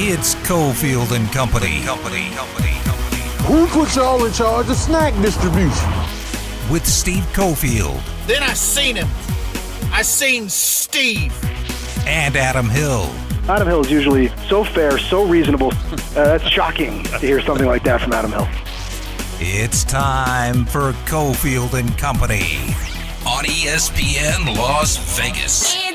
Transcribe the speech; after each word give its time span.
It's 0.00 0.36
Cofield 0.46 1.10
and 1.10 1.26
Company. 1.32 1.80
Company. 1.82 2.30
Company. 2.30 2.70
Company. 2.84 3.20
Who 3.48 3.66
put 3.66 3.96
y'all 3.96 4.24
in 4.24 4.32
charge 4.32 4.68
of 4.70 4.76
snack 4.76 5.12
distribution? 5.20 5.90
With 6.70 6.86
Steve 6.86 7.24
Cofield. 7.32 8.00
Then 8.28 8.44
I 8.44 8.52
seen 8.52 8.94
him. 8.94 9.08
I 9.90 10.02
seen 10.02 10.48
Steve. 10.48 11.34
And 12.06 12.36
Adam 12.36 12.68
Hill. 12.68 13.12
Adam 13.48 13.66
Hill 13.66 13.80
is 13.80 13.90
usually 13.90 14.28
so 14.48 14.62
fair, 14.62 14.98
so 14.98 15.24
reasonable. 15.24 15.72
Uh, 15.72 15.98
that's 16.14 16.44
shocking 16.44 17.02
to 17.02 17.18
hear 17.18 17.40
something 17.40 17.66
like 17.66 17.82
that 17.82 18.00
from 18.00 18.12
Adam 18.12 18.30
Hill. 18.30 18.46
It's 19.40 19.82
time 19.82 20.64
for 20.64 20.92
Cofield 21.06 21.74
and 21.74 21.98
Company 21.98 22.60
on 23.26 23.44
ESPN 23.46 24.56
Las 24.56 24.96
Vegas. 25.18 25.87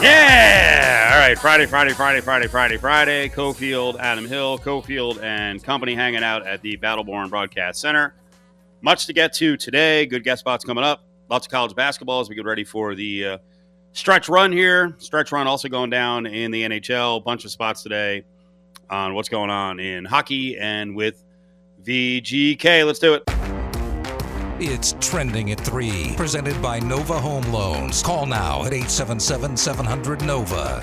Yeah! 0.00 1.10
All 1.14 1.18
right, 1.18 1.38
Friday, 1.38 1.64
Friday, 1.64 1.94
Friday, 1.94 2.20
Friday, 2.20 2.48
Friday, 2.48 2.76
Friday. 2.76 3.28
Cofield, 3.30 3.98
Adam 3.98 4.26
Hill, 4.26 4.58
Cofield 4.58 5.22
and 5.22 5.64
company 5.64 5.94
hanging 5.94 6.22
out 6.22 6.46
at 6.46 6.60
the 6.60 6.76
Battleborn 6.76 7.30
Broadcast 7.30 7.80
Center. 7.80 8.14
Much 8.82 9.06
to 9.06 9.14
get 9.14 9.32
to 9.34 9.56
today. 9.56 10.04
Good 10.04 10.22
guest 10.22 10.40
spots 10.40 10.66
coming 10.66 10.84
up. 10.84 11.04
Lots 11.30 11.46
of 11.46 11.50
college 11.50 11.74
basketball 11.74 12.20
as 12.20 12.28
we 12.28 12.34
get 12.34 12.44
ready 12.44 12.62
for 12.62 12.94
the 12.94 13.24
uh, 13.24 13.38
stretch 13.92 14.28
run 14.28 14.52
here. 14.52 14.94
Stretch 14.98 15.32
run 15.32 15.46
also 15.46 15.68
going 15.68 15.88
down 15.88 16.26
in 16.26 16.50
the 16.50 16.62
NHL. 16.62 17.24
Bunch 17.24 17.46
of 17.46 17.50
spots 17.50 17.82
today 17.82 18.22
on 18.90 19.14
what's 19.14 19.30
going 19.30 19.50
on 19.50 19.80
in 19.80 20.04
hockey 20.04 20.58
and 20.58 20.94
with 20.94 21.24
VGK. 21.82 22.84
Let's 22.84 22.98
do 22.98 23.14
it. 23.14 23.35
It's 24.58 24.94
trending 25.00 25.52
at 25.52 25.60
3, 25.60 26.14
presented 26.16 26.60
by 26.62 26.80
Nova 26.80 27.20
Home 27.20 27.44
Loans. 27.52 28.02
Call 28.02 28.24
now 28.24 28.60
at 28.64 28.72
877 28.72 29.54
700 29.54 30.24
Nova. 30.24 30.82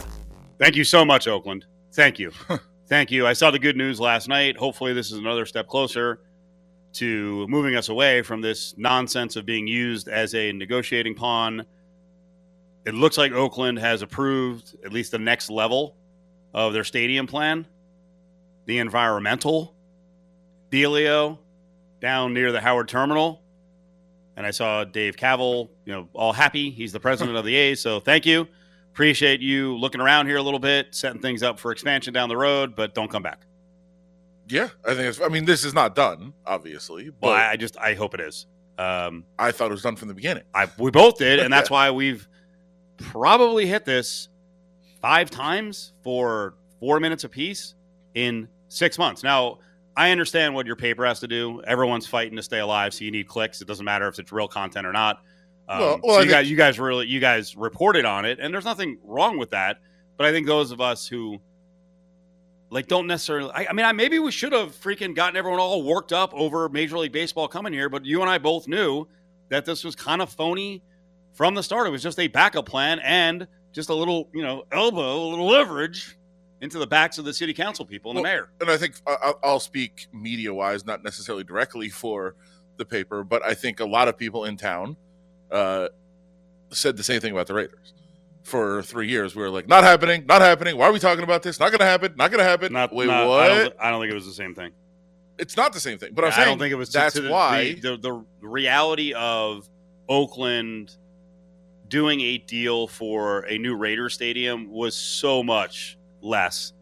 Thank 0.60 0.76
you 0.76 0.84
so 0.84 1.04
much, 1.04 1.28
Oakland. 1.28 1.66
Thank 1.92 2.20
you. 2.20 2.32
Thank 2.88 3.10
you. 3.10 3.26
I 3.26 3.34
saw 3.34 3.50
the 3.50 3.58
good 3.58 3.76
news 3.76 4.00
last 4.00 4.28
night. 4.28 4.58
Hopefully, 4.58 4.94
this 4.94 5.12
is 5.12 5.18
another 5.18 5.48
step 5.48 5.68
closer 5.68 6.20
to 6.94 7.48
moving 7.48 7.76
us 7.76 7.90
away 7.90 8.22
from 8.22 8.42
this 8.42 8.76
nonsense 8.78 9.36
of 9.36 9.46
being 9.48 9.66
used 9.66 10.08
as 10.08 10.36
a 10.36 10.52
negotiating 10.54 11.16
pawn. 11.16 11.66
It 12.86 12.94
looks 12.94 13.18
like 13.18 13.32
Oakland 13.32 13.80
has 13.80 14.04
approved 14.04 14.76
at 14.86 14.94
least 14.94 15.12
the 15.12 15.18
next 15.18 15.50
level 15.50 15.96
of 16.54 16.74
their 16.74 16.84
stadium 16.84 17.26
plan, 17.26 17.66
the 18.68 18.78
environmental 18.78 19.74
dealio 20.72 21.40
down 22.00 22.36
near 22.36 22.52
the 22.52 22.62
Howard 22.62 22.88
Terminal. 22.88 23.43
And 24.36 24.46
I 24.46 24.52
saw 24.52 24.84
Dave 24.84 25.16
Kaval, 25.16 25.70
you 25.86 25.94
know, 25.94 26.10
all 26.14 26.34
happy. 26.34 26.72
He's 26.72 26.92
the 26.92 27.00
president 27.00 27.38
of 27.38 27.46
the 27.46 27.56
A's, 27.56 27.80
so 27.82 28.00
thank 28.00 28.26
you. 28.26 28.48
Appreciate 28.92 29.42
you 29.42 29.76
looking 29.78 30.02
around 30.02 30.28
here 30.28 30.38
a 30.38 30.42
little 30.42 30.60
bit, 30.60 30.94
setting 30.94 31.22
things 31.22 31.44
up 31.44 31.60
for 31.60 31.72
expansion 31.72 32.14
down 32.14 32.30
the 32.30 32.38
road, 32.38 32.76
but 32.76 32.94
don't 32.94 33.10
come 33.10 33.24
back. 33.24 33.46
Yeah, 34.48 34.70
I 34.86 34.94
think 34.94 35.08
it's. 35.08 35.22
I 35.22 35.30
mean, 35.30 35.46
this 35.46 35.64
is 35.64 35.74
not 35.74 35.96
done, 35.96 36.34
obviously, 36.46 37.10
but 37.10 37.28
Well, 37.28 37.34
I, 37.34 37.56
just 37.56 37.78
I 37.78 37.94
hope 37.94 38.14
it 38.14 38.20
is. 38.20 38.46
Um, 38.78 39.26
I 39.40 39.52
thought 39.52 39.68
it 39.68 39.74
was 39.74 39.84
done 39.84 39.96
from 39.96 40.10
the 40.10 40.14
beginning. 40.14 40.44
I 40.54 40.68
we 40.78 40.92
both 40.92 41.18
did, 41.18 41.40
and 41.40 41.52
that's 41.52 41.70
why 41.72 41.92
we've 41.92 42.28
probably 42.98 43.66
hit 43.66 43.86
this 43.86 44.30
five 45.02 45.30
times 45.30 45.94
for 46.04 46.56
four 46.80 47.00
minutes 47.00 47.24
apiece 47.24 47.76
in 48.16 48.48
six 48.68 48.98
months. 48.98 49.24
Now, 49.24 49.60
I 49.96 50.12
understand 50.12 50.56
what 50.56 50.66
your 50.66 50.76
paper 50.76 51.06
has 51.06 51.20
to 51.20 51.28
do. 51.28 51.62
Everyone's 51.64 52.08
fighting 52.08 52.36
to 52.38 52.44
stay 52.44 52.60
alive, 52.60 52.94
so 52.94 53.06
you 53.06 53.12
need 53.12 53.28
clicks. 53.28 53.62
It 53.62 53.68
doesn't 53.68 53.86
matter 53.86 54.08
if 54.08 54.18
it's 54.20 54.32
real 54.32 54.48
content 54.48 54.88
or 54.88 54.92
not. 54.92 55.22
Um, 55.70 55.80
Well- 55.80 56.00
well, 56.04 56.14
so 56.16 56.20
you 56.20 56.20
think- 56.22 56.32
guys, 56.32 56.50
you 56.50 56.58
guys 56.58 56.80
really, 56.80 57.08
you 57.08 57.20
guys 57.20 57.56
reported 57.56 58.04
on 58.06 58.26
it, 58.26 58.40
and 58.40 58.54
there's 58.54 58.66
nothing 58.66 58.98
wrong 59.04 59.38
with 59.38 59.52
that. 59.52 59.78
But 60.18 60.26
I 60.28 60.32
think 60.32 60.48
those 60.48 60.72
of 60.72 60.82
us 60.82 61.08
who 61.08 61.40
like 62.70 62.88
don't 62.88 63.06
necessarily. 63.08 63.52
I, 63.54 63.68
I 63.70 63.74
mean, 63.74 63.86
I, 63.86 63.92
maybe 63.92 64.18
we 64.20 64.32
should 64.32 64.52
have 64.52 64.70
freaking 64.76 65.14
gotten 65.16 65.38
everyone 65.38 65.60
all 65.60 65.84
worked 65.84 66.12
up 66.12 66.34
over 66.34 66.68
Major 66.70 66.98
League 66.98 67.12
Baseball 67.12 67.48
coming 67.48 67.72
here. 67.72 67.88
But 67.90 68.04
you 68.06 68.22
and 68.22 68.30
I 68.30 68.40
both 68.40 68.68
knew 68.68 69.08
that 69.50 69.64
this 69.66 69.84
was 69.84 69.96
kind 69.96 70.22
of 70.22 70.32
phony 70.32 70.82
from 71.34 71.54
the 71.54 71.62
start. 71.62 71.86
It 71.86 71.92
was 71.92 72.02
just 72.02 72.20
a 72.20 72.28
backup 72.28 72.66
plan 72.66 73.00
and 73.00 73.48
just 73.74 73.90
a 73.90 73.94
little, 73.94 74.30
you 74.34 74.42
know, 74.42 74.64
elbow, 74.72 75.18
a 75.24 75.28
little 75.30 75.48
leverage 75.48 76.18
into 76.64 76.80
the 76.80 76.88
backs 76.88 77.18
of 77.18 77.26
the 77.26 77.34
city 77.34 77.54
council 77.54 77.86
people 77.86 78.12
and 78.12 78.18
the 78.18 78.24
mayor. 78.24 78.50
And 78.62 78.70
I 78.72 78.78
think 78.78 78.96
I- 79.06 79.18
I'll- 79.22 79.40
I'll 79.44 79.60
speak 79.60 80.08
media 80.14 80.54
wise, 80.54 80.86
not 80.86 81.04
necessarily 81.04 81.44
directly 81.44 81.90
for 81.90 82.36
the 82.78 82.86
paper, 82.86 83.24
but 83.24 83.44
I 83.44 83.54
think 83.54 83.80
a 83.80 83.86
lot 83.86 84.08
of 84.08 84.18
people 84.18 84.46
in 84.46 84.58
town 84.58 84.96
uh, 85.52 85.90
said 86.72 86.98
the 86.98 87.04
same 87.04 87.20
thing 87.22 87.32
about 87.32 87.46
the 87.48 87.54
Raiders. 87.54 87.94
For 88.42 88.82
three 88.82 89.08
years, 89.08 89.36
we 89.36 89.42
were 89.44 89.50
like, 89.52 89.68
"Not 89.68 89.84
happening, 89.84 90.26
not 90.26 90.42
happening. 90.42 90.78
Why 90.78 90.88
are 90.88 90.92
we 90.92 91.00
talking 91.00 91.24
about 91.24 91.44
this? 91.44 91.60
Not 91.60 91.70
going 91.70 91.80
to 91.80 91.86
happen, 91.86 92.14
not 92.18 92.32
going 92.32 92.40
to 92.40 92.50
happen." 92.50 92.74
Not, 92.74 92.92
Wait, 92.94 93.06
not- 93.08 93.28
what? 93.28 93.40
I 93.42 93.48
don't, 93.50 93.74
I 93.80 93.90
don't 93.92 94.02
think 94.02 94.12
it 94.12 94.16
was 94.16 94.26
the 94.26 94.34
same 94.34 94.56
thing. 94.56 94.72
it's 95.38 95.56
not 95.56 95.74
the 95.74 95.80
same 95.80 95.98
thing. 96.00 96.12
But 96.14 96.26
I'm 96.26 96.32
I 96.32 96.36
saying 96.36 96.48
don't 96.48 96.60
think 96.60 96.72
it 96.72 96.76
was. 96.76 96.92
That's 96.92 97.16
to 97.16 97.22
the, 97.22 97.30
why. 97.30 97.74
the, 97.74 97.98
the 97.98 98.26
the 98.42 98.48
reality 98.48 99.14
of 99.14 99.70
Oakland 100.10 100.96
doing 101.88 102.20
a 102.22 102.38
deal 102.40 102.88
for 102.88 103.42
a 103.46 103.58
new 103.58 103.76
Raider 103.76 104.10
stadium 104.10 104.70
was 104.72 104.96
so 104.96 105.44
much 105.44 105.98
less 106.24 106.74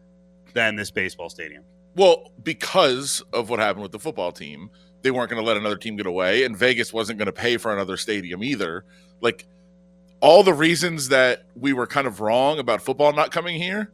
than 0.54 0.76
this 0.76 0.90
baseball 0.90 1.28
stadium. 1.28 1.64
Well, 1.94 2.32
because 2.42 3.22
of 3.32 3.50
what 3.50 3.58
happened 3.58 3.82
with 3.82 3.92
the 3.92 3.98
football 3.98 4.32
team, 4.32 4.70
they 5.02 5.10
weren't 5.10 5.30
going 5.30 5.42
to 5.42 5.46
let 5.46 5.56
another 5.56 5.76
team 5.76 5.96
get 5.96 6.06
away, 6.06 6.44
and 6.44 6.56
Vegas 6.56 6.92
wasn't 6.92 7.18
going 7.18 7.26
to 7.26 7.32
pay 7.32 7.56
for 7.56 7.72
another 7.72 7.96
stadium 7.96 8.42
either. 8.42 8.84
Like 9.20 9.46
all 10.20 10.42
the 10.42 10.54
reasons 10.54 11.08
that 11.08 11.44
we 11.54 11.72
were 11.72 11.86
kind 11.86 12.06
of 12.06 12.20
wrong 12.20 12.58
about 12.58 12.80
football 12.80 13.12
not 13.12 13.30
coming 13.30 13.60
here 13.60 13.92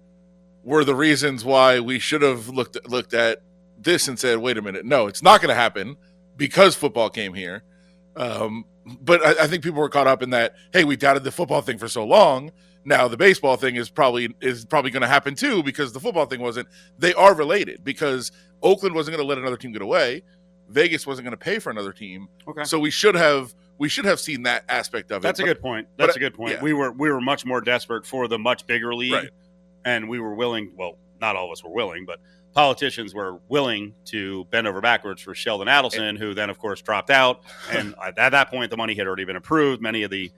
were 0.62 0.84
the 0.84 0.94
reasons 0.94 1.44
why 1.44 1.80
we 1.80 1.98
should 1.98 2.22
have 2.22 2.48
looked 2.48 2.76
looked 2.88 3.14
at 3.14 3.42
this 3.78 4.06
and 4.06 4.18
said, 4.18 4.38
"Wait 4.38 4.58
a 4.58 4.62
minute, 4.62 4.84
no, 4.84 5.06
it's 5.06 5.22
not 5.22 5.40
going 5.40 5.48
to 5.48 5.54
happen 5.54 5.96
because 6.36 6.76
football 6.76 7.10
came 7.10 7.34
here." 7.34 7.62
Um, 8.14 8.64
but 9.00 9.24
I, 9.24 9.44
I 9.44 9.46
think 9.46 9.62
people 9.62 9.80
were 9.80 9.88
caught 9.88 10.06
up 10.06 10.22
in 10.22 10.30
that. 10.30 10.54
Hey, 10.72 10.84
we 10.84 10.96
doubted 10.96 11.24
the 11.24 11.32
football 11.32 11.62
thing 11.62 11.78
for 11.78 11.88
so 11.88 12.04
long. 12.04 12.52
Now 12.88 13.06
the 13.06 13.16
baseball 13.18 13.56
thing 13.56 13.76
is 13.76 13.90
probably 13.90 14.34
is 14.40 14.64
probably 14.64 14.90
going 14.90 15.02
to 15.02 15.08
happen 15.08 15.34
too 15.34 15.62
because 15.62 15.92
the 15.92 16.00
football 16.00 16.24
thing 16.26 16.40
wasn't. 16.40 16.68
They 16.98 17.12
are 17.14 17.34
related 17.34 17.84
because 17.84 18.32
Oakland 18.62 18.94
wasn't 18.94 19.16
going 19.16 19.24
to 19.24 19.28
let 19.28 19.36
another 19.38 19.58
team 19.58 19.72
get 19.72 19.82
away. 19.82 20.22
Vegas 20.70 21.06
wasn't 21.06 21.24
going 21.26 21.32
to 21.32 21.36
pay 21.44 21.58
for 21.58 21.70
another 21.70 21.92
team. 21.92 22.28
Okay. 22.48 22.64
So 22.64 22.78
we 22.78 22.90
should 22.90 23.14
have 23.14 23.54
we 23.76 23.88
should 23.88 24.06
have 24.06 24.18
seen 24.18 24.42
that 24.44 24.64
aspect 24.68 25.12
of 25.12 25.18
it. 25.18 25.22
That's 25.22 25.38
it. 25.38 25.42
a 25.42 25.46
But- 25.46 25.54
good 25.54 25.60
point. 25.62 25.88
but 25.96 26.06
That's 26.06 26.16
I- 26.16 26.20
a 26.20 26.24
good 26.24 26.34
point. 26.34 26.52
yeah. 26.54 26.62
We 26.62 26.72
were 26.72 26.90
we 26.92 27.10
were 27.10 27.20
much 27.20 27.44
more 27.44 27.60
desperate 27.60 28.06
for 28.06 28.26
the 28.26 28.38
much 28.38 28.66
bigger 28.66 28.94
league, 28.94 29.12
Right. 29.12 29.30
and 29.84 30.08
we 30.08 30.18
were 30.18 30.34
willing. 30.34 30.72
Well, 30.76 30.96
not 31.20 31.36
all 31.36 31.46
of 31.46 31.52
us 31.52 31.62
were 31.62 31.70
willing, 31.72 32.06
but 32.06 32.20
politicians 32.54 33.14
were 33.14 33.38
willing 33.48 33.94
to 34.06 34.44
bend 34.46 34.66
over 34.66 34.80
backwards 34.80 35.20
for 35.22 35.34
Sheldon 35.34 35.68
Adelson, 35.68 36.16
who 36.18 36.32
then, 36.34 36.48
of 36.50 36.58
course, 36.58 36.80
dropped 36.80 37.10
out. 37.10 37.42
And 37.70 37.94
at 38.16 38.16
that 38.32 38.50
point, 38.50 38.70
the 38.70 38.76
money 38.76 38.94
had 38.94 39.06
already 39.06 39.24
been 39.24 39.36
approved. 39.36 39.82
Many 39.82 40.02
of 40.04 40.10
the 40.10 40.32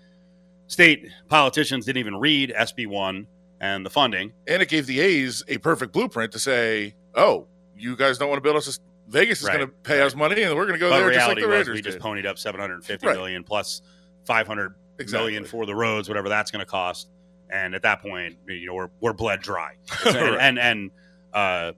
state 0.70 1.06
politicians 1.28 1.84
didn't 1.84 1.98
even 1.98 2.16
read 2.16 2.54
SB 2.56 2.86
one 2.86 3.26
and 3.60 3.84
the 3.84 3.90
funding. 3.90 4.32
and 4.46 4.62
it 4.62 4.68
gave 4.68 4.86
the 4.86 5.00
A's 5.00 5.42
a 5.48 5.58
perfect 5.58 5.92
blueprint 5.92 6.32
to 6.32 6.38
say, 6.38 6.94
"Oh, 7.14 7.46
you 7.76 7.96
guys 7.96 8.16
don't 8.18 8.28
want 8.28 8.38
to 8.38 8.42
build 8.42 8.56
us. 8.56 8.78
A, 8.78 8.80
Vegas 9.10 9.40
is 9.40 9.48
Right, 9.48 9.56
going 9.56 9.66
to 9.66 9.72
pay 9.82 9.98
right. 9.98 10.06
us 10.06 10.14
money, 10.14 10.40
and 10.42 10.54
we're 10.54 10.66
going 10.66 10.78
to 10.78 10.80
go 10.80 10.88
but 10.90 10.98
there 11.00 11.10
just 11.12 11.26
like 11.26 11.36
the 11.38 11.46
was 11.46 11.50
Raiders 11.58 11.74
we 11.74 11.82
just 11.82 11.98
ponied 11.98 12.24
up 12.26 12.38
seven 12.38 12.60
hundred 12.60 12.84
fifty 12.84 13.06
Right. 13.08 13.16
million 13.16 13.42
plus 13.44 13.82
five 14.24 14.46
hundred 14.46 14.74
Exactly. 14.98 15.26
million 15.32 15.44
for 15.44 15.66
the 15.66 15.74
roads, 15.74 16.08
whatever 16.08 16.28
that's 16.28 16.50
going 16.50 16.60
to 16.64 16.70
cost. 16.70 17.08
And 17.52 17.74
at 17.74 17.82
that 17.82 18.00
point, 18.00 18.36
you 18.48 18.66
know, 18.66 18.74
we're 18.74 18.90
we're 19.00 19.12
bled 19.12 19.40
dry, 19.42 19.74
Right. 20.06 20.38
and 20.40 20.58
and 20.58 20.90
uh, 21.34 21.72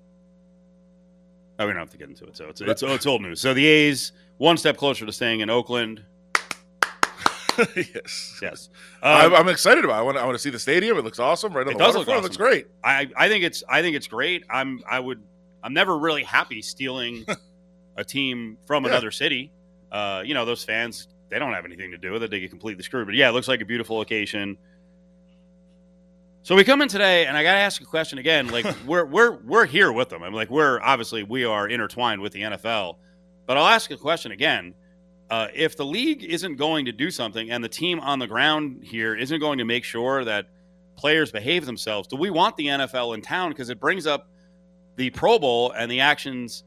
oh, 1.58 1.66
we 1.66 1.72
don't 1.72 1.80
have 1.80 1.90
to 1.90 1.96
get 1.98 2.08
into 2.10 2.24
it. 2.26 2.36
So 2.36 2.46
it's 2.48 2.60
it's, 2.60 2.82
it's 2.82 3.06
old 3.06 3.22
news. 3.22 3.40
So 3.40 3.54
the 3.54 3.64
A's 3.66 4.12
one 4.38 4.56
step 4.56 4.76
closer 4.76 5.06
to 5.06 5.12
staying 5.12 5.40
in 5.40 5.50
Oakland. 5.50 6.04
yes, 7.76 8.38
Yes, 8.42 8.68
I'm, 9.02 9.32
Um, 9.32 9.40
I'm 9.40 9.48
excited 9.48 9.84
about. 9.84 9.96
it. 9.96 9.98
I 9.98 10.02
want 10.02 10.18
I 10.18 10.24
want 10.24 10.34
to 10.34 10.38
see 10.38 10.50
the 10.50 10.58
stadium. 10.58 10.96
It 10.98 11.04
looks 11.04 11.18
awesome. 11.18 11.52
Right 11.52 11.66
on 11.66 11.72
It 11.72 11.78
the 11.78 11.84
does 11.84 11.94
look 11.94 12.06
waterfront. 12.06 12.20
It 12.20 12.22
looks 12.24 12.36
great. 12.36 12.66
I 12.84 13.08
I 13.16 13.28
think 13.28 13.44
it's 13.44 13.62
I 13.68 13.82
think 13.82 13.96
it's 13.96 14.06
great. 14.06 14.44
I'm 14.50 14.80
I 14.88 14.98
would 15.00 15.22
I'm 15.62 15.74
never 15.74 15.98
really 15.98 16.22
happy 16.24 16.62
stealing 16.62 17.24
a 17.96 18.04
team 18.04 18.58
from 18.66 18.84
Yeah. 18.84 18.90
another 18.90 19.10
city. 19.10 19.52
Uh, 19.90 20.22
you 20.24 20.34
know, 20.34 20.44
those 20.44 20.64
fans 20.64 21.08
they 21.28 21.38
don't 21.38 21.52
have 21.52 21.64
anything 21.64 21.90
to 21.92 21.98
do 21.98 22.12
with 22.12 22.22
it. 22.22 22.30
They 22.30 22.40
get 22.40 22.50
completely 22.50 22.82
screwed. 22.82 23.06
But 23.06 23.14
yeah, 23.14 23.28
it 23.28 23.32
looks 23.32 23.48
like 23.48 23.60
a 23.60 23.64
beautiful 23.64 23.96
location. 23.96 24.58
So 26.44 26.56
we 26.56 26.64
come 26.64 26.82
in 26.82 26.88
today, 26.88 27.26
and 27.26 27.36
I 27.36 27.42
got 27.44 27.52
to 27.52 27.58
ask 27.60 27.80
a 27.80 27.84
question 27.84 28.18
again. 28.18 28.48
Like 28.48 28.66
we're 28.86 29.04
we're 29.04 29.38
we're 29.44 29.66
here 29.66 29.92
with 29.92 30.08
them. 30.08 30.22
I'm 30.22 30.34
like 30.34 30.50
we're 30.50 30.80
obviously 30.80 31.22
we 31.22 31.44
are 31.44 31.68
intertwined 31.68 32.20
with 32.20 32.32
the 32.32 32.42
NFL, 32.42 32.96
but 33.46 33.56
I'll 33.56 33.66
ask 33.68 33.90
a 33.90 33.96
question 33.96 34.32
again. 34.32 34.74
Uh, 35.32 35.48
if 35.54 35.78
the 35.78 35.84
league 35.84 36.22
isn't 36.22 36.56
going 36.56 36.84
to 36.84 36.92
do 36.92 37.10
something 37.10 37.50
and 37.50 37.64
the 37.64 37.68
team 37.68 37.98
on 38.00 38.18
the 38.18 38.26
ground 38.26 38.84
here 38.84 39.16
isn't 39.16 39.40
going 39.40 39.56
to 39.56 39.64
make 39.64 39.82
sure 39.82 40.26
that 40.26 40.50
players 40.94 41.32
behave 41.32 41.64
themselves, 41.64 42.06
do 42.06 42.16
we 42.16 42.28
want 42.28 42.54
the 42.58 42.66
NFL 42.66 43.14
in 43.14 43.22
town? 43.22 43.48
Because 43.48 43.70
it 43.70 43.80
brings 43.80 44.06
up 44.06 44.28
the 44.96 45.08
Pro 45.08 45.38
Bowl 45.38 45.72
and 45.72 45.90
the 45.90 46.00
actions 46.00 46.64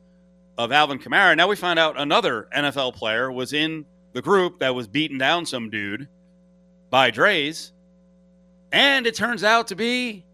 of 0.57 0.71
Alvin 0.71 0.97
Kamara. 0.97 1.37
Now 1.37 1.47
we 1.47 1.55
find 1.55 1.77
out 1.77 2.01
another 2.01 2.47
NFL 2.57 2.95
player 2.95 3.31
was 3.31 3.53
in 3.53 3.85
the 4.13 4.21
group 4.23 4.57
that 4.57 4.73
was 4.73 4.87
beating 4.87 5.19
down 5.19 5.45
some 5.45 5.69
dude 5.69 6.07
by 6.89 7.11
Drai's. 7.11 7.71
And 8.71 9.05
it 9.05 9.13
turns 9.13 9.43
out 9.43 9.67
to 9.67 9.75
be 9.75 10.25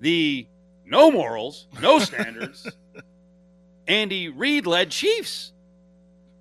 the 0.00 0.48
no 0.84 1.12
morals, 1.12 1.68
no 1.80 2.00
standards, 2.00 2.68
Andy 3.86 4.30
Reid 4.30 4.66
led 4.66 4.90
Chiefs. 4.90 5.52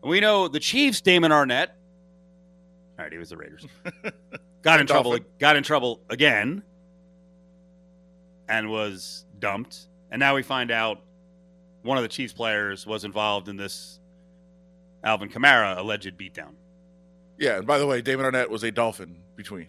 We 0.05 0.19
know 0.19 0.47
the 0.47 0.59
Chiefs, 0.59 1.01
Damon 1.01 1.31
Arnette. 1.31 1.69
All 2.97 3.03
right, 3.03 3.11
he 3.11 3.17
was 3.17 3.29
the 3.29 3.37
Raiders. 3.37 3.65
Got 4.61 4.79
in 4.79 4.85
trouble. 4.85 5.17
Got 5.39 5.55
in 5.55 5.63
trouble 5.63 6.01
again, 6.09 6.61
and 8.47 8.69
was 8.69 9.25
dumped. 9.39 9.87
And 10.11 10.19
now 10.19 10.35
we 10.35 10.43
find 10.43 10.69
out 10.69 11.01
one 11.81 11.97
of 11.97 12.03
the 12.03 12.07
Chiefs 12.07 12.33
players 12.33 12.85
was 12.85 13.03
involved 13.03 13.49
in 13.49 13.57
this 13.57 13.99
Alvin 15.03 15.27
Kamara 15.27 15.77
alleged 15.77 16.15
beatdown. 16.17 16.53
Yeah, 17.39 17.57
and 17.57 17.67
by 17.67 17.79
the 17.79 17.87
way, 17.87 18.01
Damon 18.01 18.31
Arnette 18.31 18.49
was 18.49 18.63
a 18.63 18.71
Dolphin 18.71 19.17
between. 19.35 19.67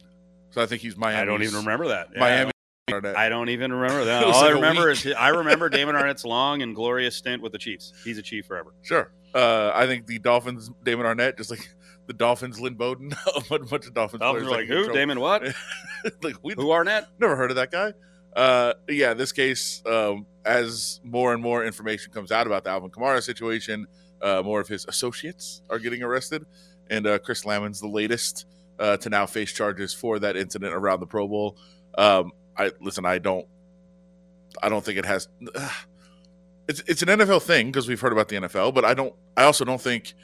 So 0.50 0.62
I 0.62 0.66
think 0.66 0.82
he's 0.82 0.96
Miami. 0.96 1.20
I 1.20 1.24
don't 1.24 1.42
even 1.42 1.56
remember 1.56 1.88
that. 1.88 2.08
Yeah, 2.12 2.20
Miami 2.20 2.52
Arnette. 2.88 3.16
I 3.16 3.28
don't 3.28 3.48
even 3.48 3.72
remember 3.72 4.04
that. 4.04 4.22
All 4.22 4.32
I 4.34 4.42
like 4.42 4.50
a 4.52 4.54
remember 4.54 4.90
is 4.90 5.06
I 5.18 5.28
remember 5.30 5.68
Damon 5.68 5.96
Arnette's 5.96 6.24
long 6.24 6.62
and 6.62 6.72
glorious 6.74 7.16
stint 7.16 7.42
with 7.42 7.50
the 7.50 7.58
Chiefs. 7.58 7.92
He's 8.04 8.16
a 8.16 8.22
Chief 8.22 8.46
forever. 8.46 8.74
Sure. 8.82 9.10
Uh, 9.34 9.72
I 9.74 9.86
think 9.86 10.06
the 10.06 10.20
Dolphins, 10.20 10.70
Damon 10.84 11.04
Arnette, 11.04 11.36
just 11.36 11.50
like 11.50 11.68
the 12.06 12.12
Dolphins, 12.12 12.60
Lynn 12.60 12.74
Bowden, 12.74 13.12
a 13.50 13.58
bunch 13.58 13.86
of 13.86 13.92
Dolphins. 13.94 14.20
Dolphins 14.20 14.46
players 14.46 14.46
are 14.46 14.50
like, 14.50 14.68
who? 14.68 14.84
trouble. 14.84 14.94
Damon 14.94 15.20
what? 15.20 15.42
like 16.22 16.36
we 16.44 16.54
Who 16.54 16.66
Arnette? 16.66 17.06
never 17.18 17.34
heard 17.34 17.50
of 17.50 17.56
that 17.56 17.72
guy. 17.72 17.92
Uh, 18.36 18.74
yeah, 18.88 19.14
this 19.14 19.32
case, 19.32 19.82
um, 19.86 20.24
as 20.44 21.00
more 21.02 21.34
and 21.34 21.42
more 21.42 21.64
information 21.64 22.12
comes 22.12 22.30
out 22.30 22.46
about 22.46 22.62
the 22.62 22.70
Alvin 22.70 22.90
Kamara 22.90 23.20
situation, 23.20 23.86
uh, 24.22 24.42
more 24.44 24.60
of 24.60 24.68
his 24.68 24.84
associates 24.86 25.62
are 25.70 25.80
getting 25.80 26.02
arrested, 26.04 26.44
and 26.88 27.04
uh, 27.06 27.18
Chris 27.18 27.42
Lammons 27.44 27.80
the 27.80 27.88
latest 27.88 28.46
uh, 28.78 28.96
to 28.98 29.10
now 29.10 29.26
face 29.26 29.52
charges 29.52 29.92
for 29.92 30.20
that 30.20 30.36
incident 30.36 30.72
around 30.72 31.00
the 31.00 31.06
Pro 31.06 31.26
Bowl. 31.26 31.56
Um, 31.98 32.30
I 32.58 32.72
listen. 32.80 33.04
I 33.04 33.18
don't. 33.18 33.46
I 34.62 34.68
don't 34.68 34.84
think 34.84 34.98
it 34.98 35.06
has. 35.06 35.28
It's 36.68 36.82
it's 36.88 37.00
an 37.00 37.06
NFL 37.06 37.42
thing 37.42 37.66
because 37.66 37.86
we've 37.86 38.00
heard 38.00 38.10
about 38.10 38.26
the 38.26 38.34
NFL, 38.34 38.74
but 38.74 38.84
I 38.84 38.92
don't. 38.92 39.14
I 39.36 39.44
also 39.44 39.64
don't 39.64 39.80
think. 39.80 40.14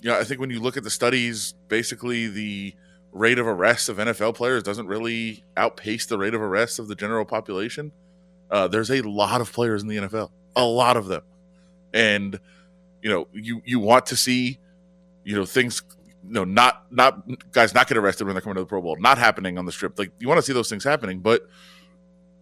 You 0.00 0.10
know, 0.10 0.18
I 0.18 0.24
think 0.24 0.40
when 0.40 0.50
you 0.50 0.58
look 0.58 0.76
at 0.76 0.82
the 0.82 0.90
studies, 0.90 1.54
basically 1.68 2.26
the 2.26 2.74
rate 3.12 3.38
of 3.38 3.46
arrests 3.46 3.88
of 3.88 3.98
NFL 3.98 4.34
players 4.34 4.64
doesn't 4.64 4.88
really 4.88 5.44
outpace 5.56 6.06
the 6.06 6.18
rate 6.18 6.34
of 6.34 6.40
arrests 6.40 6.80
of 6.80 6.88
the 6.88 6.96
general 6.96 7.24
population. 7.24 7.92
Uh, 8.50 8.66
there's 8.66 8.90
a 8.90 9.00
lot 9.02 9.40
of 9.40 9.52
players 9.52 9.82
in 9.82 9.88
the 9.88 9.96
NFL, 9.98 10.30
a 10.56 10.64
lot 10.64 10.96
of 10.96 11.06
them, 11.06 11.22
and 11.94 12.40
you 13.02 13.10
know, 13.10 13.28
you 13.32 13.62
you 13.64 13.78
want 13.78 14.06
to 14.06 14.16
see, 14.16 14.58
you 15.24 15.36
know, 15.36 15.44
things, 15.44 15.82
know, 16.22 16.44
not 16.44 16.86
not 16.90 17.22
guys 17.52 17.74
not 17.74 17.88
get 17.88 17.96
arrested 17.96 18.24
when 18.24 18.34
they're 18.34 18.42
coming 18.42 18.56
to 18.56 18.62
the 18.62 18.66
Pro 18.66 18.80
Bowl, 18.80 18.96
not 18.98 19.18
happening 19.18 19.58
on 19.58 19.64
the 19.64 19.72
strip. 19.72 19.98
Like 19.98 20.12
you 20.18 20.28
want 20.28 20.38
to 20.38 20.42
see 20.42 20.52
those 20.52 20.68
things 20.68 20.84
happening, 20.84 21.20
but 21.20 21.46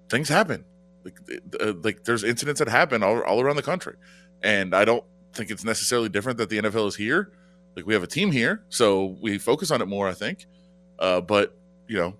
things 0.09 0.29
happen. 0.29 0.65
Like 1.05 1.19
uh, 1.61 1.75
like 1.83 2.05
there's 2.05 2.25
incidents 2.25 2.59
that 2.59 2.69
happen 2.69 3.03
all, 3.03 3.21
all 3.23 3.41
around 3.41 3.57
the 3.57 3.63
country, 3.63 3.97
and 4.43 4.75
I 4.75 4.85
don't 4.85 5.05
think 5.33 5.51
it's 5.51 5.65
necessarily 5.65 6.09
different 6.09 6.39
that 6.39 6.51
the 6.51 6.59
NFL 6.59 6.89
is 6.89 6.97
here. 6.97 7.33
Like 7.77 7.87
we 7.87 7.95
have 7.95 8.03
a 8.03 8.09
team 8.09 8.33
here, 8.33 8.65
so 8.69 9.17
we 9.21 9.39
focus 9.39 9.71
on 9.71 9.83
it 9.83 9.87
more. 9.87 10.09
I 10.09 10.15
think, 10.15 10.47
uh, 10.99 11.21
but 11.21 11.57
you 11.87 11.97
know, 11.97 12.15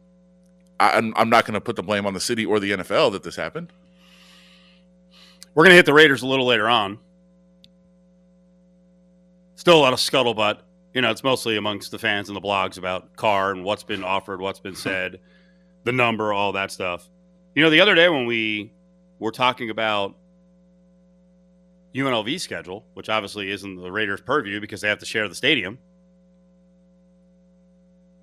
I, 0.79 0.93
I'm 0.93 1.15
I'm 1.17 1.31
not 1.31 1.47
going 1.47 1.55
to 1.55 1.61
put 1.61 1.77
the 1.77 1.83
blame 1.83 2.07
on 2.07 2.15
the 2.15 2.21
city 2.21 2.45
or 2.45 2.61
the 2.61 2.73
NFL 2.73 3.13
that 3.13 3.23
this 3.23 3.37
happened. 3.37 3.73
We're 5.55 5.65
going 5.65 5.73
to 5.73 5.77
hit 5.77 5.87
the 5.87 5.95
Raiders 5.95 6.23
a 6.23 6.27
little 6.27 6.45
later 6.45 6.69
on. 6.69 6.99
Still 9.55 9.79
a 9.79 9.81
lot 9.81 9.95
of 9.95 9.99
scuttlebutt. 9.99 10.59
You 10.97 11.03
know, 11.03 11.11
it's 11.11 11.23
mostly 11.23 11.59
amongst 11.59 11.91
the 11.91 11.99
fans 11.99 12.31
and 12.31 12.35
the 12.35 12.41
blogs 12.41 12.79
about 12.79 13.17
Carr 13.17 13.53
and 13.53 13.63
what's 13.63 13.83
been 13.83 14.03
offered, 14.03 14.41
what's 14.41 14.61
been 14.61 14.75
said, 14.75 15.21
the 15.85 15.93
number, 15.93 16.33
all 16.33 16.53
that 16.53 16.71
stuff. 16.71 17.07
You 17.55 17.63
know, 17.63 17.69
the 17.69 17.83
other 17.83 17.95
day 17.95 18.09
when 18.09 18.25
we 18.25 18.73
were 19.19 19.31
talking 19.31 19.69
about 19.69 20.17
UNLV 21.95 22.41
schedule, 22.41 22.87
which 22.95 23.11
obviously 23.11 23.51
isn't 23.51 23.77
the 23.77 23.93
Raiders' 23.93 24.23
purview 24.23 24.59
because 24.59 24.81
they 24.81 24.89
have 24.89 24.99
to 25.01 25.05
share 25.05 25.29
the 25.29 25.35
stadium, 25.35 25.79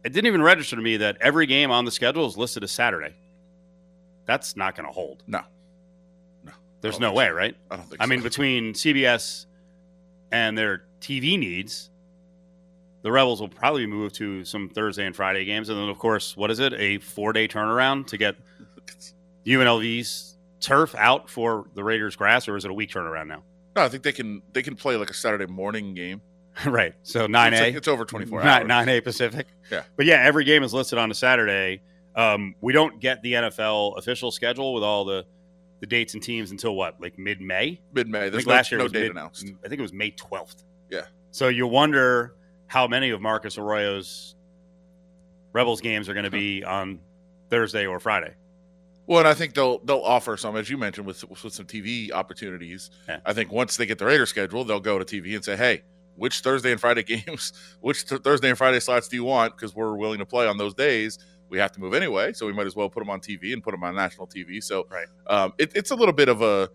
it 0.03 0.11
didn't 0.11 0.25
even 0.25 0.41
register 0.41 0.75
to 0.75 0.81
me 0.81 0.97
that 0.97 1.17
every 1.21 1.45
game 1.45 1.69
on 1.69 1.85
the 1.85 1.91
schedule 1.91 2.25
is 2.25 2.37
listed 2.37 2.63
as 2.63 2.71
Saturday. 2.71 3.13
That's 4.25 4.57
not 4.57 4.75
going 4.75 4.87
to 4.87 4.91
hold. 4.91 5.21
No, 5.27 5.41
no, 6.43 6.53
There's 6.81 6.99
no 6.99 7.13
way, 7.13 7.27
so. 7.27 7.33
right? 7.33 7.55
I 7.69 7.75
don't 7.75 7.87
think. 7.87 8.01
I 8.01 8.05
so. 8.05 8.09
mean, 8.09 8.23
between 8.23 8.73
CBS 8.73 9.45
and 10.31 10.57
their 10.57 10.85
TV 11.01 11.37
needs, 11.37 11.91
the 13.03 13.11
Rebels 13.11 13.39
will 13.39 13.49
probably 13.49 13.85
move 13.85 14.13
to 14.13 14.43
some 14.43 14.69
Thursday 14.69 15.05
and 15.05 15.15
Friday 15.15 15.45
games. 15.45 15.69
And 15.69 15.77
then, 15.79 15.89
of 15.89 15.99
course, 15.99 16.35
what 16.35 16.49
is 16.49 16.59
it? 16.59 16.73
A 16.73 16.97
four 16.97 17.31
day 17.33 17.47
turnaround 17.47 18.07
to 18.07 18.17
get 18.17 18.35
UNLV's 19.45 20.37
turf 20.59 20.95
out 20.97 21.29
for 21.29 21.65
the 21.75 21.83
Raiders' 21.83 22.15
grass, 22.15 22.47
or 22.47 22.55
is 22.55 22.65
it 22.65 22.71
a 22.71 22.73
week 22.73 22.91
turnaround 22.91 23.27
now? 23.27 23.43
no, 23.75 23.81
I 23.83 23.89
think 23.89 24.03
they 24.03 24.11
can 24.11 24.41
they 24.53 24.61
can 24.61 24.75
play 24.75 24.95
like 24.97 25.09
a 25.09 25.13
Saturday 25.15 25.47
morning 25.47 25.93
game. 25.95 26.21
right. 26.67 26.93
So 27.01 27.27
9A. 27.27 27.51
It's, 27.51 27.61
like- 27.61 27.75
it's 27.75 27.87
over 27.87 28.05
24 28.05 28.43
Nine- 28.43 28.69
hours. 28.71 28.87
9A 28.87 29.03
Pacific. 29.03 29.47
Yeah. 29.71 29.83
But 29.95 30.05
yeah, 30.05 30.21
every 30.23 30.43
game 30.43 30.61
is 30.63 30.71
listed 30.73 30.99
on 30.99 31.09
a 31.09 31.15
Saturday. 31.15 31.81
Um, 32.15 32.53
we 32.61 32.73
don't 32.73 32.99
get 33.01 33.23
the 33.23 33.33
NFL 33.33 33.97
official 33.97 34.29
schedule 34.31 34.75
with 34.75 34.83
all 34.83 35.03
the, 35.03 35.25
the 35.79 35.87
dates 35.87 36.13
and 36.13 36.21
teams 36.21 36.51
until 36.51 36.75
what, 36.75 37.01
like 37.01 37.17
mid 37.17 37.41
May? 37.41 37.81
Mid 37.91 38.07
May. 38.07 38.19
I 38.19 38.29
There's 38.29 38.43
think 38.43 38.47
no, 38.49 38.53
last 38.53 38.71
year 38.71 38.77
no 38.79 38.87
date 38.87 39.01
mid- 39.01 39.11
announced. 39.11 39.51
I 39.65 39.67
think 39.67 39.79
it 39.79 39.81
was 39.81 39.93
May 39.93 40.11
12th. 40.11 40.63
Yeah. 40.91 41.05
So 41.31 41.47
you 41.47 41.65
wonder 41.65 42.35
how 42.73 42.87
many 42.87 43.11
of 43.11 43.21
Marcus 43.21 43.55
Arroyo's 43.59 44.33
Rebels 45.53 45.79
games 45.79 46.09
are 46.09 46.13
going 46.15 46.23
to 46.25 46.31
be 46.31 46.63
on 46.63 46.99
Thursday 47.51 47.85
or 47.85 47.99
Friday. 47.99 48.33
Well, 49.05 49.19
and 49.19 49.27
I 49.27 49.35
think 49.35 49.53
they'll 49.53 49.77
they'll 49.79 49.99
offer 50.01 50.35
some, 50.37 50.55
as 50.55 50.71
you 50.71 50.77
mentioned, 50.79 51.05
with 51.05 51.23
with 51.29 51.53
some 51.53 51.65
TV 51.67 52.11
opportunities. 52.11 52.89
Yeah. 53.07 53.19
I 53.25 53.33
think 53.33 53.51
once 53.51 53.77
they 53.77 53.85
get 53.85 53.99
the 53.99 54.05
Raiders 54.05 54.29
schedule, 54.31 54.63
they'll 54.63 54.79
go 54.79 54.97
to 54.97 55.05
TV 55.05 55.35
and 55.35 55.45
say, 55.45 55.55
"Hey, 55.55 55.83
which 56.15 56.39
Thursday 56.39 56.71
and 56.71 56.81
Friday 56.81 57.03
games, 57.13 57.53
which 57.81 58.07
th- 58.07 58.21
Thursday 58.21 58.49
and 58.49 58.57
Friday 58.57 58.79
slots 58.79 59.07
do 59.07 59.15
you 59.17 59.23
want? 59.23 59.55
Because 59.55 59.75
we're 59.75 59.95
willing 59.95 60.17
to 60.17 60.25
play 60.25 60.47
on 60.47 60.57
those 60.57 60.73
days. 60.73 61.19
We 61.49 61.59
have 61.59 61.71
to 61.73 61.79
move 61.79 61.93
anyway, 61.93 62.33
so 62.33 62.47
we 62.47 62.53
might 62.53 62.65
as 62.65 62.75
well 62.75 62.89
put 62.89 63.01
them 63.01 63.11
on 63.11 63.19
TV 63.19 63.53
and 63.53 63.61
put 63.61 63.71
them 63.71 63.83
on 63.83 63.93
national 63.93 64.25
TV. 64.25 64.63
So, 64.63 64.87
Right. 64.89 65.05
um, 65.27 65.53
it, 65.59 65.71
it's 65.75 65.91
a 65.91 65.95
little 65.95 66.13
bit 66.13 66.27
of 66.29 66.41
a 66.41 66.69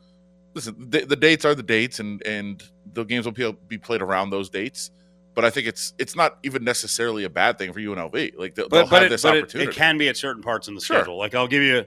listen. 0.55 0.76
The, 0.90 1.05
the 1.07 1.17
dates 1.17 1.45
are 1.45 1.57
the 1.57 1.64
dates, 1.64 1.99
and 1.99 2.23
and 2.25 2.62
the 2.93 3.02
games 3.02 3.25
will 3.25 3.33
be, 3.33 3.50
be 3.67 3.78
played 3.78 4.02
around 4.02 4.31
those 4.31 4.49
dates. 4.50 4.93
But 5.38 5.45
I 5.45 5.50
think 5.50 5.68
it's 5.68 5.95
it's 5.99 6.16
not 6.16 6.38
even 6.42 6.64
necessarily 6.64 7.23
a 7.23 7.30
bad 7.30 7.59
thing 7.59 7.73
for 7.73 7.78
UNLV. 7.78 8.37
Like 8.37 8.57
they'll, 8.57 8.68
they'll 8.68 8.83
But, 8.83 8.90
but, 8.90 8.97
have 8.97 9.02
it, 9.04 9.09
this 9.11 9.23
but 9.23 9.37
opportunity. 9.37 9.71
it 9.71 9.73
can 9.76 9.97
be 9.97 10.09
at 10.09 10.16
certain 10.16 10.42
parts 10.42 10.66
in 10.66 10.75
the 10.75 10.80
Sure. 10.80 10.97
schedule. 10.97 11.16
Like 11.16 11.37
I'll 11.37 11.47
give 11.47 11.62
you 11.62 11.85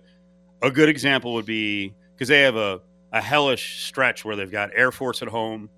a 0.61 0.71
good 0.71 0.87
example 0.87 1.33
would 1.33 1.45
be 1.45 1.93
because 2.15 2.29
they 2.29 2.43
have 2.43 2.55
a, 2.55 2.79
a 3.11 3.19
hellish 3.21 3.83
stretch 3.83 4.23
where 4.23 4.37
they've 4.37 4.49
got 4.49 4.69
Air 4.73 4.89
Force 4.93 5.21
at 5.21 5.27
home, 5.27 5.69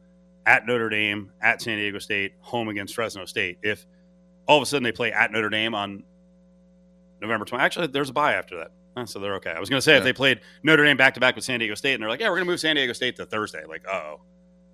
at 0.45 0.67
Notre 0.67 0.87
Dame, 0.87 1.31
at 1.41 1.63
San 1.63 1.79
Diego 1.79 1.97
State, 1.97 2.33
home 2.41 2.69
against 2.69 2.93
Fresno 2.93 3.25
State. 3.25 3.57
If 3.63 3.87
all 4.45 4.57
of 4.57 4.61
a 4.61 4.67
sudden 4.67 4.83
they 4.83 4.91
play 4.91 5.11
at 5.11 5.31
Notre 5.31 5.49
Dame 5.49 5.73
on 5.73 6.03
November 7.23 7.43
20, 7.43 7.63
actually, 7.63 7.87
there's 7.87 8.11
a 8.11 8.13
bye 8.13 8.33
after 8.35 8.55
that. 8.57 9.09
So 9.09 9.17
they're 9.17 9.33
okay. 9.37 9.49
I 9.49 9.59
was 9.59 9.71
going 9.71 9.79
to 9.79 9.81
say 9.83 9.97
if 9.97 10.03
they 10.03 10.13
played 10.13 10.41
Notre 10.61 10.85
Dame 10.85 10.95
back 10.97 11.15
to 11.15 11.19
back 11.19 11.33
with 11.35 11.43
San 11.43 11.57
Diego 11.57 11.73
State 11.73 11.95
and 11.95 12.03
they're 12.03 12.09
like, 12.09 12.19
yeah, 12.19 12.27
we're 12.29 12.35
going 12.35 12.45
to 12.45 12.51
move 12.51 12.59
San 12.59 12.75
Diego 12.75 12.93
State 12.93 13.15
to 13.15 13.25
Thursday. 13.25 13.63
Like, 13.67 13.83
oh, 13.91 14.21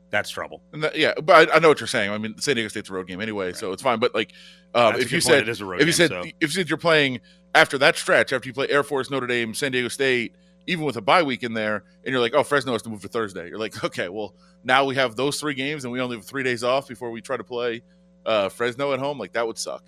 that's 0.10 0.30
trouble. 0.30 0.62
And 0.74 0.84
that- 0.84 0.98
yeah, 0.98 1.14
but 1.22 1.50
I, 1.52 1.56
I 1.56 1.60
know 1.60 1.70
what 1.70 1.80
you're 1.80 1.88
saying. 1.88 2.12
I 2.12 2.18
mean, 2.18 2.38
San 2.40 2.56
Diego 2.56 2.70
State's 2.70 2.90
a 2.90 2.94
road 2.94 3.08
game 3.08 3.22
anyway, 3.22 3.54
so 3.54 3.72
it's 3.72 3.84
fine. 3.84 4.00
But 4.00 4.14
like, 4.16 4.32
um, 4.74 4.96
if 4.96 5.12
you 5.12 5.22
said 5.22 5.40
it 5.44 5.50
is 5.50 5.62
a 5.62 5.66
road 5.66 5.82
if 5.82 5.88
you 5.88 5.94
game, 5.94 5.94
said 5.94 6.10
so- 6.10 6.22
if 6.24 6.34
you 6.42 6.48
said 6.50 6.70
you're 6.70 6.78
playing 6.78 7.22
after 7.56 7.78
that 7.80 7.96
stretch, 7.98 8.34
after 8.34 8.48
you 8.48 8.54
play 8.54 8.68
Air 8.70 8.84
Force, 8.84 9.10
Notre 9.10 9.28
Dame, 9.28 9.54
San 9.54 9.72
Diego 9.72 9.88
State, 9.88 10.36
even 10.68 10.86
with 10.86 10.98
a 10.98 11.02
bye 11.02 11.24
week 11.24 11.44
in 11.44 11.54
there, 11.54 11.84
and 12.06 12.12
you're 12.12 12.20
like, 12.22 12.34
oh, 12.36 12.44
Fresno 12.44 12.74
has 12.74 12.82
to 12.84 12.90
move 12.90 13.02
to 13.02 13.08
Thursday. 13.08 13.48
You're 13.50 13.58
like, 13.60 13.84
okay, 13.86 14.10
well, 14.10 14.36
now 14.64 14.86
we 14.86 14.96
have 14.96 15.16
those 15.16 15.40
three 15.40 15.54
games, 15.56 15.84
and 15.84 15.92
we 15.92 16.00
only 16.02 16.18
have 16.18 16.26
three 16.26 16.44
days 16.44 16.64
off 16.64 16.88
before 16.88 17.12
we 17.12 17.22
try 17.22 17.38
to 17.38 17.44
play 17.44 17.82
uh, 18.26 18.50
Fresno 18.50 18.94
at 18.94 19.00
home. 19.00 19.18
Like 19.18 19.34
that 19.34 19.46
would 19.48 19.58
suck. 19.58 19.84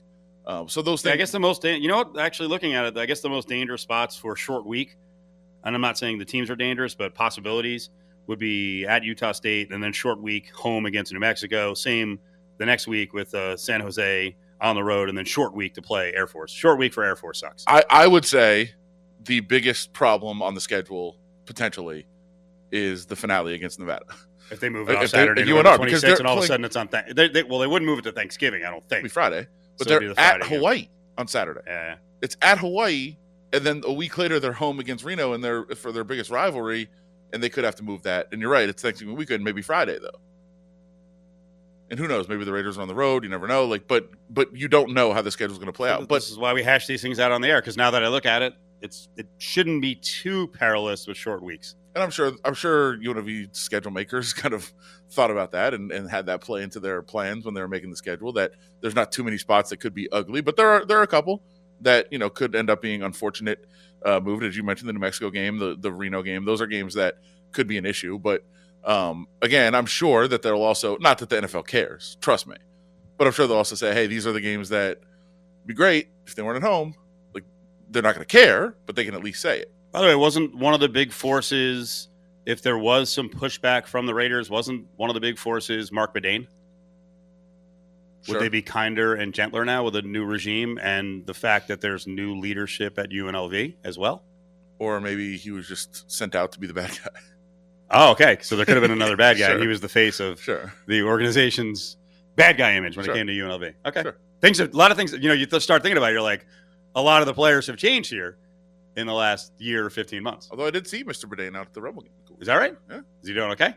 Um, 0.46 0.68
so 0.68 0.82
those 0.82 1.04
Yeah, 1.06 1.12
things, 1.12 1.14
I 1.14 1.18
guess 1.18 1.32
the 1.32 1.40
most, 1.40 1.64
you 1.64 1.88
know 1.88 1.98
what? 1.98 2.20
Actually, 2.20 2.50
looking 2.50 2.74
at 2.74 2.86
it, 2.86 2.98
I 2.98 3.06
guess 3.06 3.22
the 3.22 3.30
most 3.30 3.48
dangerous 3.48 3.84
spots 3.84 4.16
for 4.18 4.34
a 4.34 4.36
short 4.36 4.66
week, 4.66 4.98
and 5.64 5.76
I'm 5.76 5.82
not 5.82 6.00
saying 6.00 6.18
the 6.18 6.26
teams 6.26 6.50
are 6.50 6.56
dangerous, 6.56 6.96
but 6.96 7.14
possibilities 7.14 7.92
would 8.28 8.40
be 8.40 8.86
at 8.86 9.04
Utah 9.04 9.32
State 9.32 9.72
and 9.72 9.84
then 9.84 9.92
short 9.94 10.22
week 10.22 10.52
home 10.56 10.86
against 10.86 11.12
New 11.12 11.20
Mexico. 11.20 11.74
Same 11.74 12.20
the 12.58 12.66
next 12.66 12.88
week 12.88 13.14
with 13.14 13.34
uh, 13.34 13.58
San 13.58 13.82
Jose 13.82 14.36
on 14.62 14.76
the 14.76 14.84
road, 14.84 15.10
and 15.10 15.18
then 15.18 15.26
short 15.26 15.54
week 15.56 15.74
to 15.74 15.82
play 15.82 16.14
Air 16.14 16.28
Force. 16.28 16.52
Short 16.52 16.78
week 16.78 16.94
for 16.94 17.04
Air 17.04 17.16
Force 17.16 17.40
sucks. 17.40 17.64
I, 17.68 17.84
I 17.90 18.08
would 18.08 18.26
say 18.26 18.72
the 19.24 19.40
biggest 19.40 19.94
problem 19.94 20.42
on 20.42 20.54
the 20.54 20.62
schedule 20.62 21.18
potentially 21.46 22.06
is 22.72 23.06
the 23.06 23.16
finale 23.16 23.54
against 23.54 23.80
Nevada. 23.80 24.06
If 24.52 24.60
they 24.60 24.70
move 24.70 24.90
it 24.90 24.96
off 24.98 25.08
Saturday, 25.08 25.42
if 25.42 25.48
UNR, 25.48 25.82
because 25.84 26.02
they're 26.02 26.16
and 26.18 26.28
all 26.28 26.38
of 26.38 26.44
a 26.44 26.48
sudden 26.48 26.66
it's 26.66 26.76
on. 26.76 26.88
Th- 26.90 27.06
they, 27.16 27.30
they, 27.30 27.44
well, 27.44 27.60
they 27.60 27.68
wouldn't 27.68 27.90
move 27.90 28.00
it 28.00 28.04
to 28.04 28.12
Thanksgiving, 28.12 28.66
I 28.66 28.70
don't 28.70 28.88
think. 28.88 29.04
be 29.04 29.10
Friday, 29.10 29.48
but 29.78 29.88
So 29.88 30.00
they're 30.00 30.14
the 30.14 30.20
at 30.20 30.42
game. 30.42 30.60
Hawaii 30.60 30.90
on 31.18 31.28
Saturday. 31.28 31.62
Yeah. 31.66 31.96
It's 32.22 32.36
at 32.42 32.58
Hawaii, 32.58 33.18
and 33.54 33.64
then 33.64 33.82
a 33.86 33.94
week 33.94 34.18
later 34.18 34.40
they're 34.40 34.52
home 34.54 34.80
against 34.80 35.04
Reno 35.04 35.34
and 35.34 35.44
they're 35.44 35.66
for 35.76 35.92
their 35.92 36.04
biggest 36.04 36.30
rivalry, 36.30 36.90
and 37.34 37.42
they 37.42 37.50
could 37.50 37.64
have 37.64 37.76
to 37.76 37.84
move 37.84 38.04
that. 38.04 38.28
And 38.32 38.42
you're 38.42 38.52
right, 38.52 38.68
it's 38.68 38.82
Thanksgiving 38.82 39.16
weekend, 39.16 39.44
maybe 39.44 39.62
Friday 39.62 40.00
though. 40.00 40.20
And 41.90 42.00
who 42.00 42.08
knows? 42.08 42.30
Maybe 42.30 42.46
the 42.46 42.54
Raiders 42.54 42.78
are 42.78 42.82
on 42.82 42.88
the 42.88 42.96
road. 42.96 43.24
You 43.24 43.30
never 43.30 43.48
know. 43.48 43.66
Like, 43.66 43.86
but 43.86 44.10
but 44.30 44.56
you 44.56 44.70
don't 44.70 44.94
know 44.94 45.12
how 45.12 45.22
the 45.22 45.30
schedule's 45.30 45.58
going 45.60 45.68
to 45.68 45.74
play 45.74 45.90
out. 45.90 46.08
But 46.08 46.16
this 46.16 46.32
is 46.32 46.38
why 46.38 46.54
we 46.54 46.64
hash 46.64 46.88
these 46.88 47.02
things 47.02 47.20
out 47.20 47.34
on 47.34 47.42
the 47.42 47.50
air 47.50 47.60
because 47.60 47.76
now 47.76 47.92
that 47.92 48.02
I 48.02 48.08
look 48.08 48.26
at 48.26 48.42
it, 48.42 48.54
it's 48.82 49.10
it 49.18 49.28
shouldn't 49.40 49.82
be 49.82 49.96
too 49.96 50.48
perilous 50.48 51.06
with 51.06 51.18
short 51.18 51.44
weeks. 51.44 51.76
and 51.94 52.02
I'm 52.02 52.10
sure 52.10 52.32
I'm 52.46 52.54
sure 52.54 52.98
UNLV 52.98 53.54
schedule 53.54 53.92
makers 53.92 54.32
kind 54.42 54.54
of 54.54 54.72
thought 55.10 55.32
about 55.32 55.52
that 55.52 55.74
and, 55.74 55.92
and 55.92 56.10
had 56.10 56.28
that 56.28 56.40
play 56.40 56.64
into 56.64 56.80
their 56.80 57.02
plans 57.02 57.44
when 57.44 57.54
they 57.54 57.62
were 57.62 57.68
making 57.68 57.90
the 57.90 57.98
schedule. 57.98 58.32
That 58.32 58.52
there's 58.80 58.96
not 58.96 59.12
too 59.12 59.26
many 59.26 59.38
spots 59.38 59.70
that 59.72 59.82
could 59.82 59.94
be 59.94 60.10
ugly, 60.14 60.40
but 60.40 60.56
there 60.56 60.70
are 60.70 60.86
there 60.86 60.98
are 60.98 61.04
a 61.04 61.08
couple 61.08 61.44
that 61.82 62.08
you 62.12 62.18
know 62.18 62.30
could 62.30 62.56
end 62.56 62.70
up 62.70 62.82
being 62.82 63.04
unfortunate 63.04 63.66
uh, 64.06 64.20
moved. 64.20 64.44
As 64.44 64.56
you 64.56 64.64
mentioned, 64.64 64.90
the 64.90 64.94
New 64.94 65.00
Mexico 65.00 65.30
game, 65.30 65.58
the 65.58 65.76
the 65.80 65.92
Reno 65.92 66.22
game, 66.22 66.46
those 66.46 66.62
are 66.62 66.68
games 66.68 66.94
that 66.96 67.16
could 67.52 67.68
be 67.68 67.78
an 67.78 67.86
issue. 67.86 68.18
But 68.20 68.44
um, 68.84 69.28
again, 69.42 69.76
I'm 69.76 69.86
sure 69.86 70.28
that 70.28 70.42
they'll 70.42 70.62
also 70.62 70.98
not 70.98 71.18
that 71.20 71.30
the 71.30 71.42
NFL 71.42 71.68
cares, 71.68 72.18
trust 72.22 72.48
me, 72.48 72.56
but 73.18 73.28
I'm 73.28 73.34
sure 73.34 73.48
they'll 73.48 73.58
also 73.58 73.76
say, 73.76 73.94
hey, 73.94 74.08
these 74.08 74.26
are 74.26 74.32
the 74.32 74.42
games 74.42 74.70
that 74.70 75.00
be 75.66 75.74
great 75.74 76.10
if 76.26 76.36
they 76.36 76.42
weren't 76.42 76.64
at 76.64 76.70
home. 76.70 76.96
Like 77.34 77.44
they're 77.90 78.02
not 78.02 78.16
going 78.16 78.26
to 78.26 78.32
care, 78.32 78.76
but 78.86 78.96
they 78.96 79.06
can 79.06 79.16
at 79.16 79.24
least 79.24 79.42
say 79.42 79.60
it. 79.60 79.72
By 79.92 80.02
the 80.02 80.08
way, 80.08 80.16
wasn't 80.16 80.56
one 80.56 80.74
of 80.74 80.80
the 80.80 80.90
big 80.90 81.12
forces 81.12 82.08
if 82.46 82.62
there 82.62 82.78
was 82.78 83.12
some 83.12 83.30
pushback 83.30 83.86
from 83.86 84.06
the 84.06 84.14
Raiders? 84.14 84.50
Wasn't 84.50 84.88
one 84.96 85.10
of 85.10 85.14
the 85.14 85.20
big 85.20 85.38
forces 85.38 85.92
Mark 85.92 86.16
Badain? 86.16 86.48
Sure. 88.24 88.36
Would 88.36 88.44
they 88.44 88.50
be 88.50 88.62
kinder 88.62 89.16
and 89.16 89.34
gentler 89.34 89.66
now 89.66 89.84
with 89.84 89.96
a 89.96 90.02
new 90.04 90.24
regime 90.26 90.78
and 90.82 91.26
the 91.26 91.34
fact 91.34 91.68
that 91.70 91.82
there's 91.82 92.06
new 92.06 92.36
leadership 92.40 93.00
at 93.00 93.10
UNLV 93.10 93.76
as 93.84 93.98
well? 93.98 94.24
or 94.80 95.00
maybe 95.00 95.38
he 95.38 95.52
was 95.52 95.68
just 95.68 96.10
sent 96.12 96.34
out 96.34 96.52
to 96.54 96.60
be 96.60 96.66
the 96.66 96.74
bad 96.74 96.90
guy. 96.90 97.20
Oh, 97.92 98.12
okay. 98.14 98.40
So 98.42 98.56
there 98.56 98.66
could 98.66 98.74
have 98.78 98.82
been 98.82 98.90
another 98.90 99.16
bad 99.16 99.38
guy. 99.38 99.50
Sure. 99.50 99.60
He 99.60 99.68
was 99.68 99.80
the 99.80 99.88
face 99.90 100.20
of 100.20 100.42
Sure. 100.42 100.74
the 100.88 101.04
organization's 101.04 101.98
bad 102.36 102.58
guy 102.58 102.74
image 102.76 102.98
when 102.98 103.06
Sure. 103.06 103.14
it 103.14 103.18
came 103.18 103.28
to 103.28 103.34
UNLV. 103.34 103.74
Okay. 103.86 104.02
Sure. 104.02 104.18
Things 104.42 104.60
a 104.60 104.66
lot 104.72 104.90
of 104.90 104.98
things, 104.98 105.14
you 105.14 105.28
know, 105.28 105.34
you 105.36 105.46
start 105.60 105.84
thinking 105.84 105.98
about 105.98 106.10
it, 106.10 106.14
you're 106.14 106.22
like, 106.24 106.48
a 106.96 107.02
lot 107.02 107.22
of 107.22 107.28
the 107.28 107.34
players 107.36 107.68
have 107.68 107.78
changed 107.78 108.10
here 108.10 108.38
in 108.98 109.06
the 109.06 109.14
last 109.14 109.52
year 109.60 109.86
or 109.86 109.92
15 109.92 110.24
months. 110.24 110.48
Although 110.50 110.66
I 110.66 110.72
did 110.72 110.88
see 110.88 111.04
Mr. 111.04 111.26
Bourdain 111.26 111.56
out 111.56 111.68
at 111.68 111.74
the 111.76 111.82
Rebel 111.82 112.02
game. 112.02 112.12
Is 112.40 112.48
that 112.48 112.56
right? 112.56 112.76
Yeah. 112.90 113.02
Is 113.22 113.28
he 113.28 113.36
doing 113.36 113.52
okay? 113.52 113.76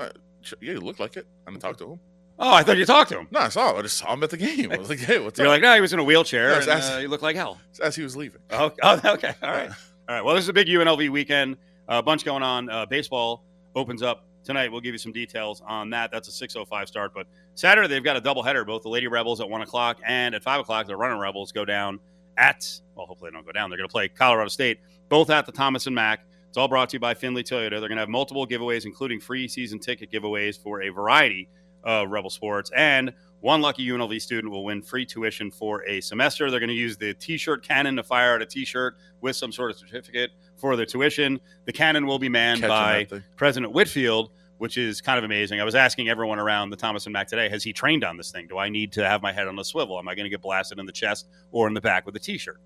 Uh, 0.00 0.08
Sh- 0.42 0.54
Yeah, 0.60 0.72
he 0.72 0.78
looked 0.80 0.98
like 0.98 1.16
it. 1.16 1.28
I 1.46 1.50
didn't 1.52 1.62
talk 1.62 1.76
to 1.78 1.92
him. 1.92 2.00
Oh, 2.42 2.54
I 2.54 2.62
thought 2.62 2.78
you 2.78 2.86
talked 2.86 3.10
to 3.10 3.18
him. 3.18 3.28
No, 3.30 3.40
I 3.40 3.48
saw 3.50 3.70
him. 3.70 3.76
I 3.76 3.82
just 3.82 3.98
saw 3.98 4.14
him 4.14 4.22
at 4.22 4.30
the 4.30 4.38
game. 4.38 4.72
I 4.72 4.78
was 4.78 4.88
like, 4.88 4.98
hey, 4.98 5.18
what's 5.18 5.38
You're 5.38 5.46
up? 5.48 5.52
like, 5.52 5.60
no, 5.62 5.74
he 5.74 5.80
was 5.82 5.92
in 5.92 5.98
a 5.98 6.04
wheelchair 6.04 6.50
Yes, 6.52 6.62
and 6.62 6.68
that's- 6.68 6.90
uh, 6.90 6.98
he 6.98 7.06
looked 7.06 7.22
like 7.22 7.36
hell. 7.36 7.60
As 7.82 7.94
he 7.94 8.02
was 8.02 8.16
leaving. 8.16 8.40
Oh, 8.50 8.72
oh, 8.82 9.00
okay. 9.04 9.34
All 9.42 9.50
right. 9.50 9.68
All 10.08 10.14
right. 10.16 10.24
Well, 10.24 10.34
this 10.34 10.44
is 10.44 10.48
a 10.48 10.52
big 10.54 10.66
UNLV 10.66 11.10
weekend. 11.10 11.58
A 11.86 12.02
bunch 12.02 12.24
going 12.24 12.42
on. 12.42 12.70
Uh, 12.70 12.86
baseball 12.86 13.44
opens 13.74 14.02
up 14.02 14.24
tonight. 14.42 14.72
We'll 14.72 14.80
give 14.80 14.94
you 14.94 14.98
some 14.98 15.12
details 15.12 15.62
on 15.66 15.90
that. 15.90 16.10
That's 16.10 16.28
a 16.28 16.48
6:05 16.48 16.86
start. 16.88 17.12
But 17.14 17.26
Saturday 17.54 17.88
they've 17.88 18.02
got 18.02 18.16
a 18.16 18.20
doubleheader. 18.20 18.66
Both 18.66 18.82
the 18.82 18.88
Lady 18.88 19.06
Rebels 19.06 19.40
at 19.40 19.48
one 19.48 19.60
o'clock 19.62 19.98
and 20.06 20.34
at 20.34 20.42
five 20.42 20.60
o'clock 20.60 20.86
the 20.86 20.96
Running 20.96 21.18
Rebels 21.18 21.52
go 21.52 21.64
down 21.64 22.00
at. 22.38 22.66
Well, 22.94 23.06
hopefully 23.06 23.30
they 23.30 23.34
don't 23.36 23.44
go 23.46 23.52
down. 23.52 23.70
They're 23.70 23.76
going 23.76 23.88
to 23.88 23.92
play 23.92 24.08
Colorado 24.08 24.48
State. 24.48 24.80
Both 25.08 25.30
at 25.30 25.46
the 25.46 25.52
Thomas 25.52 25.86
and 25.86 25.94
Mack. 25.94 26.24
It's 26.48 26.56
all 26.56 26.68
brought 26.68 26.88
to 26.90 26.96
you 26.96 27.00
by 27.00 27.14
Findlay 27.14 27.42
Toyota. 27.44 27.70
They're 27.70 27.80
going 27.80 27.92
to 27.92 27.98
have 27.98 28.08
multiple 28.08 28.46
giveaways, 28.46 28.84
including 28.86 29.20
free 29.20 29.46
season 29.46 29.78
ticket 29.78 30.10
giveaways 30.10 30.60
for 30.60 30.82
a 30.82 30.88
variety 30.88 31.48
of 31.84 32.10
Rebel 32.10 32.30
sports. 32.30 32.70
And 32.76 33.12
one 33.40 33.60
lucky 33.62 33.86
UNLV 33.86 34.20
student 34.20 34.52
will 34.52 34.64
win 34.64 34.82
free 34.82 35.06
tuition 35.06 35.50
for 35.50 35.82
a 35.88 36.00
semester. 36.00 36.50
They're 36.50 36.60
going 36.60 36.68
to 36.68 36.74
use 36.74 36.96
the 36.96 37.14
T-shirt 37.14 37.66
cannon 37.66 37.96
to 37.96 38.02
fire 38.02 38.34
out 38.34 38.42
a 38.42 38.46
T-shirt 38.46 38.96
with 39.20 39.34
some 39.34 39.50
sort 39.50 39.70
of 39.70 39.78
certificate 39.78 40.30
for 40.56 40.76
their 40.76 40.86
tuition. 40.86 41.40
The 41.64 41.72
cannon 41.72 42.06
will 42.06 42.18
be 42.18 42.28
manned 42.28 42.60
by. 42.60 43.06
President 43.36 43.72
Whitfield, 43.72 44.30
which 44.58 44.76
is 44.76 45.00
kind 45.00 45.16
of 45.16 45.24
amazing. 45.24 45.58
I 45.58 45.64
was 45.64 45.74
asking 45.74 46.10
everyone 46.10 46.38
around 46.38 46.68
the 46.68 46.76
Thomas 46.76 47.06
and 47.06 47.14
Mack 47.14 47.28
today, 47.28 47.48
has 47.48 47.64
he 47.64 47.72
trained 47.72 48.04
on 48.04 48.18
this 48.18 48.30
thing? 48.30 48.46
Do 48.46 48.58
I 48.58 48.68
need 48.68 48.92
to 48.92 49.08
have 49.08 49.22
my 49.22 49.32
head 49.32 49.48
on 49.48 49.58
a 49.58 49.64
swivel? 49.64 49.98
Am 49.98 50.06
I 50.06 50.14
going 50.14 50.24
to 50.24 50.30
get 50.30 50.42
blasted 50.42 50.78
in 50.78 50.84
the 50.84 50.92
chest 50.92 51.28
or 51.50 51.66
in 51.66 51.72
the 51.72 51.80
back 51.80 52.04
with 52.04 52.14
a 52.16 52.20
T-shirt? 52.20 52.60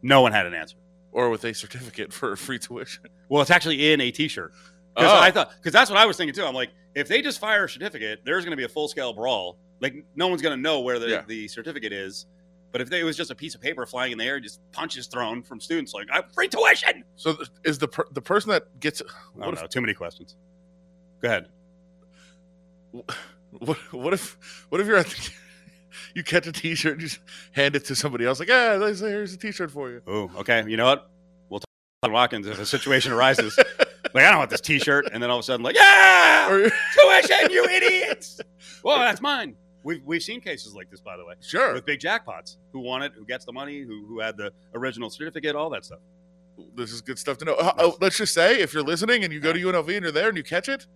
No 0.00 0.20
one 0.20 0.30
had 0.30 0.46
an 0.46 0.54
answer. 0.54 0.76
Or 1.10 1.28
with 1.28 1.44
a 1.44 1.52
certificate 1.52 2.12
for 2.12 2.36
free 2.36 2.60
tuition. 2.60 3.02
Well, 3.28 3.42
it's 3.42 3.50
actually 3.50 3.90
in 3.90 4.00
a 4.00 4.12
T-shirt. 4.12 4.52
Because 4.98 5.12
Oh. 5.12 5.22
I 5.22 5.30
thought, 5.30 5.52
because 5.56 5.72
that's 5.72 5.90
what 5.90 5.98
I 5.98 6.06
was 6.06 6.16
thinking 6.16 6.34
too. 6.34 6.44
I'm 6.44 6.54
like, 6.54 6.70
if 6.94 7.06
they 7.08 7.22
just 7.22 7.38
fire 7.38 7.64
a 7.64 7.68
certificate, 7.68 8.20
there's 8.24 8.44
going 8.44 8.50
to 8.50 8.56
be 8.56 8.64
a 8.64 8.68
full 8.68 8.88
scale 8.88 9.12
brawl. 9.12 9.58
Like, 9.80 9.94
no 10.16 10.26
one's 10.26 10.42
going 10.42 10.56
to 10.56 10.60
know 10.60 10.80
where 10.80 10.98
the, 10.98 11.08
Yeah. 11.08 11.22
the 11.26 11.46
certificate 11.48 11.92
is. 11.92 12.26
But 12.72 12.80
if 12.80 12.90
they, 12.90 13.00
it 13.00 13.04
was 13.04 13.16
just 13.16 13.30
a 13.30 13.34
piece 13.34 13.54
of 13.54 13.60
paper 13.60 13.86
flying 13.86 14.12
in 14.12 14.18
the 14.18 14.24
air, 14.24 14.40
just 14.40 14.60
punches 14.72 15.06
thrown 15.06 15.42
from 15.42 15.60
students, 15.60 15.94
like, 15.94 16.08
I'm 16.12 16.24
free 16.34 16.48
tuition. 16.48 17.04
So 17.16 17.36
is 17.64 17.78
the 17.78 17.88
per- 17.88 18.06
the 18.12 18.20
person 18.20 18.50
that 18.50 18.78
gets 18.80 19.00
I 19.00 19.04
what 19.34 19.44
don't 19.44 19.54
if, 19.54 19.60
know. 19.62 19.66
Too 19.68 19.80
many 19.80 19.94
questions. 19.94 20.36
Go 21.22 21.28
ahead. 21.28 21.48
what, 23.58 23.76
what 23.92 24.12
if 24.12 24.36
what 24.68 24.80
if 24.80 24.86
you're 24.86 24.96
at 24.96 25.06
the, 25.06 25.30
you 26.14 26.22
catch 26.24 26.46
a 26.46 26.52
T-shirt 26.52 26.92
and 26.92 27.00
just 27.00 27.20
hand 27.52 27.76
it 27.76 27.84
to 27.86 27.94
somebody 27.94 28.24
else 28.24 28.38
like 28.38 28.48
yeah 28.48 28.78
here's 28.78 29.32
a 29.32 29.36
T-shirt 29.38 29.70
for 29.70 29.90
you. 29.90 30.02
Oh, 30.06 30.30
okay. 30.38 30.64
You 30.66 30.76
know 30.76 30.86
what? 30.86 31.10
We'll 31.48 31.60
talk 31.60 31.66
to 32.04 32.10
Watkins 32.10 32.46
if 32.46 32.58
a 32.58 32.66
situation 32.66 33.12
arises. 33.12 33.58
like, 34.14 34.24
I 34.24 34.30
don't 34.30 34.38
want 34.38 34.50
this 34.50 34.60
T-shirt, 34.60 35.10
and 35.12 35.22
then 35.22 35.30
all 35.30 35.38
of 35.38 35.42
a 35.42 35.44
sudden, 35.44 35.62
like, 35.64 35.76
yeah, 35.76 36.48
tuition, 36.48 37.50
you 37.50 37.64
idiots. 37.64 38.40
Well, 38.82 38.98
that's 38.98 39.20
mine. 39.20 39.56
We've 39.84 40.02
we've 40.04 40.22
seen 40.22 40.40
cases 40.40 40.74
like 40.74 40.90
this, 40.90 41.00
by 41.00 41.16
the 41.16 41.24
way, 41.24 41.34
sure. 41.40 41.74
with 41.74 41.86
big 41.86 42.00
jackpots. 42.00 42.56
Who 42.72 42.80
won 42.80 43.02
it? 43.02 43.12
Who 43.16 43.24
gets 43.24 43.44
the 43.44 43.52
money? 43.52 43.80
Who 43.80 44.06
who 44.06 44.20
had 44.20 44.36
the 44.36 44.52
original 44.74 45.08
certificate? 45.08 45.54
All 45.56 45.70
that 45.70 45.84
stuff. 45.84 46.00
this 46.74 46.92
is 46.92 47.00
good 47.00 47.18
stuff 47.18 47.38
to 47.38 47.44
know. 47.44 47.54
Uh, 47.54 47.92
let's 48.00 48.16
just 48.16 48.34
say 48.34 48.60
if 48.60 48.74
you're 48.74 48.82
listening 48.82 49.24
and 49.24 49.32
you 49.32 49.40
go 49.40 49.52
to 49.52 49.58
UNLV 49.58 49.88
and 49.94 50.02
you're 50.02 50.12
there 50.12 50.28
and 50.28 50.36
you 50.36 50.42
catch 50.42 50.68
it, 50.68 50.86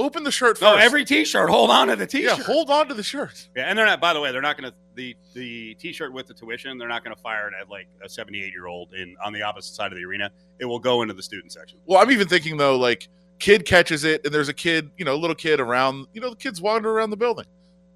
open 0.00 0.24
the 0.24 0.32
shirt 0.32 0.58
first. 0.58 0.62
No, 0.62 0.76
every 0.76 1.04
T-shirt. 1.04 1.50
Hold 1.50 1.70
on 1.70 1.88
to 1.88 1.96
the 1.96 2.06
T-shirt. 2.06 2.38
Yeah, 2.38 2.44
hold 2.44 2.70
on 2.70 2.88
to 2.88 2.94
the 2.94 3.02
shirt. 3.02 3.48
Yeah, 3.54 3.64
and 3.64 3.78
they're 3.78 3.86
not. 3.86 4.00
By 4.00 4.12
the 4.12 4.20
way, 4.20 4.32
they're 4.32 4.42
not 4.42 4.58
going 4.58 4.70
to 4.70 4.76
the 4.94 5.16
the 5.34 5.74
T-shirt 5.74 6.12
with 6.12 6.26
the 6.26 6.34
tuition. 6.34 6.76
They're 6.78 6.88
not 6.88 7.04
going 7.04 7.14
to 7.14 7.22
fire 7.22 7.48
it 7.48 7.54
at 7.60 7.68
like 7.68 7.88
a 8.02 8.08
78 8.08 8.52
year 8.52 8.66
old 8.66 8.94
in 8.94 9.16
on 9.24 9.32
the 9.32 9.42
opposite 9.42 9.74
side 9.74 9.92
of 9.92 9.98
the 9.98 10.04
arena. 10.04 10.30
It 10.58 10.64
will 10.64 10.78
go 10.78 11.02
into 11.02 11.14
the 11.14 11.22
student 11.22 11.52
section. 11.52 11.78
Well, 11.86 12.00
I'm 12.00 12.10
even 12.10 12.28
thinking 12.28 12.56
though, 12.56 12.76
like 12.76 13.08
kid 13.38 13.64
catches 13.64 14.04
it, 14.04 14.24
and 14.24 14.32
there's 14.32 14.48
a 14.48 14.54
kid, 14.54 14.90
you 14.96 15.04
know, 15.04 15.14
a 15.14 15.16
little 15.16 15.36
kid 15.36 15.60
around, 15.60 16.06
you 16.12 16.20
know, 16.20 16.30
the 16.30 16.36
kids 16.36 16.60
wander 16.60 16.90
around 16.90 17.10
the 17.10 17.16
building, 17.16 17.46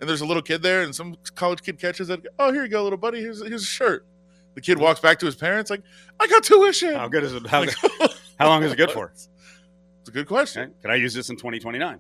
and 0.00 0.08
there's 0.08 0.23
a 0.23 0.26
little 0.26 0.42
kid 0.42 0.62
there, 0.62 0.82
and 0.82 0.94
some 0.94 1.16
college 1.34 1.62
kid 1.62 1.78
catches 1.78 2.11
it. 2.11 2.25
Oh, 2.38 2.52
here 2.52 2.62
you 2.64 2.68
go, 2.68 2.82
little 2.82 2.99
buddy. 2.99 3.20
Here's 3.20 3.46
here's 3.46 3.62
a 3.62 3.66
shirt. 3.66 4.06
The 4.54 4.61
kid 4.61 4.78
walks 4.78 5.00
back 5.00 5.18
to 5.18 5.26
his 5.26 5.34
parents, 5.34 5.68
like, 5.68 5.82
I 6.20 6.28
got 6.28 6.44
tuition. 6.44 6.94
How 6.94 7.08
good 7.08 7.25
is 7.25 7.34
it? 7.34 7.44
How, 7.46 7.64
how 8.38 8.49
long 8.49 8.62
is 8.62 8.73
it 8.73 8.76
good 8.76 8.90
for? 8.90 9.12
It's 10.04 10.11
a 10.11 10.12
good 10.12 10.26
question. 10.28 10.64
Okay. 10.64 10.73
Can 10.82 10.90
I 10.90 10.96
use 10.96 11.14
this 11.14 11.30
in 11.30 11.37
2029? 11.37 11.99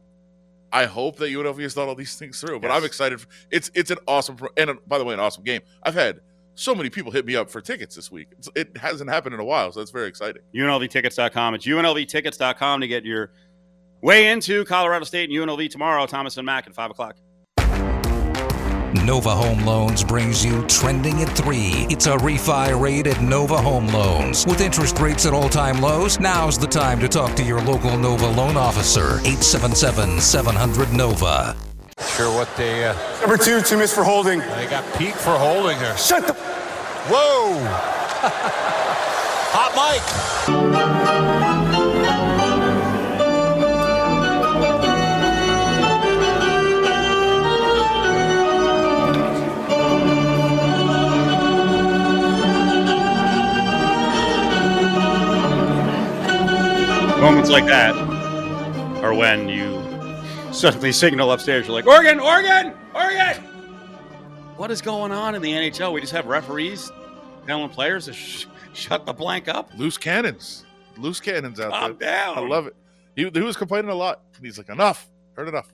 I 0.70 0.84
hope 0.84 1.16
that 1.16 1.30
UNLV 1.30 1.58
has 1.62 1.72
thought 1.72 1.88
all 1.88 1.94
these 1.94 2.16
things 2.16 2.38
through, 2.38 2.60
but 2.60 2.68
Yes. 2.68 2.76
I'm 2.76 2.84
excited. 2.84 3.18
For, 3.22 3.28
it's 3.50 3.70
it's 3.74 3.90
an 3.90 3.96
awesome 4.06 4.36
pro- 4.36 4.50
and 4.58 4.68
uh, 4.70 4.74
by 4.86 4.98
the 4.98 5.04
way, 5.06 5.14
an 5.14 5.20
awesome 5.20 5.42
game. 5.42 5.62
I've 5.82 5.94
had 5.94 6.20
so 6.54 6.74
many 6.74 6.90
people 6.90 7.10
hit 7.12 7.24
me 7.24 7.34
up 7.34 7.48
for 7.48 7.62
tickets 7.62 7.96
this 7.96 8.10
week. 8.12 8.28
It's, 8.38 8.50
it 8.54 8.76
hasn't 8.76 9.08
happened 9.08 9.32
in 9.34 9.40
a 9.40 9.44
while, 9.44 9.72
so 9.72 9.80
that's 9.80 9.90
very 9.90 10.06
exciting. 10.08 10.42
UNLVtickets.com. 10.54 11.54
It's 11.54 11.64
UNLVtickets.com 11.66 12.80
to 12.82 12.86
get 12.88 13.04
your 13.06 13.30
way 14.02 14.28
into 14.28 14.66
Colorado 14.66 15.04
State 15.06 15.30
and 15.30 15.38
UNLV 15.38 15.70
tomorrow. 15.70 16.04
Thomas 16.06 16.36
and 16.36 16.44
Mack 16.44 16.66
at 16.66 16.74
5 16.74 16.90
o'clock. 16.90 17.16
Nova 19.04 19.30
Home 19.30 19.66
Loans 19.66 20.02
brings 20.02 20.42
you 20.42 20.66
Trending 20.66 21.20
at 21.20 21.28
3. 21.36 21.88
It's 21.90 22.06
a 22.06 22.16
refi 22.16 22.80
rate 22.80 23.06
at 23.06 23.20
Nova 23.20 23.58
Home 23.58 23.86
Loans. 23.88 24.46
With 24.46 24.62
interest 24.62 24.98
rates 24.98 25.26
at 25.26 25.34
all 25.34 25.50
time 25.50 25.82
lows, 25.82 26.18
now's 26.18 26.58
the 26.58 26.66
time 26.66 27.00
to 27.00 27.08
talk 27.08 27.36
to 27.36 27.42
your 27.42 27.60
local 27.60 27.98
Nova 27.98 28.26
loan 28.26 28.56
officer. 28.56 29.18
877 29.20 30.20
700 30.20 30.92
Nova. 30.94 31.54
Sure 32.16 32.34
what 32.34 32.48
they 32.56 32.84
uh, 32.86 33.20
Number 33.20 33.36
two, 33.36 33.60
two 33.60 33.76
miss 33.76 33.94
for 33.94 34.04
holding. 34.04 34.38
they 34.38 34.66
got 34.70 34.84
peak 34.98 35.14
for 35.14 35.36
holding 35.36 35.76
her. 35.78 35.96
Shut 35.98 36.26
the. 36.26 36.32
Whoa! 36.32 37.58
Hot 39.52 40.80
mic. 40.88 40.93
Moments 57.24 57.48
like 57.48 57.64
that 57.64 57.96
are 59.02 59.14
when 59.14 59.48
you 59.48 59.82
suddenly 60.52 60.92
signal 60.92 61.32
upstairs. 61.32 61.66
You're 61.66 61.74
like, 61.74 61.86
Oregon, 61.86 62.20
Oregon, 62.20 62.74
Oregon. 62.94 63.42
What 64.58 64.70
is 64.70 64.82
going 64.82 65.10
on 65.10 65.34
in 65.34 65.40
the 65.40 65.50
NHL? 65.50 65.90
We 65.94 66.02
just 66.02 66.12
have 66.12 66.26
referees 66.26 66.92
telling 67.46 67.70
players 67.70 68.04
to 68.04 68.12
sh- 68.12 68.44
shut 68.74 69.06
the 69.06 69.14
blank 69.14 69.48
up. 69.48 69.70
Loose 69.74 69.96
cannons, 69.96 70.66
loose 70.98 71.18
cannons 71.18 71.60
out 71.60 71.72
Calm 71.72 71.96
there. 71.98 72.10
down. 72.10 72.36
I 72.36 72.46
love 72.46 72.66
it. 72.66 72.76
He, 73.16 73.26
he 73.32 73.40
was 73.40 73.56
complaining 73.56 73.90
a 73.90 73.94
lot. 73.94 74.20
He's 74.42 74.58
like, 74.58 74.68
enough. 74.68 75.08
Heard 75.32 75.48
enough. 75.48 75.72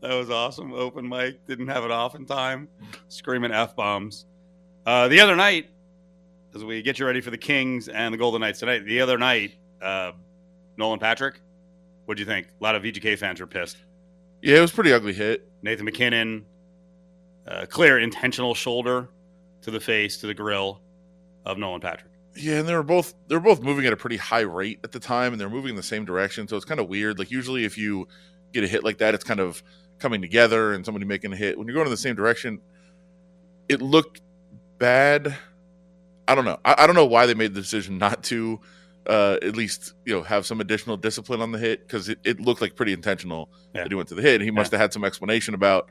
That 0.00 0.12
was 0.14 0.28
awesome. 0.28 0.72
Open 0.72 1.08
mic. 1.08 1.46
Didn't 1.46 1.68
have 1.68 1.84
it 1.84 1.92
off 1.92 2.16
in 2.16 2.26
time. 2.26 2.66
Screaming 3.06 3.52
F 3.52 3.76
bombs. 3.76 4.26
Uh, 4.84 5.06
the 5.06 5.20
other 5.20 5.36
night, 5.36 5.70
as 6.52 6.64
we 6.64 6.82
get 6.82 6.98
you 6.98 7.06
ready 7.06 7.20
for 7.20 7.30
the 7.30 7.38
Kings 7.38 7.86
and 7.86 8.12
the 8.12 8.18
Golden 8.18 8.40
Knights 8.40 8.58
tonight, 8.58 8.84
the 8.86 9.00
other 9.00 9.18
night, 9.18 9.54
uh, 9.84 10.12
Nolan 10.76 10.98
Patrick, 10.98 11.40
What 12.06 12.16
do 12.16 12.22
you 12.22 12.26
think? 12.26 12.48
A 12.60 12.64
lot 12.64 12.74
of 12.74 12.82
VGK 12.82 13.18
fans 13.18 13.40
are 13.40 13.46
pissed. 13.46 13.76
Yeah, 14.42 14.58
it 14.58 14.60
was 14.60 14.72
a 14.72 14.74
pretty 14.74 14.92
ugly 14.92 15.12
hit. 15.12 15.48
Nathan 15.62 15.84
MacKinnon, 15.84 16.44
uh, 17.46 17.66
clear 17.68 17.98
intentional 17.98 18.54
shoulder 18.54 19.08
to 19.62 19.70
the 19.70 19.80
face, 19.80 20.16
to 20.18 20.26
the 20.26 20.34
grill 20.34 20.80
of 21.46 21.58
Nolan 21.58 21.80
Patrick. 21.80 22.10
Yeah, 22.36 22.58
and 22.58 22.68
they 22.68 22.74
were 22.74 22.82
both 22.82 23.14
they 23.28 23.36
were 23.36 23.40
both 23.40 23.62
moving 23.62 23.86
at 23.86 23.92
a 23.92 23.96
pretty 23.96 24.16
high 24.16 24.40
rate 24.40 24.80
at 24.82 24.90
the 24.90 24.98
time, 24.98 25.32
and 25.32 25.40
they're 25.40 25.48
moving 25.48 25.70
in 25.70 25.76
the 25.76 25.82
same 25.82 26.04
direction. 26.04 26.48
So 26.48 26.56
it's 26.56 26.64
kind 26.64 26.80
of 26.80 26.88
weird. 26.88 27.18
Like 27.18 27.30
usually, 27.30 27.64
if 27.64 27.78
you 27.78 28.08
get 28.52 28.64
a 28.64 28.66
hit 28.66 28.82
like 28.82 28.98
that, 28.98 29.14
it's 29.14 29.24
kind 29.24 29.40
of 29.40 29.62
coming 29.98 30.20
together 30.20 30.72
and 30.72 30.84
somebody 30.84 31.06
making 31.06 31.32
a 31.32 31.36
hit. 31.36 31.56
When 31.56 31.66
you're 31.68 31.74
going 31.74 31.86
in 31.86 31.92
the 31.92 31.96
same 31.96 32.16
direction, 32.16 32.60
it 33.68 33.80
looked 33.80 34.20
bad. 34.78 35.36
I 36.26 36.34
don't 36.34 36.44
know. 36.44 36.58
I, 36.64 36.74
I 36.78 36.86
don't 36.86 36.96
know 36.96 37.06
why 37.06 37.26
they 37.26 37.34
made 37.34 37.54
the 37.54 37.60
decision 37.60 37.98
not 37.98 38.24
to 38.24 38.60
uh, 39.06 39.38
at 39.42 39.56
least 39.56 39.94
you 40.04 40.14
know 40.14 40.22
have 40.22 40.46
some 40.46 40.60
additional 40.60 40.96
discipline 40.96 41.40
on 41.40 41.52
the 41.52 41.58
hit 41.58 41.86
because 41.86 42.08
it, 42.08 42.18
it 42.24 42.40
looked 42.40 42.60
like 42.60 42.74
pretty 42.76 42.92
intentional 42.92 43.50
Yeah. 43.74 43.82
that 43.82 43.90
he 43.90 43.94
went 43.94 44.08
to 44.08 44.14
the 44.14 44.22
hit. 44.22 44.40
He 44.40 44.50
must 44.50 44.70
have 44.72 44.80
had 44.80 44.92
some 44.92 45.04
explanation 45.04 45.54
about, 45.54 45.90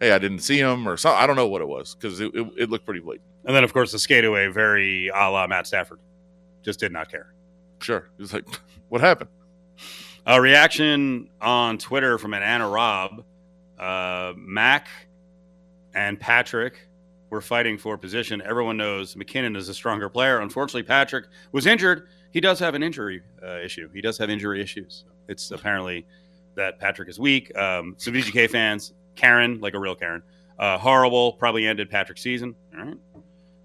hey, 0.00 0.12
I 0.12 0.18
didn't 0.18 0.38
see 0.40 0.58
him 0.58 0.88
or 0.88 0.96
something. 0.96 1.22
I 1.22 1.26
don't 1.26 1.36
know 1.36 1.48
what 1.48 1.60
it 1.62 1.68
was 1.68 1.94
because 1.94 2.20
it, 2.20 2.34
it, 2.34 2.46
it 2.58 2.70
looked 2.70 2.84
pretty 2.84 3.00
blatant. 3.00 3.28
And 3.44 3.54
then, 3.54 3.64
of 3.64 3.72
course, 3.74 3.92
the 3.92 3.98
skate 3.98 4.24
away, 4.24 4.46
very 4.48 5.08
a 5.08 5.30
la 5.30 5.46
Matt 5.46 5.66
Stafford. 5.66 5.98
Just 6.62 6.80
did 6.80 6.92
not 6.92 7.10
care. 7.10 7.34
Sure, 7.80 8.08
he 8.16 8.22
was 8.22 8.32
like, 8.32 8.46
what 8.88 9.00
happened? 9.02 9.28
A 10.26 10.40
reaction 10.40 11.28
on 11.42 11.76
Twitter 11.76 12.16
from 12.16 12.32
an 12.32 12.42
Anna 12.42 12.66
Robb. 12.68 13.24
Uh, 13.78 14.32
Mac 14.36 14.88
and 15.94 16.18
Patrick 16.18 16.88
were 17.28 17.40
fighting 17.42 17.76
for 17.76 17.98
position. 17.98 18.40
Everyone 18.40 18.76
knows 18.78 19.16
MacKinnon 19.16 19.54
is 19.56 19.68
a 19.68 19.74
stronger 19.74 20.08
player. 20.08 20.40
Unfortunately, 20.40 20.82
Patrick 20.82 21.26
was 21.52 21.66
injured. 21.66 22.08
He 22.34 22.40
does 22.40 22.58
have 22.58 22.74
an 22.74 22.82
injury 22.82 23.22
uh, 23.42 23.60
issue. 23.60 23.88
He 23.94 24.02
does 24.02 24.18
have 24.18 24.28
injury 24.28 24.60
issues. 24.60 25.04
It's 25.28 25.50
apparently 25.52 26.04
that 26.56 26.78
Patrick 26.78 27.08
is 27.08 27.18
weak. 27.18 27.56
Um, 27.56 27.94
some 27.96 28.12
VGK 28.12 28.50
fans, 28.50 28.92
Karen, 29.14 29.60
like 29.60 29.72
a 29.74 29.78
real 29.78 29.94
Karen, 29.94 30.22
uh, 30.58 30.76
horrible. 30.76 31.32
Probably 31.34 31.66
ended 31.66 31.88
Patrick's 31.88 32.20
season. 32.22 32.54
All 32.76 32.84
right. 32.84 32.96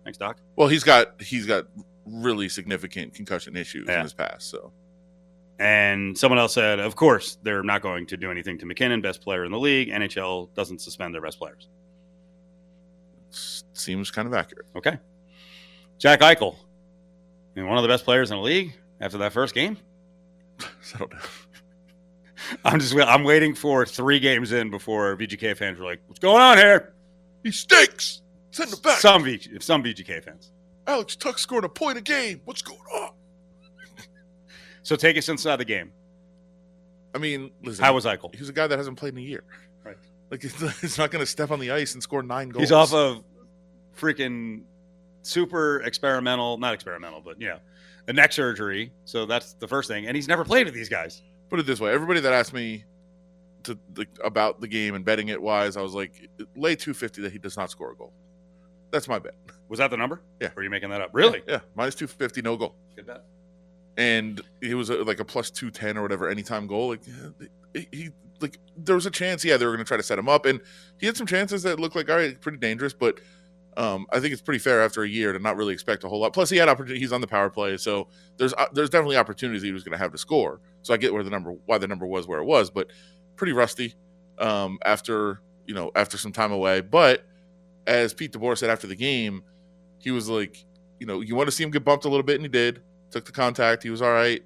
Thanks, 0.05 0.17
Doc. 0.17 0.37
Well, 0.55 0.67
he's 0.69 0.83
got 0.83 1.21
he's 1.21 1.45
got 1.45 1.65
really 2.05 2.47
significant 2.47 3.13
concussion 3.13 3.57
issues 3.57 3.87
Yeah. 3.87 3.97
in 3.97 4.03
his 4.03 4.13
past. 4.13 4.49
So 4.49 4.71
And 5.59 6.17
someone 6.17 6.39
else 6.39 6.53
said, 6.53 6.79
of 6.79 6.95
course, 6.95 7.37
they're 7.43 7.63
not 7.63 7.81
going 7.81 8.05
to 8.07 8.17
do 8.17 8.31
anything 8.31 8.57
to 8.59 8.65
MacKinnon, 8.65 9.01
best 9.01 9.21
player 9.21 9.45
in 9.45 9.51
the 9.51 9.59
league. 9.59 9.89
NHL 9.89 10.53
doesn't 10.55 10.79
suspend 10.79 11.13
their 11.13 11.21
best 11.21 11.37
players. 11.37 11.67
seems 13.73 14.09
kind 14.11 14.27
of 14.27 14.33
accurate. 14.33 14.65
Okay. 14.75 14.97
Jack 15.97 16.21
Eichel, 16.21 16.55
mean, 17.59 17.67
one 17.67 17.77
of 17.77 17.83
the 17.83 17.87
best 17.87 18.05
players 18.05 18.31
in 18.31 18.37
the 18.37 18.43
league 18.43 18.73
after 18.99 19.17
that 19.19 19.33
first 19.33 19.53
game. 19.53 19.77
Don't 20.97 21.11
know. 21.11 21.19
I'm 22.63 22.79
just 22.79 22.95
I'm 22.95 23.23
waiting 23.23 23.53
for 23.53 23.85
three 23.85 24.19
games 24.19 24.51
in 24.51 24.69
before 24.69 25.15
VGK 25.17 25.55
fans 25.57 25.79
are 25.79 25.83
like, 25.83 26.01
"What's 26.07 26.19
going 26.19 26.41
on 26.41 26.57
here?" 26.57 26.93
He 27.43 27.51
stinks. 27.51 28.21
Send 28.51 28.73
him 28.73 28.79
back. 28.79 28.99
Some 28.99 29.23
VG, 29.23 29.61
some 29.61 29.83
VGK 29.83 30.23
fans. 30.23 30.51
Alex 30.87 31.15
Tuch 31.15 31.39
scored 31.39 31.65
a 31.65 31.69
point 31.69 31.97
a 31.97 32.01
game. 32.01 32.41
What's 32.45 32.61
going 32.61 32.79
on? 32.93 33.11
So 34.81 34.95
take 34.95 35.17
us 35.17 35.29
inside 35.29 35.57
the 35.57 35.65
game. 35.65 35.91
I 37.13 37.17
mean, 37.19 37.51
listen. 37.63 37.83
How 37.83 37.93
was 37.93 38.05
Eichel? 38.05 38.33
He's 38.33 38.49
a 38.49 38.53
guy 38.53 38.65
that 38.65 38.77
hasn't 38.77 38.97
played 38.97 39.13
in 39.13 39.19
a 39.19 39.21
year. 39.21 39.43
Right. 39.83 39.97
Like 40.31 40.41
he's 40.81 40.97
not 40.97 41.11
going 41.11 41.21
to 41.21 41.29
step 41.29 41.51
on 41.51 41.59
the 41.59 41.71
ice 41.71 41.93
and 41.93 42.01
score 42.01 42.23
nine 42.23 42.49
goals. 42.49 42.61
He's 42.61 42.71
off 42.71 42.93
of 42.93 43.23
freaking 43.95 44.61
super 45.21 45.81
experimental, 45.81 46.57
not 46.57 46.73
experimental, 46.73 47.21
but 47.21 47.39
you 47.41 47.47
know, 47.49 47.59
a 48.07 48.13
neck 48.13 48.31
surgery. 48.33 48.91
So 49.05 49.25
that's 49.25 49.53
the 49.53 49.67
first 49.67 49.87
thing, 49.87 50.07
and 50.07 50.15
he's 50.15 50.27
never 50.27 50.43
played 50.45 50.65
with 50.65 50.73
these 50.73 50.89
guys. 50.89 51.21
Put 51.49 51.59
it 51.59 51.65
this 51.65 51.79
way: 51.79 51.91
everybody 51.91 52.19
that 52.21 52.33
asked 52.33 52.53
me 52.53 52.85
to 53.63 53.77
like, 53.95 54.09
about 54.23 54.61
the 54.61 54.67
game 54.67 54.95
and 54.95 55.03
betting 55.03 55.27
it 55.29 55.41
wise, 55.41 55.77
I 55.77 55.81
was 55.81 55.93
like, 55.93 56.29
lay 56.55 56.75
two 56.75 56.93
fifty 56.93 57.21
that 57.21 57.31
he 57.31 57.37
does 57.39 57.57
not 57.57 57.69
score 57.71 57.91
a 57.91 57.95
goal. 57.95 58.13
That's 58.91 59.07
my 59.07 59.19
bet. 59.19 59.35
Was 59.67 59.77
that 59.79 59.91
the 59.91 59.97
number? 59.97 60.21
Yeah. 60.41 60.47
Or 60.55 60.61
are 60.61 60.63
you 60.63 60.69
making 60.69 60.89
that 60.89 61.01
up? 61.01 61.09
Really? 61.13 61.41
Yeah, 61.47 61.59
minus 61.75 61.95
two 61.95 62.07
fifty, 62.07 62.41
no 62.41 62.57
goal. 62.57 62.75
Good 62.95 63.05
bet. 63.05 63.23
and 63.97 64.41
he 64.61 64.73
was 64.73 64.89
a, 64.89 65.03
like 65.03 65.19
a 65.19 65.25
plus 65.25 65.51
210 65.51 65.97
or 65.97 66.01
whatever 66.01 66.29
anytime 66.29 66.67
goal 66.67 66.89
like 66.89 67.01
he 67.91 68.09
like 68.39 68.57
there 68.77 68.95
was 68.95 69.05
a 69.05 69.11
chance 69.11 69.43
yeah 69.43 69.57
they 69.57 69.65
were 69.65 69.71
going 69.73 69.83
to 69.83 69.87
try 69.87 69.97
to 69.97 70.03
set 70.03 70.17
him 70.17 70.29
up 70.29 70.45
and 70.45 70.61
he 70.99 71.05
had 71.05 71.17
some 71.17 71.27
chances 71.27 71.63
that 71.63 71.79
looked 71.79 71.95
like 71.95 72.09
all 72.09 72.15
right 72.15 72.39
pretty 72.39 72.57
dangerous 72.57 72.93
but 72.93 73.19
um, 73.79 74.07
I 74.11 74.19
think 74.19 74.33
it's 74.33 74.41
pretty 74.41 74.59
fair 74.59 74.81
after 74.81 75.03
a 75.03 75.07
year 75.07 75.31
to 75.31 75.39
not 75.39 75.55
really 75.55 75.73
expect 75.73 76.03
a 76.03 76.09
whole 76.09 76.19
lot. 76.19 76.33
Plus, 76.33 76.49
he 76.49 76.57
had 76.57 76.67
opportunity. 76.67 76.99
He's 76.99 77.13
on 77.13 77.21
the 77.21 77.27
power 77.27 77.49
play, 77.49 77.77
so 77.77 78.09
there's 78.35 78.53
uh, 78.55 78.65
there's 78.73 78.89
definitely 78.89 79.15
opportunities 79.15 79.63
he 79.63 79.71
was 79.71 79.85
going 79.85 79.93
to 79.93 79.97
have 79.97 80.11
to 80.11 80.17
score. 80.17 80.59
So 80.81 80.93
I 80.93 80.97
get 80.97 81.13
where 81.13 81.23
the 81.23 81.29
number 81.29 81.55
why 81.65 81.77
the 81.77 81.87
number 81.87 82.05
was 82.05 82.27
where 82.27 82.39
it 82.39 82.43
was, 82.43 82.69
but 82.69 82.91
pretty 83.37 83.53
rusty 83.53 83.95
um, 84.37 84.79
after 84.83 85.39
you 85.65 85.73
know 85.73 85.91
after 85.95 86.17
some 86.17 86.33
time 86.33 86.51
away. 86.51 86.81
But 86.81 87.25
as 87.87 88.13
Pete 88.13 88.33
DeBoer 88.33 88.57
said 88.57 88.69
after 88.69 88.85
the 88.85 88.97
game, 88.97 89.43
he 89.97 90.11
was 90.11 90.27
like, 90.27 90.65
you 90.99 91.07
know, 91.07 91.21
you 91.21 91.35
want 91.35 91.47
to 91.47 91.51
see 91.51 91.63
him 91.63 91.71
get 91.71 91.85
bumped 91.85 92.03
a 92.03 92.09
little 92.09 92.23
bit, 92.23 92.35
and 92.35 92.43
he 92.43 92.49
did. 92.49 92.81
Took 93.11 93.23
the 93.25 93.31
contact, 93.31 93.81
he 93.81 93.89
was 93.89 94.01
all 94.01 94.11
right, 94.11 94.43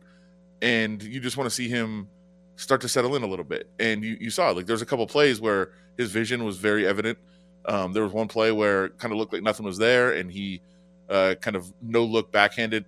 and 0.61 1.01
you 1.01 1.19
just 1.19 1.37
want 1.37 1.49
to 1.49 1.55
see 1.55 1.67
him 1.67 2.07
start 2.55 2.81
to 2.81 2.87
settle 2.87 3.15
in 3.15 3.23
a 3.23 3.27
little 3.27 3.43
bit. 3.43 3.67
And 3.79 4.03
you, 4.03 4.15
you 4.21 4.29
saw 4.29 4.51
it. 4.51 4.57
like 4.57 4.67
there's 4.67 4.83
a 4.83 4.85
couple 4.85 5.07
plays 5.07 5.41
where 5.41 5.71
his 5.97 6.11
vision 6.11 6.45
was 6.45 6.57
very 6.57 6.87
evident. 6.87 7.17
Um, 7.65 7.93
there 7.93 8.03
was 8.03 8.11
one 8.11 8.27
play 8.27 8.51
where 8.51 8.85
it 8.85 8.97
kind 8.97 9.11
of 9.11 9.17
looked 9.17 9.33
like 9.33 9.43
nothing 9.43 9.65
was 9.65 9.77
there, 9.77 10.11
and 10.11 10.31
he 10.31 10.61
uh, 11.09 11.35
kind 11.41 11.55
of 11.55 11.71
no 11.81 12.03
look 12.03 12.31
backhanded 12.31 12.85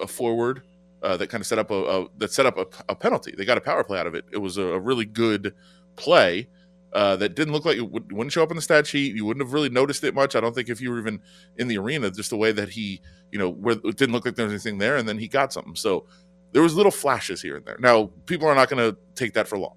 a 0.00 0.06
forward 0.06 0.62
uh, 1.02 1.16
that 1.16 1.28
kind 1.28 1.40
of 1.40 1.46
set 1.46 1.58
up 1.58 1.70
a, 1.70 1.74
a 1.74 2.06
that 2.18 2.32
set 2.32 2.46
up 2.46 2.58
a, 2.58 2.66
a 2.88 2.94
penalty. 2.94 3.34
They 3.36 3.44
got 3.44 3.58
a 3.58 3.62
power 3.62 3.84
play 3.84 3.98
out 3.98 4.06
of 4.06 4.14
it. 4.14 4.24
It 4.32 4.38
was 4.38 4.56
a, 4.56 4.62
a 4.62 4.78
really 4.78 5.04
good 5.04 5.54
play 5.96 6.48
uh, 6.92 7.16
that 7.16 7.34
didn't 7.34 7.52
look 7.52 7.64
like 7.64 7.76
it 7.76 7.90
would, 7.90 8.12
wouldn't 8.12 8.32
show 8.32 8.42
up 8.42 8.50
on 8.50 8.56
the 8.56 8.62
stat 8.62 8.86
sheet. 8.86 9.14
You 9.14 9.24
wouldn't 9.24 9.44
have 9.44 9.52
really 9.52 9.68
noticed 9.68 10.04
it 10.04 10.14
much. 10.14 10.34
I 10.34 10.40
don't 10.40 10.54
think 10.54 10.68
if 10.68 10.80
you 10.80 10.90
were 10.90 10.98
even 10.98 11.20
in 11.56 11.68
the 11.68 11.78
arena, 11.78 12.10
just 12.10 12.30
the 12.30 12.36
way 12.36 12.52
that 12.52 12.70
he, 12.70 13.00
you 13.30 13.38
know, 13.38 13.50
where 13.50 13.76
it 13.76 13.96
didn't 13.96 14.12
look 14.12 14.24
like 14.24 14.34
there 14.34 14.46
was 14.46 14.52
anything 14.52 14.78
there, 14.78 14.96
and 14.96 15.08
then 15.08 15.18
he 15.18 15.28
got 15.28 15.52
something. 15.52 15.76
So 15.76 16.06
there 16.52 16.62
was 16.62 16.74
little 16.74 16.92
flashes 16.92 17.40
here 17.40 17.56
and 17.56 17.64
there. 17.64 17.76
Now 17.78 18.10
people 18.26 18.48
are 18.48 18.54
not 18.54 18.68
going 18.68 18.90
to 18.90 18.98
take 19.14 19.34
that 19.34 19.48
for 19.48 19.58
long. 19.58 19.76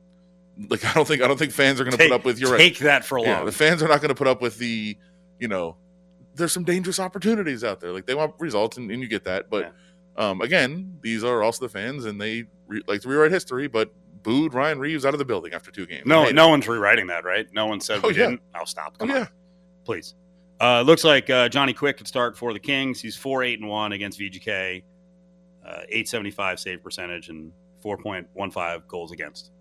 Like 0.69 0.85
I 0.89 0.93
don't 0.93 1.07
think 1.07 1.21
I 1.21 1.27
don't 1.27 1.37
think 1.37 1.51
fans 1.51 1.79
are 1.79 1.83
going 1.83 1.97
to 1.97 2.03
put 2.03 2.11
up 2.11 2.25
with. 2.25 2.39
You're 2.39 2.51
right. 2.51 2.57
take 2.57 2.79
that 2.79 3.03
for 3.05 3.17
a 3.17 3.21
long. 3.21 3.29
Yeah, 3.29 3.43
the 3.43 3.51
fans 3.51 3.81
are 3.83 3.87
not 3.87 4.01
going 4.01 4.09
to 4.09 4.15
put 4.15 4.27
up 4.27 4.41
with 4.41 4.57
the, 4.57 4.97
you 5.39 5.47
know, 5.47 5.77
there's 6.35 6.51
some 6.51 6.63
dangerous 6.63 6.99
opportunities 6.99 7.63
out 7.63 7.79
there. 7.79 7.91
Like 7.91 8.05
they 8.05 8.15
want 8.15 8.33
results, 8.39 8.77
and, 8.77 8.89
and 8.91 9.01
you 9.01 9.07
get 9.07 9.23
that. 9.25 9.49
But 9.49 9.73
um, 10.17 10.41
again, 10.41 10.97
these 11.01 11.23
are 11.23 11.41
also 11.43 11.65
the 11.65 11.69
fans, 11.69 12.05
and 12.05 12.19
they 12.21 12.45
re- 12.67 12.83
like 12.87 13.01
to 13.01 13.09
rewrite 13.09 13.31
history. 13.31 13.67
But 13.67 13.91
booed 14.21 14.53
Ryan 14.53 14.79
Reaves 14.79 15.05
out 15.05 15.13
of 15.13 15.19
the 15.19 15.25
building 15.25 15.53
after 15.53 15.69
two 15.71 15.85
games. 15.85 16.05
no, 16.05 16.29
no 16.29 16.47
it. 16.47 16.49
one's 16.51 16.67
rewriting 16.67 17.07
that, 17.07 17.25
right? 17.25 17.45
No 17.53 17.65
one 17.65 17.81
said 17.81 17.99
Oh, 18.03 18.07
we 18.07 18.13
yeah. 18.15 18.21
didn't. 18.29 18.41
I'll 18.55 18.65
stop. 18.65 18.93
Oh, 18.95 18.99
Come 18.99 19.11
on, 19.11 19.17
yeah, 19.17 19.27
please. 19.83 20.15
Uh, 20.61 20.81
looks 20.81 21.03
like 21.03 21.29
uh, 21.29 21.49
Johnny 21.49 21.73
Quick 21.73 21.97
could 21.97 22.07
start 22.07 22.37
for 22.37 22.53
the 22.53 22.59
Kings. 22.59 23.01
He's 23.01 23.17
four 23.17 23.43
eight 23.43 23.59
and 23.59 23.67
one 23.67 23.91
against 23.91 24.19
VGK, 24.19 24.83
uh, 25.67 25.79
eight 25.89 26.07
seventy 26.07 26.31
five 26.31 26.59
save 26.59 26.81
percentage 26.83 27.29
and 27.29 27.51
four 27.81 27.97
point 27.97 28.27
one 28.33 28.49
five 28.51 28.87
goals 28.87 29.11
against. 29.11 29.51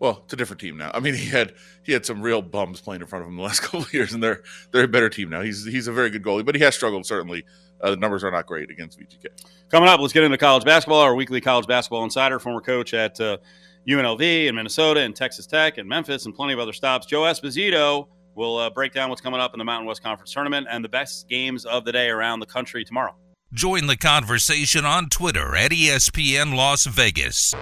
Well, 0.00 0.22
it's 0.24 0.32
a 0.32 0.36
different 0.36 0.60
team 0.60 0.76
now. 0.76 0.90
I 0.94 1.00
mean, 1.00 1.14
he 1.24 1.26
had 1.26 1.54
he 1.82 1.92
had 1.92 2.06
some 2.06 2.22
real 2.22 2.42
bums 2.42 2.80
playing 2.80 3.02
in 3.02 3.08
front 3.08 3.24
of 3.24 3.28
him 3.28 3.36
the 3.36 3.42
last 3.42 3.60
couple 3.62 3.80
of 3.80 3.92
years, 3.92 4.12
and 4.12 4.22
they're 4.22 4.42
they're 4.72 4.84
a 4.84 4.88
better 4.88 5.08
team 5.08 5.30
now. 5.30 5.42
He's 5.42 5.64
he's 5.64 5.88
a 5.88 5.92
very 5.92 6.10
good 6.10 6.22
goalie, 6.22 6.44
but 6.44 6.54
he 6.54 6.62
has 6.62 6.74
struggled 6.74 7.06
certainly. 7.06 7.44
Uh, 7.80 7.90
the 7.90 7.96
numbers 7.96 8.24
are 8.24 8.32
not 8.32 8.44
great 8.44 8.72
against 8.72 8.98
VGK. 8.98 9.26
Coming 9.68 9.88
up, 9.88 10.00
let's 10.00 10.12
get 10.12 10.24
into 10.24 10.36
college 10.36 10.64
basketball. 10.64 10.98
Our 10.98 11.14
weekly 11.14 11.40
college 11.40 11.68
basketball 11.68 12.02
insider, 12.02 12.40
former 12.40 12.60
coach 12.60 12.92
at 12.92 13.20
uh, 13.20 13.38
UNLV 13.86 14.48
and 14.48 14.56
Minnesota 14.56 15.00
and 15.00 15.14
Texas 15.14 15.46
Tech 15.46 15.78
and 15.78 15.88
Memphis 15.88 16.26
and 16.26 16.34
plenty 16.34 16.54
of 16.54 16.58
other 16.58 16.72
stops. 16.72 17.06
Joe 17.06 17.20
Esposito 17.20 18.08
will 18.34 18.56
uh, 18.58 18.70
break 18.70 18.92
down 18.92 19.10
what's 19.10 19.20
coming 19.20 19.40
up 19.40 19.54
in 19.54 19.58
the 19.58 19.64
Mountain 19.64 19.86
West 19.86 20.02
Conference 20.02 20.32
tournament 20.32 20.66
and 20.70 20.84
the 20.84 20.88
best 20.88 21.28
games 21.28 21.64
of 21.64 21.84
the 21.84 21.92
day 21.92 22.08
around 22.08 22.40
the 22.40 22.46
country 22.46 22.84
tomorrow. 22.84 23.14
Join 23.52 23.86
the 23.86 23.96
conversation 23.96 24.84
on 24.84 25.08
Twitter 25.08 25.56
at 25.56 25.70
ESPN 25.70 26.54
Las 26.54 26.84
Vegas. 26.84 27.54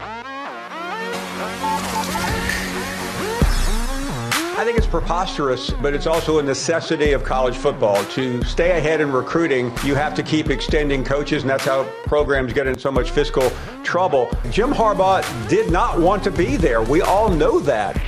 I 4.59 4.65
think 4.65 4.79
it's 4.79 4.87
preposterous, 4.87 5.71
but 5.83 5.93
it's 5.93 6.07
also 6.07 6.39
a 6.39 6.43
necessity 6.43 7.13
of 7.13 7.23
college 7.23 7.55
football. 7.55 8.03
To 8.07 8.43
stay 8.43 8.79
ahead 8.79 9.03
in 9.03 9.13
recruiting, 9.13 9.67
you 9.85 9.95
have 9.95 10.15
to 10.15 10.23
keep 10.23 10.49
extending 10.49 11.05
coaches, 11.05 11.43
and 11.43 11.51
that's 11.51 11.67
how 11.67 11.85
programs 12.05 12.55
get 12.55 12.67
in 12.67 12.79
so 12.79 12.91
much 12.91 13.11
fiscal 13.11 13.53
trouble. 13.85 14.31
Jim 14.51 14.71
Harbaugh 14.71 15.23
did 15.51 15.71
not 15.71 16.01
want 16.01 16.25
to 16.25 16.31
be 16.31 16.57
there. 16.57 16.81
We 16.81 17.03
all 17.03 17.29
know 17.29 17.61
that. 17.61 18.01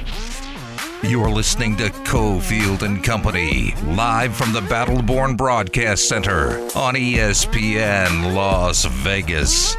You're 1.03 1.29
listening 1.29 1.77
to 1.77 1.91
Cofield 1.91 2.81
and 2.81 3.05
Company, 3.05 3.75
live 3.85 4.35
from 4.35 4.55
the 4.55 4.63
Battleborn 4.63 5.37
Broadcast 5.37 6.09
Center 6.09 6.59
on 6.75 6.95
ESPN 6.95 8.35
Las 8.35 8.87
Vegas. 8.87 9.77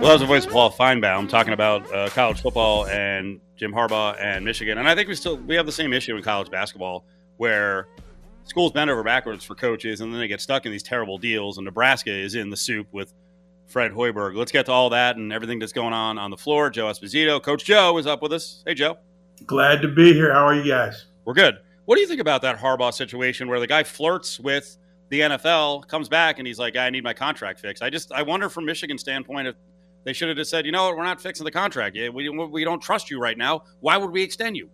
Well, 0.00 0.10
that 0.10 0.12
was 0.12 0.20
the 0.20 0.26
voice 0.26 0.44
of 0.44 0.52
Paul 0.52 0.70
Finebaum 0.70 1.28
talking 1.28 1.54
about 1.54 1.90
uh, 1.94 2.10
college 2.10 2.42
football 2.42 2.86
and 2.88 3.40
Jim 3.56 3.72
Harbaugh 3.72 4.20
and 4.20 4.44
Michigan. 4.44 4.76
And 4.76 4.88
I 4.88 4.94
think 4.94 5.08
we 5.08 5.14
still 5.14 5.36
we 5.38 5.54
have 5.54 5.66
the 5.66 5.72
same 5.72 5.92
issue 5.92 6.14
in 6.16 6.22
college 6.22 6.50
basketball 6.50 7.06
where 7.38 7.88
schools 8.44 8.72
bend 8.72 8.90
over 8.90 9.02
backwards 9.02 9.44
for 9.44 9.54
coaches 9.54 10.02
and 10.02 10.12
then 10.12 10.20
they 10.20 10.28
get 10.28 10.40
stuck 10.40 10.66
in 10.66 10.72
these 10.72 10.82
terrible 10.82 11.16
deals. 11.16 11.56
And 11.56 11.64
Nebraska 11.64 12.10
is 12.10 12.34
in 12.34 12.50
the 12.50 12.56
soup 12.56 12.86
with 12.92 13.14
Fred 13.66 13.92
Hoiberg. 13.92 14.36
Let's 14.36 14.52
get 14.52 14.66
to 14.66 14.72
all 14.72 14.90
that 14.90 15.16
and 15.16 15.32
everything 15.32 15.58
that's 15.58 15.72
going 15.72 15.94
on 15.94 16.18
on 16.18 16.30
the 16.30 16.36
floor. 16.36 16.68
Joe 16.68 16.86
Esposito, 16.86 17.42
Coach 17.42 17.64
Joe, 17.64 17.96
is 17.96 18.06
up 18.06 18.20
with 18.20 18.32
us. 18.32 18.62
Hey, 18.66 18.74
Joe. 18.74 18.98
Glad 19.46 19.80
to 19.82 19.88
be 19.88 20.12
here. 20.12 20.32
How 20.32 20.46
are 20.46 20.54
you 20.54 20.70
guys? 20.70 21.06
We're 21.24 21.34
good. 21.34 21.58
What 21.86 21.94
do 21.94 22.02
you 22.02 22.08
think 22.08 22.20
about 22.20 22.42
that 22.42 22.58
Harbaugh 22.58 22.92
situation 22.92 23.48
where 23.48 23.60
the 23.60 23.66
guy 23.66 23.84
flirts 23.84 24.38
with 24.38 24.76
the 25.10 25.20
NFL, 25.20 25.86
comes 25.86 26.08
back, 26.08 26.38
and 26.38 26.46
he's 26.46 26.58
like, 26.58 26.76
"I 26.76 26.90
need 26.90 27.04
my 27.04 27.12
contract 27.12 27.60
fixed." 27.60 27.82
I 27.82 27.90
just 27.90 28.10
I 28.10 28.22
wonder 28.22 28.48
from 28.48 28.64
Michigan's 28.64 29.02
standpoint 29.02 29.48
if 29.48 29.54
they 30.04 30.12
should 30.12 30.28
have 30.28 30.36
just 30.36 30.50
said, 30.50 30.66
"You 30.66 30.72
know 30.72 30.86
what? 30.86 30.96
We're 30.96 31.04
not 31.04 31.20
fixing 31.20 31.44
the 31.44 31.50
contract. 31.50 31.96
We 31.96 32.28
we 32.28 32.64
don't 32.64 32.80
trust 32.80 33.10
you 33.10 33.20
right 33.20 33.36
now. 33.36 33.64
Why 33.80 33.96
would 33.96 34.10
we 34.10 34.22
extend 34.22 34.56
you?" 34.56 34.70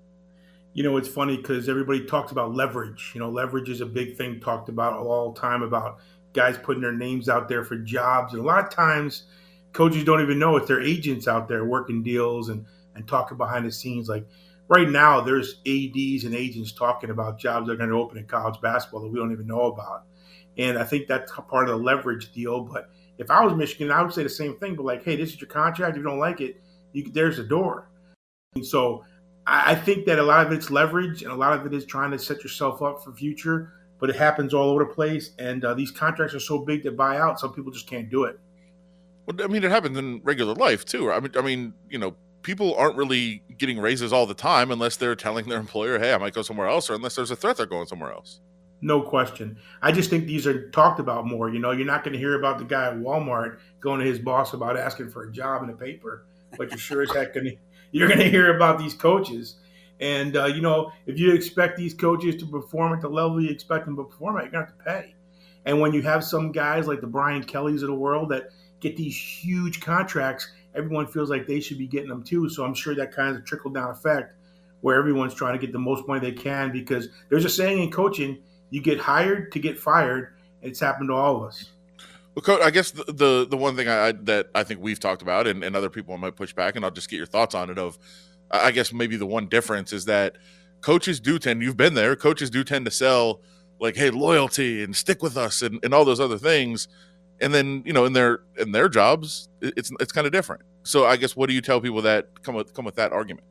You 0.73 0.85
know, 0.85 0.97
it's 0.97 1.09
funny 1.09 1.37
because 1.37 1.69
everybody 1.69 2.05
talks 2.05 2.31
about 2.33 2.55
leverage. 2.55 3.12
You 3.14 3.21
know, 3.21 3.31
leverage 3.31 3.69
is 3.69 3.81
a 3.81 3.87
big 3.87 4.16
thing 4.16 4.40
talked 4.40 4.69
about 4.69 4.95
all 4.95 5.33
the 5.33 5.40
time 5.40 5.62
about 5.62 5.99
guys 6.33 6.57
putting 6.59 6.83
their 6.83 6.93
names 6.93 7.29
out 7.29 7.49
there 7.49 7.64
for 7.64 7.77
jobs, 7.77 8.35
and 8.35 8.43
a 8.43 8.45
lot 8.45 8.64
of 8.64 8.71
times 8.71 9.25
coaches 9.73 10.05
don't 10.05 10.21
even 10.21 10.38
know 10.38 10.57
it's 10.57 10.69
their 10.69 10.83
agents 10.83 11.29
out 11.29 11.49
there 11.49 11.64
working 11.64 12.03
deals 12.03 12.49
and 12.49 12.66
and 12.97 13.07
talking 13.07 13.37
behind 13.37 13.64
the 13.64 13.71
scenes 13.71 14.09
like 14.09 14.27
right 14.66 14.90
now 14.90 15.21
there's 15.21 15.61
ads 15.64 16.25
and 16.25 16.35
agents 16.35 16.73
talking 16.73 17.11
about 17.11 17.38
jobs 17.38 17.69
that 17.69 17.75
are 17.75 17.77
going 17.77 17.88
to 17.88 17.95
open 17.95 18.19
in 18.19 18.27
college 18.27 18.61
basketball 18.61 19.01
that 19.01 19.09
we 19.09 19.16
don't 19.16 19.31
even 19.31 19.47
know 19.47 19.66
about 19.66 20.07
and 20.59 20.79
I 20.79 20.85
think 20.85 21.07
that's 21.07 21.33
part 21.33 21.69
of 21.69 21.79
the 21.79 21.85
leverage 21.85 22.33
deal. 22.33 22.61
But 22.61 22.90
if 23.20 23.30
I 23.30 23.44
was 23.44 23.54
Michigan, 23.54 23.90
I 23.90 24.02
would 24.02 24.12
say 24.12 24.22
the 24.22 24.28
same 24.28 24.56
thing. 24.56 24.74
But 24.74 24.85
like, 24.85 25.04
hey, 25.04 25.16
this 25.16 25.35
is 25.35 25.40
your 25.40 25.48
contract. 25.48 25.92
If 25.92 25.98
you 25.98 26.02
don't 26.02 26.18
like 26.18 26.40
it, 26.40 26.61
you, 26.92 27.11
there's 27.12 27.38
a 27.38 27.44
door. 27.44 27.88
And 28.54 28.66
so 28.66 29.04
I, 29.46 29.72
I 29.72 29.74
think 29.74 30.06
that 30.06 30.18
a 30.18 30.22
lot 30.22 30.46
of 30.46 30.52
it's 30.52 30.70
leverage, 30.70 31.22
and 31.22 31.30
a 31.30 31.37
lot 31.37 31.52
of 31.52 31.66
it 31.66 31.74
is 31.74 31.85
trying 31.85 32.11
to 32.12 32.18
set 32.18 32.42
yourself 32.42 32.83
up 32.83 33.04
for 33.04 33.12
future. 33.12 33.74
But 33.98 34.09
it 34.09 34.16
happens 34.16 34.54
all 34.54 34.70
over 34.70 34.85
the 34.85 34.94
place, 34.94 35.33
and 35.38 35.62
uh, 35.62 35.74
these 35.74 35.90
contracts 35.90 36.35
are 36.35 36.40
so 36.40 36.61
big 36.61 36.83
to 36.85 36.90
buy 36.90 37.18
out, 37.18 37.38
some 37.38 37.52
people 37.52 37.70
just 37.70 37.87
can't 37.87 38.09
do 38.09 38.24
it. 38.24 38.40
Well, 39.26 39.37
I 39.44 39.46
mean, 39.46 39.62
it 39.62 39.70
happens 39.70 39.98
in 39.98 40.22
regular 40.24 40.54
life 40.54 40.87
too. 40.87 41.12
I 41.12 41.20
mean, 41.20 41.33
I 41.37 41.42
mean, 41.42 41.74
you 41.90 41.98
know, 41.98 42.16
people 42.40 42.74
aren't 42.76 42.96
really 42.96 43.42
getting 43.59 43.78
raises 43.78 44.11
all 44.11 44.24
the 44.24 44.33
time 44.33 44.70
unless 44.70 44.96
they're 44.96 45.14
telling 45.14 45.46
their 45.46 45.61
employer, 45.61 45.98
"Hey, 45.98 46.14
I 46.14 46.18
might 46.18 46.33
go 46.33 46.40
somewhere 46.40 46.66
else," 46.66 46.88
or 46.88 46.94
unless 46.94 47.14
there's 47.14 47.30
a 47.30 47.37
threat 47.37 47.59
they're 47.59 47.66
going 47.66 47.87
somewhere 47.87 48.11
else. 48.11 48.40
No 48.83 49.03
question. 49.03 49.59
I 49.83 49.93
just 49.93 50.09
think 50.09 50.27
these 50.27 50.47
are 50.47 50.71
talked 50.71 51.01
about 51.01 51.27
more. 51.27 51.51
You 51.51 51.59
know, 51.59 51.71
you're 51.71 51.87
not 51.87 52.03
going 52.03 52.14
to 52.14 52.19
hear 52.19 52.38
about 52.38 52.59
the 52.59 52.64
guy 52.64 52.87
at 52.87 52.95
Walmart 52.95 53.59
going 53.81 54.01
to 54.01 54.07
his 54.07 54.19
boss 54.19 54.55
about 54.55 54.77
asking 54.77 55.11
for 55.11 55.25
a 55.25 55.33
job 55.33 55.62
in 55.62 55.69
the 55.69 55.75
paper, 55.75 56.25
but 56.57 56.71
you're 56.71 56.79
sure 56.79 57.03
as 57.03 57.11
heck 57.12 57.35
going 57.35 57.47
to 57.51 57.57
you're 57.93 58.09
going 58.09 58.21
to 58.21 58.31
hear 58.31 58.55
about 58.55 58.79
these 58.79 58.95
coaches. 58.95 59.57
And 60.01 60.37
uh, 60.37 60.47
you 60.47 60.62
know, 60.62 60.93
if 61.07 61.19
you 61.19 61.35
expect 61.35 61.77
these 61.77 61.93
coaches 61.93 62.37
to 62.37 62.47
perform 62.47 62.95
at 62.95 63.01
the 63.03 63.09
level 63.09 63.40
you 63.43 63.51
expect 63.51 63.85
them 63.85 63.97
to 63.97 64.05
perform 64.05 64.38
at, 64.38 64.45
you're 64.45 64.53
going 64.53 64.66
to 64.66 64.73
have 64.73 64.79
to 64.79 64.85
pay. 64.85 65.14
And 65.66 65.81
when 65.81 65.93
you 65.93 66.01
have 66.03 66.25
some 66.25 66.53
guys 66.53 66.87
like 66.87 67.03
the 67.03 67.07
Brian 67.07 67.45
Kellys 67.45 67.83
of 67.83 67.88
the 67.88 67.95
world 67.95 68.31
that 68.31 68.49
get 68.81 68.97
these 68.97 69.16
huge 69.16 69.81
contracts, 69.81 70.51
everyone 70.75 71.07
feels 71.07 71.29
like 71.29 71.47
they 71.47 71.61
should 71.61 71.77
be 71.77 71.87
getting 71.87 72.09
them 72.09 72.23
too. 72.23 72.49
So 72.49 72.64
I'm 72.64 72.75
sure 72.75 72.95
that 72.95 73.12
kind 73.12 73.37
of 73.37 73.45
trickle 73.45 73.71
down 73.71 73.90
effect 73.90 74.35
where 74.81 74.97
everyone's 74.97 75.35
trying 75.35 75.59
to 75.59 75.64
get 75.64 75.73
the 75.73 75.79
most 75.79 76.09
money 76.09 76.21
they 76.21 76.33
can 76.33 76.73
because 76.73 77.09
there's 77.29 77.45
a 77.45 77.51
saying 77.51 77.83
in 77.83 77.90
coaching 77.90 78.38
you 78.70 78.80
get 78.80 78.98
hired 78.98 79.52
to 79.52 79.59
get 79.59 79.78
fired. 79.78 80.35
It's 80.62 80.80
happened 80.80 81.09
to 81.09 81.14
all 81.14 81.37
of 81.37 81.42
us. 81.44 81.70
Well, 82.35 82.42
coach, 82.42 82.61
I 82.62 82.70
guess 82.70 82.92
the, 82.92 83.04
the, 83.04 83.46
the 83.48 83.56
one 83.56 83.76
thing 83.76 83.88
I, 83.88 84.12
that 84.12 84.50
I 84.54 84.62
think 84.62 84.80
we've 84.80 85.00
talked 85.00 85.20
about, 85.20 85.46
and, 85.46 85.64
and 85.64 85.74
other 85.74 85.90
people 85.90 86.16
might 86.16 86.37
push 86.37 86.52
back, 86.52 86.76
and 86.76 86.85
I'll 86.85 86.90
just 86.90 87.11
get 87.11 87.16
your 87.16 87.26
thoughts 87.26 87.54
on 87.54 87.70
it. 87.70 87.78
Of, 87.78 87.98
I 88.50 88.70
guess 88.70 88.92
maybe 88.92 89.16
the 89.16 89.26
one 89.26 89.48
difference 89.48 89.92
is 89.92 90.04
that 90.04 90.37
coaches 90.80 91.18
do 91.18 91.38
tend. 91.38 91.62
You've 91.62 91.76
been 91.76 91.94
there. 91.94 92.14
Coaches 92.14 92.48
do 92.48 92.62
tend 92.62 92.85
to 92.85 92.90
sell 92.90 93.40
like, 93.80 93.96
hey, 93.96 94.11
loyalty 94.11 94.85
and 94.85 94.94
stick 94.94 95.22
with 95.22 95.37
us, 95.37 95.62
and, 95.62 95.80
and 95.83 95.92
all 95.92 96.04
those 96.04 96.20
other 96.20 96.38
things. 96.38 96.88
And 97.40 97.52
then 97.54 97.83
you 97.87 97.92
know, 97.92 98.04
in 98.04 98.12
their 98.12 98.40
in 98.59 98.72
their 98.72 98.88
jobs, 98.88 99.48
it's 99.61 99.90
it's 99.98 100.12
kind 100.12 100.26
of 100.26 100.33
different. 100.33 100.62
So 100.83 101.06
I 101.06 101.16
guess 101.16 101.35
what 101.35 101.48
do 101.48 101.54
you 101.54 101.61
tell 101.61 101.80
people 101.80 102.02
that 102.02 102.42
come 102.42 102.54
with 102.54 102.74
come 102.74 102.85
with 102.85 102.96
that 102.96 103.12
argument? 103.12 103.46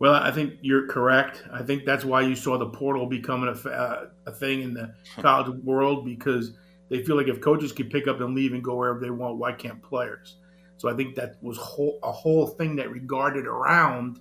Well, 0.00 0.14
I 0.14 0.30
think 0.30 0.54
you're 0.62 0.88
correct. 0.88 1.44
I 1.52 1.62
think 1.62 1.84
that's 1.84 2.06
why 2.06 2.22
you 2.22 2.34
saw 2.34 2.56
the 2.56 2.70
portal 2.70 3.06
becoming 3.06 3.54
a, 3.54 3.68
uh, 3.68 4.06
a 4.26 4.32
thing 4.32 4.62
in 4.62 4.72
the 4.72 4.94
college 5.20 5.62
world 5.62 6.06
because 6.06 6.54
they 6.88 7.04
feel 7.04 7.16
like 7.16 7.28
if 7.28 7.42
coaches 7.42 7.70
can 7.70 7.90
pick 7.90 8.08
up 8.08 8.18
and 8.20 8.34
leave 8.34 8.54
and 8.54 8.64
go 8.64 8.76
wherever 8.76 8.98
they 8.98 9.10
want, 9.10 9.36
why 9.36 9.52
can't 9.52 9.82
players? 9.82 10.36
So 10.78 10.88
I 10.88 10.94
think 10.94 11.14
that 11.16 11.36
was 11.42 11.58
whole, 11.58 11.98
a 12.02 12.10
whole 12.10 12.46
thing 12.46 12.76
that 12.76 12.90
regarded 12.90 13.46
around 13.46 14.20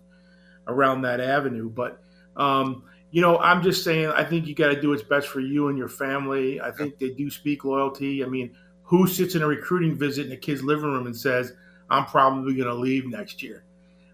around 0.67 1.01
that 1.03 1.21
avenue. 1.21 1.69
But 1.69 2.01
um, 2.35 2.83
you 3.11 3.21
know, 3.21 3.37
I'm 3.37 3.63
just 3.63 3.81
saying, 3.81 4.07
I 4.07 4.25
think 4.25 4.47
you 4.47 4.55
got 4.55 4.67
to 4.73 4.81
do 4.81 4.89
what's 4.89 5.01
best 5.01 5.29
for 5.29 5.39
you 5.39 5.69
and 5.69 5.77
your 5.77 5.87
family. 5.87 6.59
I 6.59 6.71
think 6.71 6.99
they 6.99 7.11
do 7.11 7.29
speak 7.29 7.63
loyalty. 7.63 8.21
I 8.21 8.27
mean, 8.27 8.53
who 8.83 9.07
sits 9.07 9.35
in 9.35 9.43
a 9.43 9.47
recruiting 9.47 9.97
visit 9.97 10.25
in 10.25 10.33
a 10.33 10.37
kid's 10.37 10.61
living 10.61 10.91
room 10.91 11.05
and 11.05 11.15
says, 11.15 11.53
"I'm 11.89 12.05
probably 12.05 12.53
going 12.53 12.67
to 12.67 12.75
leave 12.75 13.07
next 13.07 13.41
year"? 13.41 13.63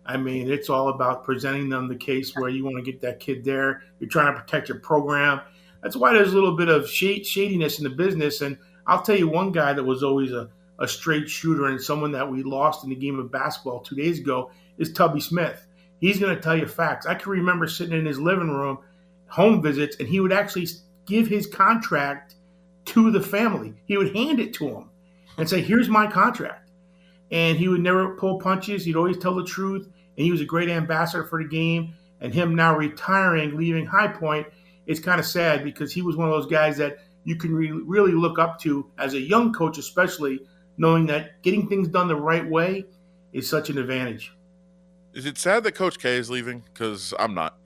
I 0.05 0.17
mean, 0.17 0.51
it's 0.51 0.69
all 0.69 0.89
about 0.89 1.23
presenting 1.23 1.69
them 1.69 1.87
the 1.87 1.95
case 1.95 2.35
where 2.35 2.49
you 2.49 2.63
want 2.63 2.77
to 2.77 2.91
get 2.91 3.01
that 3.01 3.19
kid 3.19 3.43
there. 3.43 3.81
You're 3.99 4.09
trying 4.09 4.33
to 4.33 4.39
protect 4.39 4.69
your 4.69 4.79
program. 4.79 5.41
That's 5.81 5.95
why 5.95 6.13
there's 6.13 6.31
a 6.31 6.35
little 6.35 6.55
bit 6.55 6.69
of 6.69 6.89
shadiness 6.89 7.79
in 7.79 7.83
the 7.83 7.89
business. 7.89 8.41
And 8.41 8.57
I'll 8.85 9.01
tell 9.01 9.17
you 9.17 9.27
one 9.27 9.51
guy 9.51 9.73
that 9.73 9.83
was 9.83 10.03
always 10.03 10.31
a, 10.31 10.49
a 10.79 10.87
straight 10.87 11.29
shooter 11.29 11.65
and 11.65 11.81
someone 11.81 12.11
that 12.11 12.29
we 12.29 12.43
lost 12.43 12.83
in 12.83 12.89
the 12.91 12.95
game 12.95 13.17
of 13.17 13.31
basketball 13.31 13.79
two 13.79 13.95
days 13.95 14.19
ago 14.19 14.51
is 14.77 14.93
Tubby 14.93 15.19
Smith. 15.19 15.65
He's 15.99 16.19
going 16.19 16.35
to 16.35 16.41
tell 16.41 16.55
you 16.55 16.67
facts. 16.67 17.07
I 17.07 17.15
can 17.15 17.31
remember 17.31 17.67
sitting 17.67 17.97
in 17.97 18.05
his 18.05 18.19
living 18.19 18.49
room, 18.49 18.79
home 19.27 19.61
visits, 19.61 19.95
and 19.99 20.07
he 20.07 20.19
would 20.19 20.33
actually 20.33 20.67
give 21.07 21.27
his 21.27 21.47
contract 21.47 22.35
to 22.85 23.09
the 23.09 23.21
family. 23.21 23.73
He 23.85 23.97
would 23.97 24.15
hand 24.15 24.39
it 24.39 24.53
to 24.55 24.69
them 24.69 24.89
and 25.37 25.49
say, 25.49 25.61
Here's 25.61 25.89
my 25.89 26.07
contract. 26.07 26.69
And 27.31 27.57
he 27.57 27.67
would 27.67 27.81
never 27.81 28.15
pull 28.15 28.39
punches. 28.39 28.85
He'd 28.85 28.95
always 28.95 29.17
tell 29.17 29.33
the 29.33 29.43
truth 29.43 29.89
and 30.17 30.25
he 30.25 30.31
was 30.31 30.41
a 30.41 30.45
great 30.45 30.69
ambassador 30.69 31.23
for 31.23 31.41
the 31.41 31.49
game. 31.49 31.93
And 32.21 32.33
him 32.33 32.55
now 32.55 32.75
retiring, 32.75 33.57
leaving 33.57 33.85
High 33.85 34.07
Point, 34.07 34.47
it's 34.87 34.99
kind 34.99 35.19
of 35.19 35.25
sad 35.25 35.63
because 35.63 35.91
he 35.91 36.01
was 36.01 36.15
one 36.15 36.27
of 36.27 36.33
those 36.33 36.49
guys 36.49 36.77
that 36.77 36.99
you 37.23 37.35
can 37.35 37.53
re- 37.53 37.71
really 37.71 38.13
look 38.13 38.39
up 38.39 38.59
to 38.61 38.89
as 38.97 39.13
a 39.13 39.19
young 39.19 39.51
coach, 39.51 39.77
especially 39.77 40.39
knowing 40.77 41.05
that 41.07 41.41
getting 41.41 41.67
things 41.67 41.87
done 41.87 42.07
the 42.07 42.15
right 42.15 42.47
way 42.47 42.85
is 43.33 43.49
such 43.49 43.69
an 43.69 43.77
advantage. 43.77 44.33
Is 45.13 45.25
it 45.25 45.37
sad 45.37 45.63
that 45.63 45.73
Coach 45.73 45.99
K 45.99 46.17
is 46.17 46.29
leaving? 46.29 46.63
Because 46.73 47.13
I'm 47.19 47.33
not. 47.33 47.57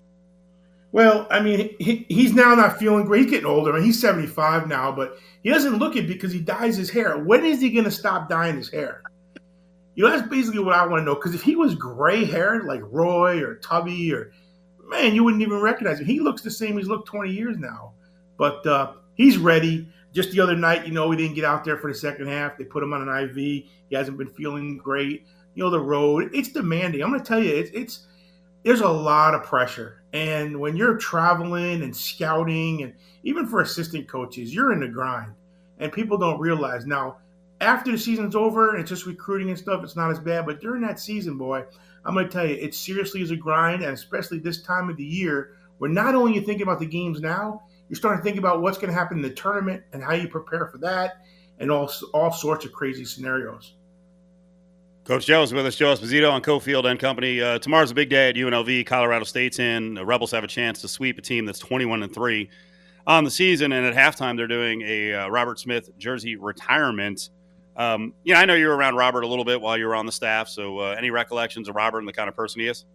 Well, 0.91 1.27
I 1.29 1.39
mean, 1.39 1.75
he, 1.79 2.05
he's 2.09 2.33
now 2.33 2.55
not 2.55 2.79
feeling 2.79 3.05
great. 3.05 3.23
He's 3.23 3.31
getting 3.31 3.45
older. 3.45 3.71
I 3.71 3.75
mean, 3.75 3.85
he's 3.85 4.01
75 4.01 4.67
now, 4.67 4.91
but 4.91 5.17
he 5.43 5.49
doesn't 5.49 5.77
look 5.77 5.95
it 5.95 6.07
because 6.07 6.31
he 6.31 6.39
dyes 6.39 6.77
his 6.77 6.89
hair. 6.89 7.17
When 7.17 7.45
is 7.45 7.61
he 7.61 7.69
going 7.69 7.85
to 7.85 7.91
stop 7.91 8.27
dyeing 8.27 8.57
his 8.57 8.69
hair? 8.69 9.03
You 9.99 10.05
know, 10.05 10.11
that's 10.11 10.29
basically 10.29 10.61
what 10.61 10.75
I 10.75 10.85
want 10.85 11.01
to 11.01 11.03
know. 11.03 11.15
Because 11.15 11.35
if 11.35 11.41
he 11.41 11.57
was 11.57 11.75
gray 11.75 12.23
haired 12.23 12.63
like 12.63 12.79
Roy 12.85 13.43
or 13.43 13.55
Tubby 13.55 14.13
or 14.13 14.31
man, 14.87 15.13
you 15.13 15.25
wouldn't 15.25 15.43
even 15.43 15.59
recognize 15.59 15.99
him. 15.99 16.05
He 16.05 16.21
looks 16.21 16.41
the 16.41 16.49
same. 16.49 16.77
He's 16.77 16.87
looked 16.87 17.09
20 17.09 17.29
years 17.29 17.57
now. 17.57 17.91
But 18.37 18.65
uh, 18.65 18.93
he's 19.15 19.37
ready. 19.37 19.89
Just 20.13 20.31
the 20.31 20.39
other 20.39 20.55
night, 20.55 20.87
you 20.87 20.93
know, 20.93 21.09
we 21.09 21.17
didn't 21.17 21.35
get 21.35 21.43
out 21.43 21.65
there 21.65 21.75
for 21.75 21.91
the 21.91 21.97
second 21.97 22.27
half. 22.27 22.57
They 22.57 22.63
put 22.63 22.81
him 22.81 22.93
on 22.93 23.09
an 23.09 23.23
IV. 23.25 23.35
He 23.35 23.67
hasn't 23.91 24.17
been 24.17 24.29
feeling 24.29 24.77
great. 24.77 25.25
You 25.55 25.65
know, 25.65 25.69
the 25.69 25.81
road, 25.81 26.29
it's 26.33 26.47
demanding. 26.47 27.03
I'm 27.03 27.09
going 27.09 27.21
to 27.21 27.27
tell 27.27 27.43
you, 27.43 27.53
it's, 27.53 27.71
it's 27.71 28.07
there's 28.63 28.79
a 28.79 28.87
lot 28.87 29.35
of 29.35 29.43
pressure. 29.43 30.01
And 30.13 30.61
when 30.61 30.77
you're 30.77 30.95
traveling 30.95 31.83
and 31.83 31.93
scouting, 31.93 32.83
and 32.83 32.93
even 33.23 33.45
for 33.47 33.59
assistant 33.59 34.07
coaches, 34.07 34.55
you're 34.55 34.71
in 34.71 34.79
the 34.79 34.87
grind. 34.87 35.33
And 35.77 35.91
people 35.91 36.17
don't 36.17 36.39
realize 36.39 36.85
now, 36.85 37.17
after 37.61 37.91
the 37.91 37.97
season's 37.97 38.35
over 38.35 38.71
and 38.71 38.81
it's 38.81 38.89
just 38.89 39.05
recruiting 39.05 39.49
and 39.49 39.57
stuff, 39.57 39.83
it's 39.83 39.95
not 39.95 40.11
as 40.11 40.19
bad. 40.19 40.45
But 40.45 40.61
during 40.61 40.81
that 40.83 40.99
season, 40.99 41.37
boy, 41.37 41.63
I'm 42.05 42.13
going 42.13 42.27
to 42.27 42.31
tell 42.31 42.45
you, 42.45 42.55
it 42.55 42.73
seriously 42.73 43.21
is 43.21 43.31
a 43.31 43.35
grind, 43.35 43.83
and 43.83 43.93
especially 43.93 44.39
this 44.39 44.61
time 44.61 44.89
of 44.89 44.97
the 44.97 45.03
year, 45.03 45.57
where 45.77 45.89
not 45.89 46.15
only 46.15 46.35
you 46.35 46.41
thinking 46.41 46.63
about 46.63 46.79
the 46.79 46.85
games 46.85 47.19
now, 47.21 47.63
you're 47.89 47.97
starting 47.97 48.19
to 48.19 48.23
think 48.23 48.37
about 48.37 48.61
what's 48.61 48.77
going 48.77 48.91
to 48.91 48.97
happen 48.97 49.17
in 49.17 49.23
the 49.23 49.29
tournament 49.29 49.83
and 49.93 50.03
how 50.03 50.13
you 50.13 50.27
prepare 50.27 50.67
for 50.67 50.77
that, 50.79 51.25
and 51.59 51.71
all 51.71 51.91
all 52.13 52.31
sorts 52.31 52.65
of 52.65 52.71
crazy 52.71 53.03
scenarios. 53.03 53.73
Coach 55.05 55.25
Joe 55.25 55.41
is 55.41 55.51
with 55.51 55.65
us, 55.65 55.75
Joe 55.75 55.93
Esposito 55.95 56.31
on 56.31 56.41
Cofield 56.41 56.85
and 56.85 56.99
Company. 56.99 57.41
Uh, 57.41 57.57
tomorrow's 57.57 57.89
a 57.89 57.95
big 57.95 58.09
day 58.09 58.29
at 58.29 58.35
UNLV. 58.35 58.85
Colorado 58.85 59.25
State's 59.25 59.57
in. 59.57 59.95
The 59.95 60.05
Rebels 60.05 60.29
have 60.31 60.43
a 60.43 60.47
chance 60.47 60.81
to 60.81 60.87
sweep 60.87 61.17
a 61.17 61.21
team 61.21 61.45
that's 61.45 61.57
21 61.57 62.03
and 62.03 62.13
three 62.13 62.47
on 63.07 63.23
the 63.23 63.31
season, 63.31 63.71
and 63.71 63.85
at 63.87 63.95
halftime 63.95 64.37
they're 64.37 64.47
doing 64.47 64.83
a 64.83 65.13
uh, 65.13 65.27
Robert 65.29 65.59
Smith 65.59 65.89
jersey 65.97 66.35
retirement. 66.35 67.31
Um, 67.75 68.13
yeah, 68.23 68.39
I 68.39 68.45
know 68.45 68.55
you 68.55 68.67
were 68.67 68.75
around 68.75 68.95
Robert 68.95 69.21
a 69.21 69.27
little 69.27 69.45
bit 69.45 69.61
while 69.61 69.77
you 69.77 69.85
were 69.85 69.95
on 69.95 70.05
the 70.05 70.11
staff. 70.11 70.49
So, 70.49 70.79
uh, 70.79 70.95
any 70.97 71.11
recollections 71.11 71.69
of 71.69 71.75
Robert 71.75 71.99
and 71.99 72.07
the 72.07 72.13
kind 72.13 72.27
of 72.27 72.35
person 72.35 72.61
he 72.61 72.67
is? 72.67 72.85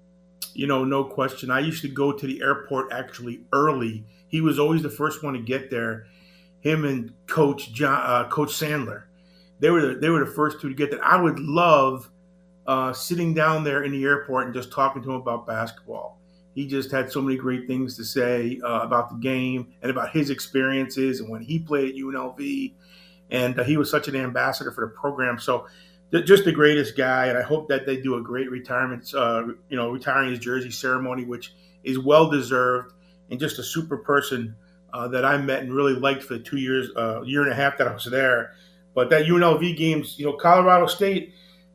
You 0.52 0.66
know, 0.66 0.84
no 0.84 1.04
question. 1.04 1.50
I 1.50 1.60
used 1.60 1.82
to 1.82 1.88
go 1.88 2.12
to 2.12 2.26
the 2.26 2.42
airport 2.42 2.92
actually 2.92 3.40
early. 3.52 4.04
He 4.28 4.40
was 4.40 4.58
always 4.58 4.82
the 4.82 4.90
first 4.90 5.22
one 5.22 5.34
to 5.34 5.40
get 5.40 5.70
there. 5.70 6.06
Him 6.60 6.84
and 6.84 7.12
Coach 7.26 7.72
John, 7.72 8.00
uh, 8.04 8.28
Coach 8.28 8.50
Sandler, 8.50 9.04
they 9.60 9.70
were 9.70 9.80
the, 9.80 9.94
they 9.94 10.10
were 10.10 10.24
the 10.24 10.30
first 10.30 10.60
two 10.60 10.68
to 10.68 10.74
get 10.74 10.90
there. 10.90 11.04
I 11.04 11.20
would 11.20 11.38
love 11.38 12.10
uh, 12.66 12.92
sitting 12.92 13.34
down 13.34 13.64
there 13.64 13.84
in 13.84 13.92
the 13.92 14.04
airport 14.04 14.46
and 14.46 14.54
just 14.54 14.72
talking 14.72 15.02
to 15.02 15.10
him 15.10 15.16
about 15.16 15.46
basketball. 15.46 16.18
He 16.54 16.66
just 16.66 16.90
had 16.90 17.10
so 17.10 17.20
many 17.20 17.36
great 17.36 17.66
things 17.66 17.96
to 17.96 18.04
say 18.04 18.60
uh, 18.64 18.80
about 18.80 19.10
the 19.10 19.16
game 19.16 19.72
and 19.82 19.90
about 19.90 20.10
his 20.10 20.30
experiences 20.30 21.20
and 21.20 21.28
when 21.28 21.42
he 21.42 21.58
played 21.58 21.90
at 21.90 22.00
UNLV. 22.00 22.74
And 23.30 23.58
uh, 23.58 23.64
he 23.64 23.76
was 23.76 23.90
such 23.90 24.08
an 24.08 24.16
ambassador 24.16 24.70
for 24.70 24.82
the 24.86 24.92
program. 24.92 25.38
So 25.38 25.66
just 26.12 26.44
the 26.44 26.52
greatest 26.52 26.96
guy. 26.96 27.26
And 27.26 27.38
I 27.38 27.42
hope 27.42 27.68
that 27.68 27.86
they 27.86 28.00
do 28.00 28.16
a 28.16 28.22
great 28.22 28.50
retirement, 28.50 29.12
uh, 29.14 29.46
you 29.68 29.76
know, 29.76 29.90
retiring 29.90 30.30
his 30.30 30.38
jersey 30.38 30.70
ceremony, 30.70 31.24
which 31.24 31.54
is 31.82 31.98
well 31.98 32.30
deserved 32.30 32.92
and 33.30 33.40
just 33.40 33.58
a 33.58 33.62
super 33.62 33.98
person 33.98 34.54
uh, 34.92 35.08
that 35.08 35.24
I 35.24 35.38
met 35.38 35.62
and 35.62 35.74
really 35.74 35.94
liked 35.94 36.22
for 36.22 36.34
the 36.34 36.44
two 36.44 36.58
years, 36.58 36.90
uh, 36.96 37.22
year 37.22 37.42
and 37.42 37.50
a 37.50 37.54
half 37.54 37.78
that 37.78 37.88
I 37.88 37.92
was 37.92 38.04
there. 38.04 38.54
But 38.94 39.10
that 39.10 39.26
UNLV 39.26 39.76
games, 39.76 40.18
you 40.18 40.24
know, 40.24 40.34
Colorado 40.34 40.86
State, 40.86 41.34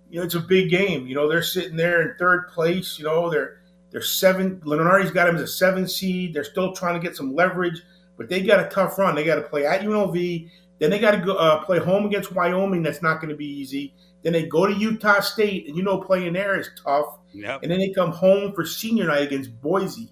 you 0.09 0.19
know, 0.19 0.25
it's 0.25 0.35
a 0.35 0.39
big 0.39 0.69
game. 0.69 1.05
You 1.05 1.15
know, 1.15 1.27
they're 1.27 1.43
sitting 1.43 1.75
there 1.75 2.01
in 2.01 2.17
third 2.17 2.47
place. 2.47 2.97
You 2.97 3.05
know, 3.05 3.29
they're 3.29 3.59
they're 3.91 4.01
seven. 4.01 4.61
Lunardi's 4.61 5.11
got 5.11 5.25
them 5.25 5.35
as 5.35 5.41
a 5.41 5.47
seven 5.47 5.87
seed. 5.87 6.33
They're 6.33 6.43
still 6.43 6.73
trying 6.73 6.99
to 6.99 7.05
get 7.05 7.15
some 7.15 7.35
leverage, 7.35 7.81
but 8.17 8.29
they 8.29 8.41
got 8.41 8.65
a 8.65 8.69
tough 8.69 8.97
run. 8.97 9.15
They 9.15 9.25
got 9.25 9.35
to 9.35 9.41
play 9.41 9.65
at 9.65 9.81
UNLV. 9.81 10.49
Then 10.79 10.89
they 10.89 10.99
got 10.99 11.11
to 11.11 11.17
go 11.17 11.35
uh, 11.35 11.63
play 11.63 11.79
home 11.79 12.05
against 12.05 12.33
Wyoming. 12.33 12.81
That's 12.81 13.01
not 13.01 13.19
going 13.21 13.29
to 13.29 13.35
be 13.35 13.45
easy. 13.45 13.93
Then 14.23 14.33
they 14.33 14.45
go 14.45 14.65
to 14.65 14.73
Utah 14.73 15.19
State, 15.21 15.67
and 15.67 15.77
you 15.77 15.83
know 15.83 15.97
playing 15.99 16.33
there 16.33 16.59
is 16.59 16.69
tough. 16.83 17.19
Yep. 17.33 17.63
And 17.63 17.71
then 17.71 17.79
they 17.79 17.91
come 17.91 18.11
home 18.11 18.53
for 18.53 18.65
senior 18.65 19.07
night 19.07 19.23
against 19.23 19.61
Boise. 19.61 20.09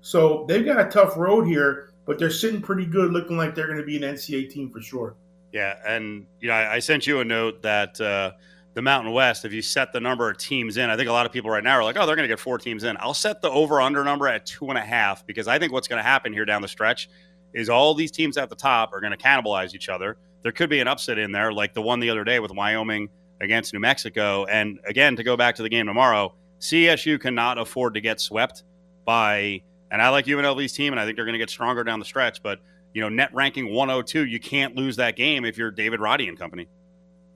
So 0.00 0.44
they've 0.48 0.64
got 0.64 0.80
a 0.80 0.88
tough 0.90 1.16
road 1.16 1.46
here, 1.46 1.90
but 2.04 2.18
they're 2.18 2.30
sitting 2.30 2.60
pretty 2.60 2.86
good, 2.86 3.12
looking 3.12 3.36
like 3.36 3.54
they're 3.54 3.66
going 3.66 3.78
to 3.78 3.84
be 3.84 3.96
an 3.96 4.02
NCAA 4.02 4.50
team 4.50 4.70
for 4.70 4.80
sure. 4.80 5.16
Yeah, 5.52 5.76
and 5.86 6.26
you 6.40 6.48
know, 6.48 6.54
I, 6.54 6.74
I 6.74 6.78
sent 6.80 7.06
you 7.06 7.20
a 7.20 7.24
note 7.24 7.62
that 7.62 8.00
uh, 8.00 8.32
the 8.74 8.82
Mountain 8.82 9.12
West, 9.12 9.46
if 9.46 9.54
you 9.54 9.62
set 9.62 9.92
the 9.92 10.00
number 10.00 10.30
of 10.30 10.36
teams 10.36 10.76
in, 10.76 10.90
I 10.90 10.96
think 10.96 11.08
a 11.08 11.12
lot 11.12 11.24
of 11.24 11.32
people 11.32 11.50
right 11.50 11.64
now 11.64 11.78
are 11.78 11.84
like, 11.84 11.96
oh, 11.96 12.04
they're 12.04 12.14
going 12.14 12.28
to 12.28 12.32
get 12.32 12.38
four 12.38 12.58
teams 12.58 12.84
in. 12.84 12.96
I'll 13.00 13.14
set 13.14 13.40
the 13.40 13.50
over 13.50 13.80
under 13.80 14.04
number 14.04 14.28
at 14.28 14.44
two 14.44 14.68
and 14.68 14.76
a 14.76 14.82
half 14.82 15.26
because 15.26 15.48
I 15.48 15.58
think 15.58 15.72
what's 15.72 15.88
going 15.88 15.98
to 15.98 16.02
happen 16.02 16.32
here 16.32 16.44
down 16.44 16.60
the 16.60 16.68
stretch 16.68 17.08
is 17.56 17.70
all 17.70 17.94
these 17.94 18.10
teams 18.10 18.36
at 18.36 18.50
the 18.50 18.54
top 18.54 18.92
are 18.92 19.00
going 19.00 19.12
to 19.12 19.16
cannibalize 19.16 19.74
each 19.74 19.88
other. 19.88 20.18
There 20.42 20.52
could 20.52 20.68
be 20.68 20.78
an 20.78 20.86
upset 20.86 21.18
in 21.18 21.32
there, 21.32 21.52
like 21.52 21.72
the 21.72 21.80
one 21.80 22.00
the 22.00 22.10
other 22.10 22.22
day 22.22 22.38
with 22.38 22.52
Wyoming 22.52 23.08
against 23.40 23.72
New 23.72 23.80
Mexico. 23.80 24.44
And 24.44 24.78
again, 24.86 25.16
to 25.16 25.24
go 25.24 25.38
back 25.38 25.56
to 25.56 25.62
the 25.62 25.70
game 25.70 25.86
tomorrow, 25.86 26.34
CSU 26.60 27.18
cannot 27.18 27.56
afford 27.56 27.94
to 27.94 28.02
get 28.02 28.20
swept 28.20 28.62
by, 29.06 29.62
and 29.90 30.02
I 30.02 30.10
like 30.10 30.26
UNLV's 30.26 30.74
team, 30.74 30.92
and 30.92 31.00
I 31.00 31.06
think 31.06 31.16
they're 31.16 31.24
going 31.24 31.32
to 31.32 31.38
get 31.38 31.48
stronger 31.48 31.82
down 31.82 31.98
the 31.98 32.04
stretch, 32.04 32.42
but 32.42 32.60
you 32.92 33.00
know, 33.00 33.08
net 33.08 33.30
ranking 33.32 33.72
102, 33.72 34.26
you 34.26 34.38
can't 34.38 34.76
lose 34.76 34.96
that 34.96 35.16
game 35.16 35.44
if 35.44 35.56
you're 35.56 35.70
David 35.70 36.00
Roddy 36.00 36.28
and 36.28 36.38
company. 36.38 36.68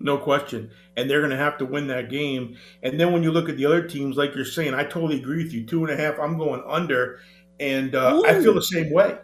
No 0.00 0.18
question. 0.18 0.70
And 0.96 1.08
they're 1.08 1.20
going 1.20 1.30
to 1.30 1.36
have 1.36 1.58
to 1.58 1.66
win 1.66 1.86
that 1.88 2.10
game. 2.10 2.56
And 2.82 2.98
then 2.98 3.12
when 3.12 3.22
you 3.22 3.30
look 3.30 3.48
at 3.48 3.56
the 3.56 3.66
other 3.66 3.86
teams, 3.86 4.16
like 4.16 4.34
you're 4.34 4.44
saying, 4.44 4.74
I 4.74 4.84
totally 4.84 5.18
agree 5.18 5.44
with 5.44 5.52
you. 5.52 5.66
Two 5.66 5.84
and 5.84 5.92
a 5.92 6.02
half, 6.02 6.18
I'm 6.18 6.38
going 6.38 6.62
under. 6.66 7.20
And 7.58 7.94
uh, 7.94 8.22
I 8.26 8.40
feel 8.40 8.54
the 8.54 8.62
same 8.62 8.90
way. 8.90 9.18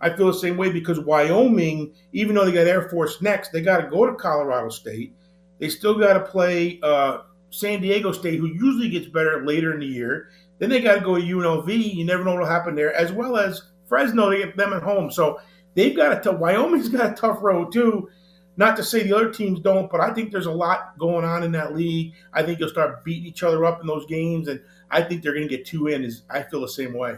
I 0.00 0.10
feel 0.10 0.26
the 0.26 0.34
same 0.34 0.56
way 0.56 0.72
because 0.72 0.98
Wyoming, 0.98 1.92
even 2.12 2.34
though 2.34 2.44
they 2.44 2.52
got 2.52 2.66
Air 2.66 2.88
Force 2.88 3.20
next, 3.20 3.50
they 3.50 3.60
got 3.60 3.78
to 3.78 3.88
go 3.88 4.06
to 4.06 4.14
Colorado 4.14 4.70
State. 4.70 5.14
They 5.58 5.68
still 5.68 5.98
got 5.98 6.14
to 6.14 6.20
play 6.20 6.80
uh, 6.82 7.18
San 7.50 7.82
Diego 7.82 8.12
State, 8.12 8.40
who 8.40 8.46
usually 8.46 8.88
gets 8.88 9.08
better 9.08 9.44
later 9.44 9.74
in 9.74 9.80
the 9.80 9.86
year. 9.86 10.30
Then 10.58 10.70
they 10.70 10.80
got 10.80 10.96
to 10.96 11.00
go 11.00 11.16
to 11.16 11.22
UNLV. 11.22 11.94
You 11.94 12.04
never 12.04 12.24
know 12.24 12.32
what'll 12.32 12.46
happen 12.46 12.74
there, 12.74 12.94
as 12.94 13.12
well 13.12 13.36
as 13.36 13.62
Fresno. 13.88 14.30
They 14.30 14.38
get 14.38 14.56
them 14.56 14.72
at 14.72 14.82
home. 14.82 15.10
So 15.10 15.38
they've 15.74 15.96
got 15.96 16.16
a 16.16 16.20
tough. 16.20 16.38
Wyoming's 16.38 16.88
got 16.88 17.12
a 17.12 17.14
tough 17.14 17.42
road 17.42 17.72
too. 17.72 18.08
Not 18.56 18.76
to 18.76 18.84
say 18.84 19.02
the 19.02 19.16
other 19.16 19.30
teams 19.30 19.60
don't, 19.60 19.90
but 19.90 20.00
I 20.00 20.12
think 20.12 20.30
there's 20.30 20.46
a 20.46 20.52
lot 20.52 20.98
going 20.98 21.24
on 21.24 21.42
in 21.42 21.52
that 21.52 21.74
league. 21.74 22.12
I 22.32 22.42
think 22.42 22.58
you'll 22.58 22.68
start 22.68 23.04
beating 23.04 23.26
each 23.26 23.42
other 23.42 23.64
up 23.64 23.80
in 23.80 23.86
those 23.86 24.06
games, 24.06 24.48
and 24.48 24.60
I 24.90 25.02
think 25.02 25.22
they're 25.22 25.34
going 25.34 25.48
to 25.48 25.56
get 25.56 25.66
two 25.66 25.86
in. 25.86 26.04
Is 26.04 26.22
I 26.28 26.42
feel 26.42 26.60
the 26.60 26.68
same 26.68 26.92
way. 26.94 27.16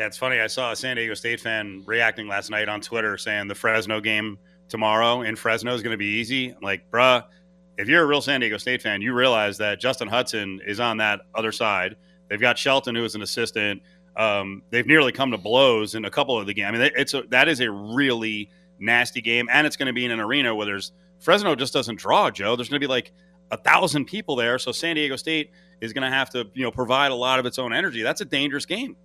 Yeah, 0.00 0.06
it's 0.06 0.16
funny. 0.16 0.40
I 0.40 0.46
saw 0.46 0.72
a 0.72 0.76
San 0.76 0.96
Diego 0.96 1.12
State 1.12 1.40
fan 1.40 1.82
reacting 1.84 2.26
last 2.26 2.48
night 2.48 2.70
on 2.70 2.80
Twitter 2.80 3.18
saying 3.18 3.48
the 3.48 3.54
Fresno 3.54 4.00
game 4.00 4.38
tomorrow 4.70 5.20
in 5.20 5.36
Fresno 5.36 5.74
is 5.74 5.82
going 5.82 5.92
to 5.92 5.98
be 5.98 6.06
easy. 6.06 6.48
I'm 6.48 6.62
like, 6.62 6.90
bruh, 6.90 7.22
if 7.76 7.86
you're 7.86 8.02
a 8.02 8.06
real 8.06 8.22
San 8.22 8.40
Diego 8.40 8.56
State 8.56 8.80
fan, 8.80 9.02
you 9.02 9.12
realize 9.12 9.58
that 9.58 9.78
Justin 9.78 10.08
Hutson 10.08 10.66
is 10.66 10.80
on 10.80 10.96
that 10.96 11.20
other 11.34 11.52
side. 11.52 11.96
They've 12.30 12.40
got 12.40 12.56
Shelton, 12.56 12.94
who 12.94 13.04
is 13.04 13.14
an 13.14 13.20
assistant. 13.20 13.82
Um, 14.16 14.62
they've 14.70 14.86
nearly 14.86 15.12
come 15.12 15.32
to 15.32 15.36
blows 15.36 15.94
in 15.94 16.06
a 16.06 16.10
couple 16.10 16.38
of 16.38 16.46
the 16.46 16.54
games. 16.54 16.68
I 16.68 16.70
mean, 16.70 16.90
it's 16.96 17.12
a, 17.12 17.24
that 17.28 17.48
is 17.48 17.60
a 17.60 17.70
really 17.70 18.48
nasty 18.78 19.20
game, 19.20 19.50
and 19.52 19.66
it's 19.66 19.76
going 19.76 19.88
to 19.88 19.92
be 19.92 20.06
in 20.06 20.12
an 20.12 20.20
arena 20.20 20.54
where 20.54 20.64
there's 20.64 20.92
Fresno 21.18 21.54
just 21.54 21.74
doesn't 21.74 21.96
draw. 21.96 22.30
Joe, 22.30 22.56
there's 22.56 22.70
going 22.70 22.80
to 22.80 22.86
be 22.86 22.90
like 22.90 23.12
a 23.50 23.58
thousand 23.58 24.06
people 24.06 24.34
there, 24.34 24.58
so 24.58 24.72
San 24.72 24.96
Diego 24.96 25.16
State 25.16 25.50
is 25.82 25.92
going 25.92 26.10
to 26.10 26.16
have 26.16 26.30
to 26.30 26.46
you 26.54 26.62
know 26.62 26.70
provide 26.70 27.12
a 27.12 27.14
lot 27.14 27.38
of 27.38 27.44
its 27.44 27.58
own 27.58 27.74
energy. 27.74 28.00
That's 28.00 28.22
a 28.22 28.24
dangerous 28.24 28.64
game. 28.64 28.96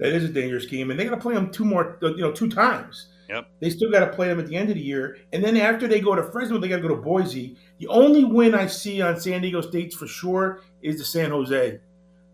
That 0.00 0.12
is 0.12 0.24
a 0.24 0.28
dangerous 0.28 0.64
game, 0.64 0.90
and 0.90 0.98
they 0.98 1.04
got 1.04 1.10
to 1.10 1.20
play 1.20 1.34
them 1.34 1.50
two 1.50 1.64
more, 1.64 1.98
you 2.00 2.16
know, 2.16 2.32
two 2.32 2.48
times. 2.48 3.08
Yep. 3.28 3.46
They 3.60 3.70
still 3.70 3.90
got 3.90 4.00
to 4.00 4.08
play 4.08 4.28
them 4.28 4.40
at 4.40 4.46
the 4.46 4.56
end 4.56 4.70
of 4.70 4.74
the 4.74 4.82
year, 4.82 5.18
and 5.32 5.44
then 5.44 5.56
after 5.58 5.86
they 5.86 6.00
go 6.00 6.14
to 6.14 6.22
Fresno, 6.22 6.58
they 6.58 6.68
got 6.68 6.76
to 6.76 6.82
go 6.82 6.88
to 6.88 6.96
Boise. 6.96 7.56
The 7.78 7.86
only 7.88 8.24
win 8.24 8.54
I 8.54 8.66
see 8.66 9.02
on 9.02 9.20
San 9.20 9.42
Diego 9.42 9.60
State's 9.60 9.94
for 9.94 10.06
sure 10.06 10.62
is 10.82 10.98
the 10.98 11.04
San 11.04 11.30
Jose. 11.30 11.80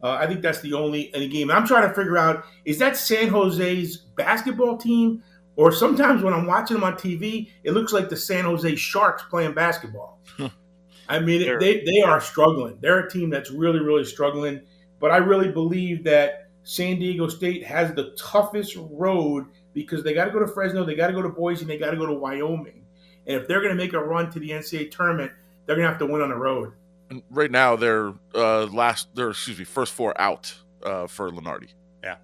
Uh, 0.03 0.11
I 0.11 0.27
think 0.29 0.43
that's 0.43 0.61
the 0.61 0.75
only 0.75 1.13
any 1.13 1.29
game. 1.29 1.51
I'm 1.51 1.67
trying 1.67 1.89
to 1.89 1.95
figure 1.95 2.17
out 2.17 2.45
is 2.65 2.79
that 2.79 2.97
San 2.97 3.29
Jose's 3.29 3.97
basketball 4.17 4.77
team, 4.77 5.25
or 5.57 5.73
sometimes 5.73 6.23
when 6.23 6.33
I'm 6.33 6.47
watching 6.47 6.77
them 6.77 6.85
on 6.85 6.95
TV, 6.95 7.51
it 7.65 7.73
looks 7.73 7.93
like 7.93 8.09
the 8.09 8.17
San 8.17 8.45
Jose 8.45 8.77
Sharks 8.77 9.25
playing 9.29 9.55
basketball. 9.55 10.21
I 11.09 11.19
mean, 11.19 11.59
they 11.59 11.83
they 11.85 12.01
are 12.01 12.21
struggling. 12.21 12.79
They're 12.81 13.01
a 13.01 13.11
team 13.11 13.29
that's 13.29 13.51
really 13.51 13.81
really 13.81 14.05
struggling. 14.05 14.61
But 15.01 15.11
I 15.11 15.19
really 15.19 15.51
believe 15.51 16.05
that 16.05 16.46
San 16.67 16.99
Diego 16.99 17.29
State 17.29 17.65
has 17.65 17.95
the 17.95 18.11
toughest 18.17 18.77
road 18.91 19.47
because 19.73 20.03
they 20.03 20.13
got 20.13 20.25
to 20.25 20.33
go 20.33 20.41
to 20.41 20.49
Fresno, 20.49 20.85
they 20.85 20.97
got 20.97 21.07
to 21.07 21.13
go 21.13 21.23
to 21.23 21.29
Boise, 21.29 21.61
and 21.61 21.71
they 21.71 21.79
got 21.79 21.93
to 21.93 21.97
go 21.97 22.07
to 22.07 22.13
Wyoming. 22.13 22.85
And 23.25 23.41
if 23.41 23.47
they're 23.47 23.61
going 23.61 23.71
to 23.71 23.81
make 23.81 23.93
a 23.93 24.01
run 24.01 24.33
to 24.33 24.41
the 24.41 24.51
NCAA 24.51 24.91
tournament, 24.91 25.31
they're 25.65 25.77
going 25.77 25.87
to 25.87 25.91
have 25.91 26.01
to 26.01 26.07
win 26.07 26.23
on 26.23 26.31
the 26.31 26.35
road. 26.35 26.73
And 27.09 27.23
right 27.31 27.53
now, 27.53 27.77
they're 27.77 28.13
uh, 28.35 28.65
last. 28.67 29.15
They're 29.15 29.31
excuse 29.31 29.61
me, 29.61 29.65
first 29.65 29.93
four 29.93 30.21
out 30.21 30.53
uh, 30.83 31.07
for 31.07 31.31
Lunardi. 31.31 31.69
Yeah, 32.03 32.17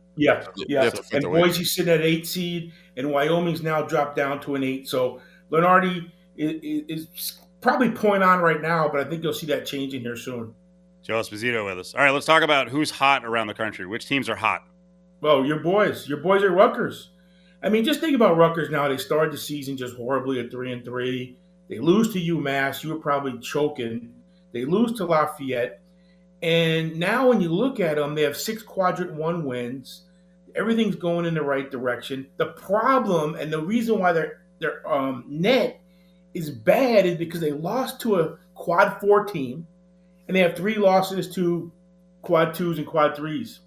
They 0.57 0.64
yeah. 0.68 0.85
have 0.85 1.00
And 1.12 1.22
their 1.22 1.31
way. 1.31 1.42
Boise's 1.42 1.72
sitting 1.72 1.94
at 1.94 2.00
eight 2.00 2.26
seed, 2.26 2.72
and 2.96 3.12
Wyoming's 3.12 3.62
now 3.62 3.83
dropped 3.83 4.16
down 4.16 4.40
to 4.40 4.57
an 4.57 4.64
eight. 4.64 4.88
So 4.88 5.20
Lunardi 5.52 6.11
is, 6.37 6.83
is 6.88 7.38
probably 7.61 7.92
point 7.92 8.24
on 8.24 8.40
right 8.40 8.61
now, 8.61 8.88
but 8.88 9.07
I 9.07 9.09
think 9.09 9.22
you'll 9.22 9.35
see 9.35 9.46
that 9.46 9.66
changing 9.66 10.00
here 10.00 10.16
soon. 10.16 10.52
Joe 11.03 11.21
Esposito 11.21 11.65
with 11.65 11.79
us. 11.79 11.95
All 11.95 12.01
right, 12.01 12.11
let's 12.11 12.27
talk 12.27 12.43
about 12.43 12.69
who's 12.69 12.91
hot 12.91 13.25
around 13.25 13.49
the 13.49 13.55
country. 13.55 13.87
Which 13.87 14.07
teams 14.07 14.29
are 14.29 14.37
hot? 14.37 14.65
Well, 15.21 15.45
your 15.45 15.61
boys, 15.61 16.09
your 16.09 16.19
boys 16.19 16.43
are 16.43 16.51
Rutgers. 16.51 17.11
I 17.62 17.69
mean, 17.69 17.85
just 17.85 18.01
think 18.01 18.15
about 18.15 18.37
Rutgers 18.37 18.71
now. 18.71 18.88
They 18.88 18.97
started 18.97 19.33
the 19.33 19.38
season 19.38 19.77
just 19.77 19.97
horribly 19.97 20.41
at 20.41 20.51
three 20.51 20.73
and 20.73 20.85
three. 20.85 21.37
They 21.69 21.79
lose 21.79 22.12
to 22.12 22.21
UMass. 22.21 22.83
You 22.83 22.91
were 22.91 23.01
probably 23.01 23.38
choking. 23.41 24.15
They 24.53 24.65
lose 24.65 24.93
to 24.95 25.05
Lafayette. 25.05 25.81
And 26.43 26.97
now, 26.97 27.29
when 27.29 27.41
you 27.41 27.51
look 27.51 27.79
at 27.79 27.97
them, 27.97 28.15
they 28.15 28.23
have 28.23 28.37
six 28.37 28.62
quadrant 28.62 29.15
one 29.15 29.45
wins. 29.45 30.03
Everything's 30.55 30.97
going 30.97 31.25
in 31.25 31.35
the 31.35 31.43
right 31.43 31.71
direction. 31.71 32.27
The 32.37 32.47
problem 32.47 33.37
and 33.37 33.53
the 33.53 33.62
reason 33.62 33.99
why 33.99 34.12
their 34.12 34.43
their 34.59 34.87
um, 34.91 35.25
net 35.29 35.81
is 36.35 36.51
bad 36.51 37.07
is 37.07 37.17
because 37.17 37.41
they 37.41 37.53
lost 37.53 38.01
to 38.01 38.17
a 38.21 38.37
quad 38.55 39.01
four 39.01 39.25
team, 39.25 39.67
and 40.33 40.37
they 40.38 40.40
have 40.40 40.57
three 40.57 40.77
losses 40.77 41.29
to 41.35 41.71
quad 42.23 42.55
twos 42.55 42.79
and 42.79 42.87
quad 42.87 43.14
threes. 43.14 43.61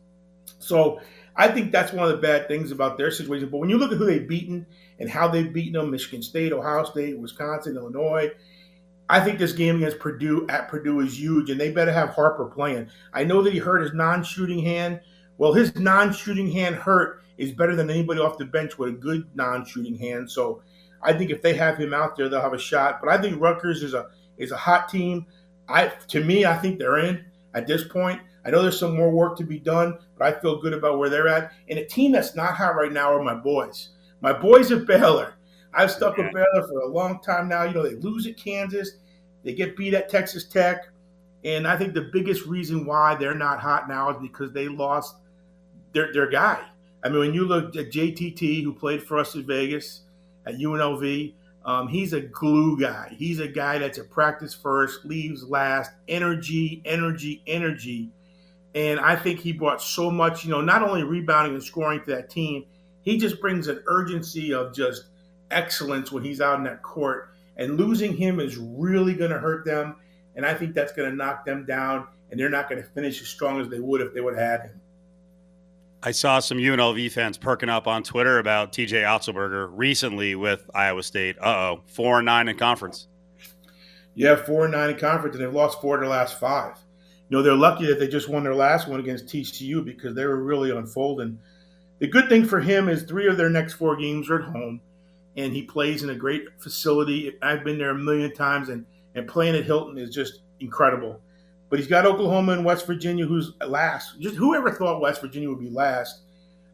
So 0.58 1.00
I 1.36 1.48
think 1.48 1.72
that's 1.72 1.94
one 1.94 2.06
of 2.06 2.10
the 2.10 2.18
bad 2.18 2.48
things 2.48 2.72
about 2.72 2.98
their 2.98 3.12
situation. 3.12 3.50
But 3.50 3.60
when 3.60 3.70
you 3.70 3.78
look 3.78 3.92
at 3.92 4.00
who 4.00 4.06
they've 4.08 4.28
beaten 4.28 4.66
and 4.98 5.08
how 5.08 5.28
they've 5.28 5.54
beaten 5.54 5.74
them, 5.74 5.92
Michigan 5.92 6.24
State, 6.24 6.52
Ohio 6.52 6.84
State, 6.84 7.20
Wisconsin, 7.20 7.76
Illinois, 7.76 8.32
I 9.08 9.20
think 9.20 9.38
this 9.38 9.52
game 9.52 9.76
against 9.76 10.00
Purdue 10.00 10.48
at 10.50 10.68
Purdue 10.68 11.02
is 11.02 11.20
huge, 11.20 11.52
and 11.52 11.62
they 11.62 11.70
better 11.70 11.92
have 11.92 12.10
Harper 12.10 12.46
playing. 12.46 12.90
I 13.14 13.24
know 13.26 13.44
that 13.44 13.54
he 13.54 13.60
hurt 13.60 13.84
his 13.84 13.94
non-shooting 13.94 14.64
hand. 14.64 15.02
Well, 15.38 15.54
his 15.54 15.76
non-shooting 15.76 16.52
hand 16.52 16.78
hurt 16.78 17.22
is 17.38 17.52
better 17.52 17.76
than 17.76 17.92
anybody 17.92 18.22
off 18.22 18.40
the 18.40 18.46
bench 18.46 18.80
with 18.80 18.90
a 18.90 18.94
good 18.94 19.28
non-shooting 19.36 20.00
hand. 20.00 20.32
So 20.32 20.64
I 21.04 21.14
think 21.14 21.30
if 21.30 21.44
they 21.44 21.54
have 21.54 21.78
him 21.78 21.94
out 21.94 22.16
there, 22.16 22.28
they'll 22.28 22.42
have 22.42 22.54
a 22.54 22.58
shot. 22.58 23.02
But 23.04 23.12
I 23.12 23.22
think 23.22 23.40
Rutgers 23.40 23.84
is 23.84 23.94
a 23.94 24.08
is 24.40 24.52
a 24.52 24.58
hot 24.58 24.90
team. 24.90 25.28
I 25.68 25.88
to 26.08 26.24
me, 26.24 26.46
I 26.46 26.58
think 26.58 26.80
they're 26.80 27.00
in 27.00 27.26
at 27.54 27.68
this 27.68 27.88
point. 27.88 28.22
I 28.46 28.52
know 28.52 28.62
there's 28.62 28.80
some 28.80 28.96
more 28.96 29.10
work 29.10 29.38
to 29.38 29.44
be 29.44 29.60
done, 29.60 29.98
but 30.18 30.28
I 30.28 30.40
feel 30.40 30.62
good 30.62 30.74
about 30.74 31.00
where 31.00 31.10
they're 31.10 31.28
at. 31.28 31.52
And 31.70 31.80
a 31.80 31.86
team 31.86 32.12
that's 32.12 32.36
not 32.36 32.54
hot 32.54 32.76
right 32.76 32.92
now 32.92 33.12
are 33.14 33.24
my 33.24 33.34
boys. 33.34 33.90
My 34.22 34.34
boys 34.34 34.72
at 34.72 34.86
Baylor. 34.86 35.34
I've 35.74 35.92
stuck 35.92 36.18
with 36.18 36.32
Baylor 36.32 36.68
for 36.68 36.80
a 36.82 36.88
long 36.88 37.22
time 37.22 37.50
now. 37.50 37.64
You 37.64 37.74
know, 37.74 37.84
they 37.84 37.96
lose 37.96 38.28
at 38.28 38.38
Kansas, 38.38 38.92
they 39.44 39.54
get 39.54 39.76
beat 39.76 39.94
at 39.94 40.10
Texas 40.10 40.46
Tech. 40.46 40.88
And 41.44 41.68
I 41.68 41.78
think 41.78 41.94
the 41.94 42.10
biggest 42.14 42.46
reason 42.46 42.86
why 42.86 43.16
they're 43.16 43.36
not 43.36 43.60
hot 43.60 43.88
now 43.88 44.10
is 44.10 44.18
because 44.22 44.52
they 44.52 44.68
lost 44.68 45.18
their, 45.94 46.12
their 46.12 46.30
guy. 46.30 46.60
I 47.04 47.10
mean, 47.10 47.20
when 47.20 47.34
you 47.34 47.46
look 47.46 47.76
at 47.76 47.92
JTT, 47.92 48.64
who 48.64 48.74
played 48.74 49.04
for 49.04 49.20
us 49.20 49.36
at 49.36 49.46
Vegas, 49.46 50.02
at 50.48 50.56
UNLV, 50.56 51.34
Um, 51.66 51.88
he's 51.88 52.14
a 52.14 52.22
glue 52.22 52.80
guy. 52.80 53.14
He's 53.18 53.40
a 53.40 53.48
guy 53.48 53.80
that's 53.80 53.98
a 53.98 54.04
practice 54.04 54.54
first, 54.54 55.04
leaves 55.04 55.44
last, 55.44 55.92
energy, 56.08 56.84
energy, 56.86 57.42
energy. 57.48 58.12
And 58.76 59.00
I 59.00 59.16
think 59.16 59.40
he 59.40 59.52
brought 59.52 59.82
so 59.82 60.12
much, 60.12 60.46
you 60.46 60.52
know, 60.52 60.62
not 60.62 60.84
only 60.84 61.02
rebounding 61.02 61.56
and 61.56 61.64
scoring 61.64 62.02
to 62.02 62.12
that 62.12 62.30
team, 62.30 62.66
he 63.02 63.18
just 63.18 63.42
brings 63.42 63.68
an 63.68 63.82
urgency 63.88 64.54
of 64.54 64.76
just 64.76 65.06
excellence 65.50 66.12
when 66.12 66.24
he's 66.24 66.40
out 66.40 66.60
in 66.60 66.66
that 66.66 66.84
court. 66.84 67.32
And 67.58 67.78
losing 67.78 68.16
him 68.16 68.40
is 68.40 68.58
really 68.58 69.16
going 69.16 69.32
to 69.32 69.40
hurt 69.40 69.66
them. 69.66 69.96
And 70.36 70.46
I 70.46 70.54
think 70.54 70.76
that's 70.76 70.92
going 70.92 71.10
to 71.10 71.16
knock 71.16 71.46
them 71.46 71.66
down. 71.66 72.08
And 72.30 72.40
they're 72.40 72.50
not 72.50 72.70
going 72.70 72.82
to 72.82 72.88
finish 72.90 73.22
as 73.22 73.28
strong 73.28 73.60
as 73.60 73.70
they 73.70 73.80
would 73.80 74.02
if 74.02 74.14
they 74.14 74.22
would 74.22 74.38
have 74.38 74.62
had 74.62 74.70
him. 74.70 74.82
I 76.06 76.12
saw 76.12 76.38
some 76.38 76.60
UNLV 76.60 77.12
fans 77.12 77.40
perking 77.40 77.68
up 77.68 77.88
on 77.88 78.04
Twitter 78.04 78.38
about 78.38 78.72
TJ 78.72 79.02
Otzelberger 79.02 79.72
recently 79.72 80.36
with 80.36 80.70
Iowa 80.72 81.02
State. 81.02 81.36
Uh 81.40 81.46
oh, 81.48 81.82
four 81.88 82.20
and 82.20 82.26
nine 82.28 82.48
in 82.48 82.60
conference. 82.60 83.08
Yeah, 84.14 84.36
four 84.36 84.66
and 84.66 84.74
nine 84.74 84.92
in 84.92 85.00
conference, 85.00 85.36
and 85.36 85.44
they've 85.44 85.52
lost 85.52 85.82
four 85.82 85.96
of 85.96 86.02
their 86.02 86.10
last 86.10 86.40
five. 86.40 86.78
You 87.28 87.36
know, 87.38 87.42
they're 87.42 87.56
lucky 87.56 87.88
that 87.88 88.00
they 88.00 88.08
just 88.08 88.30
won 88.30 88.44
their 88.44 88.54
last 88.54 88.88
one 88.88 89.00
against 89.00 89.26
TCU 89.26 89.84
because 89.84 90.14
they 90.14 90.26
were 90.26 90.44
really 90.44 90.70
unfolding. 90.70 91.40
The 91.98 92.08
good 92.08 92.30
thing 92.30 92.46
for 92.46 92.60
him 92.60 92.88
is 92.88 93.02
three 93.02 93.28
of 93.28 93.38
their 93.38 93.50
next 93.50 93.74
four 93.74 93.96
games 93.96 94.30
are 94.30 94.44
at 94.44 94.50
home, 94.50 94.82
and 95.36 95.54
he 95.54 95.64
plays 95.64 96.04
in 96.04 96.12
a 96.12 96.16
great 96.16 96.44
facility. 96.60 97.34
I've 97.42 97.64
been 97.64 97.80
there 97.80 97.90
a 97.90 97.98
million 97.98 98.32
times, 98.32 98.70
and, 98.70 98.86
and 99.16 99.28
playing 99.28 99.56
at 99.56 99.66
Hilton 99.66 99.98
is 99.98 100.14
just 100.14 100.42
incredible. 100.60 101.20
But 101.70 101.80
he's 101.80 101.88
got 101.88 102.06
Oklahoma 102.06 102.54
and 102.54 102.64
West 102.64 102.86
Virginia, 102.86 103.26
who's 103.26 103.54
last. 103.66 104.20
Just 104.20 104.36
whoever 104.36 104.72
thought 104.72 105.02
West 105.02 105.22
Virginia 105.22 105.50
would 105.50 105.60
be 105.60 105.70
last. 105.70 106.22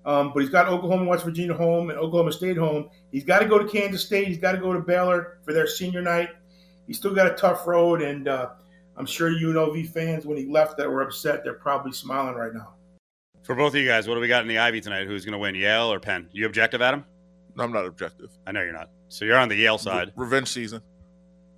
Um, 0.06 0.32
but 0.34 0.42
he's 0.42 0.50
got 0.50 0.68
Oklahoma, 0.68 1.02
and 1.02 1.10
West 1.10 1.24
Virginia 1.24 1.54
home, 1.54 1.90
and 1.90 2.00
Oklahoma 2.00 2.32
State 2.32 2.58
home. 2.58 2.90
He's 3.12 3.24
got 3.24 3.40
to 3.40 3.46
go 3.46 3.60
to 3.60 3.68
Kansas 3.68 4.04
State. 4.04 4.28
He's 4.28 4.38
got 4.38 4.54
to 4.54 4.58
go 4.58 4.74
to 4.74 4.80
Baylor 4.80 5.38
for 5.44 5.54
their 5.54 5.68
senior 5.68 6.02
night. 6.02 6.30
He's 6.88 6.98
still 6.98 7.14
got 7.14 7.28
a 7.28 7.36
tough 7.36 7.68
road, 7.68 8.02
and 8.02 8.28
uh, 8.28 8.50
I'm 8.98 9.06
sure 9.06 9.30
UNLV 9.30 9.90
fans, 9.90 10.26
when 10.26 10.38
he 10.38 10.48
left, 10.48 10.78
that 10.78 10.90
were 10.90 11.04
upset. 11.04 11.44
They're 11.44 11.54
probably 11.54 11.92
smiling 11.92 12.36
right 12.36 12.54
now. 12.54 12.74
For 13.44 13.56
both 13.56 13.74
of 13.74 13.80
you 13.80 13.88
guys, 13.88 14.08
what 14.08 14.16
do 14.16 14.22
we 14.22 14.28
got 14.28 14.42
in 14.42 14.48
the 14.48 14.58
Ivy 14.58 14.82
tonight? 14.82 15.08
Who's 15.08 15.24
going 15.24 15.34
to 15.34 15.38
win, 15.40 15.56
Yale 15.56 15.92
or 15.92 16.00
Penn? 16.00 16.28
You 16.32 16.46
objective, 16.48 16.82
Adam? 16.82 17.06
I'm 17.58 17.72
not 17.72 17.86
objective. 17.86 18.30
I 18.48 18.52
know 18.52 18.62
you're 18.62 18.74
not. 18.74 18.90
So 19.10 19.26
you're 19.26 19.38
on 19.38 19.50
the 19.50 19.56
Yale 19.56 19.78
side. 19.78 20.14
Revenge 20.16 20.48
season. 20.48 20.82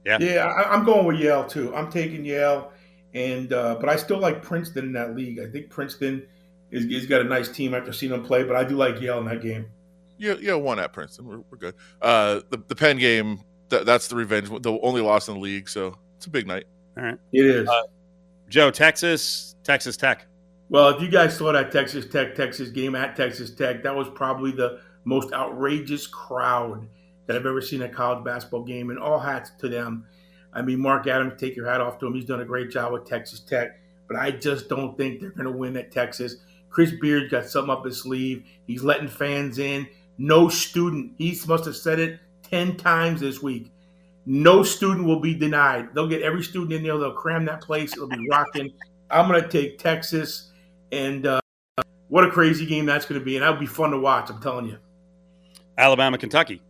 Yeah. 0.05 0.17
Yeah, 0.19 0.47
I, 0.47 0.73
I'm 0.73 0.83
going 0.83 1.05
with 1.05 1.17
Yale 1.17 1.45
too. 1.45 1.73
I'm 1.75 1.89
taking 1.91 2.25
Yale, 2.25 2.72
and 3.13 3.53
uh, 3.53 3.75
but 3.79 3.89
I 3.89 3.95
still 3.95 4.19
like 4.19 4.41
Princeton 4.41 4.85
in 4.85 4.93
that 4.93 5.15
league. 5.15 5.39
I 5.39 5.47
think 5.47 5.69
Princeton 5.69 6.25
is, 6.71 6.85
is 6.85 7.05
got 7.05 7.21
a 7.21 7.25
nice 7.25 7.49
team 7.49 7.73
after 7.73 7.93
seeing 7.93 8.11
them 8.11 8.23
play, 8.23 8.43
but 8.43 8.55
I 8.55 8.63
do 8.63 8.75
like 8.75 8.99
Yale 8.99 9.19
in 9.19 9.25
that 9.25 9.41
game. 9.41 9.67
Yeah, 10.17 10.35
yeah, 10.39 10.53
one 10.53 10.79
at 10.79 10.93
Princeton. 10.93 11.25
We're, 11.25 11.41
we're 11.49 11.57
good. 11.57 11.75
Uh, 12.01 12.41
the 12.49 12.61
the 12.67 12.75
Penn 12.75 12.97
game. 12.97 13.41
That, 13.69 13.85
that's 13.85 14.07
the 14.07 14.15
revenge. 14.15 14.49
The 14.49 14.79
only 14.83 15.01
loss 15.01 15.27
in 15.27 15.35
the 15.35 15.39
league, 15.39 15.67
so 15.67 15.97
it's 16.17 16.27
a 16.27 16.29
big 16.29 16.45
night. 16.45 16.65
All 16.95 17.03
right. 17.03 17.17
It 17.31 17.45
is. 17.45 17.67
Uh, 17.67 17.81
Joe, 18.49 18.69
Texas, 18.69 19.55
Texas 19.63 19.97
Tech. 19.97 20.27
Well, 20.69 20.89
if 20.89 21.01
you 21.01 21.09
guys 21.09 21.35
saw 21.35 21.51
that 21.51 21.71
Texas 21.71 22.05
Tech 22.05 22.35
Texas 22.35 22.69
game 22.69 22.93
at 22.93 23.15
Texas 23.15 23.51
Tech, 23.51 23.81
that 23.83 23.95
was 23.95 24.09
probably 24.13 24.51
the 24.51 24.81
most 25.05 25.33
outrageous 25.33 26.05
crowd 26.07 26.87
that 27.25 27.35
I've 27.35 27.45
ever 27.45 27.61
seen 27.61 27.81
a 27.81 27.89
college 27.89 28.23
basketball 28.23 28.63
game. 28.63 28.89
And 28.89 28.99
all 28.99 29.19
hats 29.19 29.51
to 29.59 29.69
them. 29.69 30.05
I 30.55 30.61
mean, 30.61 30.79
Mark 30.79 31.07
Adams, 31.07 31.33
take 31.39 31.55
your 31.55 31.69
hat 31.69 31.81
off 31.81 31.99
to 31.99 32.07
him. 32.07 32.13
He's 32.13 32.25
done 32.25 32.41
a 32.41 32.45
great 32.45 32.69
job 32.69 32.93
with 32.93 33.05
Texas 33.05 33.39
Tech, 33.39 33.79
but 34.07 34.17
I 34.17 34.31
just 34.31 34.69
don't 34.69 34.97
think 34.97 35.19
they're 35.19 35.31
going 35.31 35.45
to 35.45 35.51
win 35.51 35.75
at 35.77 35.91
Texas. 35.91 36.37
Chris 36.69 36.91
Beard's 36.99 37.31
got 37.31 37.45
something 37.45 37.71
up 37.71 37.85
his 37.85 38.01
sleeve. 38.01 38.45
He's 38.67 38.83
letting 38.83 39.07
fans 39.07 39.59
in. 39.59 39.87
No 40.17 40.49
student. 40.49 41.13
He 41.17 41.39
must 41.47 41.65
have 41.65 41.75
said 41.75 41.99
it 41.99 42.19
ten 42.43 42.77
times 42.77 43.21
this 43.21 43.41
week. 43.41 43.71
No 44.25 44.63
student 44.63 45.05
will 45.05 45.19
be 45.19 45.33
denied. 45.33 45.93
They'll 45.93 46.07
get 46.07 46.21
every 46.21 46.43
student 46.43 46.71
in 46.71 46.83
there. 46.83 46.97
They'll 46.97 47.11
cram 47.11 47.45
that 47.45 47.61
place. 47.61 47.93
It'll 47.93 48.07
be 48.07 48.27
rocking. 48.29 48.71
I'm 49.11 49.27
going 49.27 49.41
to 49.41 49.49
take 49.49 49.79
Texas, 49.79 50.51
and 50.91 51.27
uh, 51.27 51.41
what 52.07 52.23
a 52.23 52.31
crazy 52.31 52.65
game 52.65 52.85
that's 52.85 53.05
going 53.05 53.19
to 53.19 53.25
be, 53.25 53.35
and 53.35 53.43
that'll 53.43 53.59
be 53.59 53.65
fun 53.65 53.91
to 53.91 53.99
watch. 53.99 54.29
I'm 54.29 54.41
telling 54.41 54.67
you. 54.67 54.77
Alabama, 55.77 56.17
Kentucky. 56.17 56.61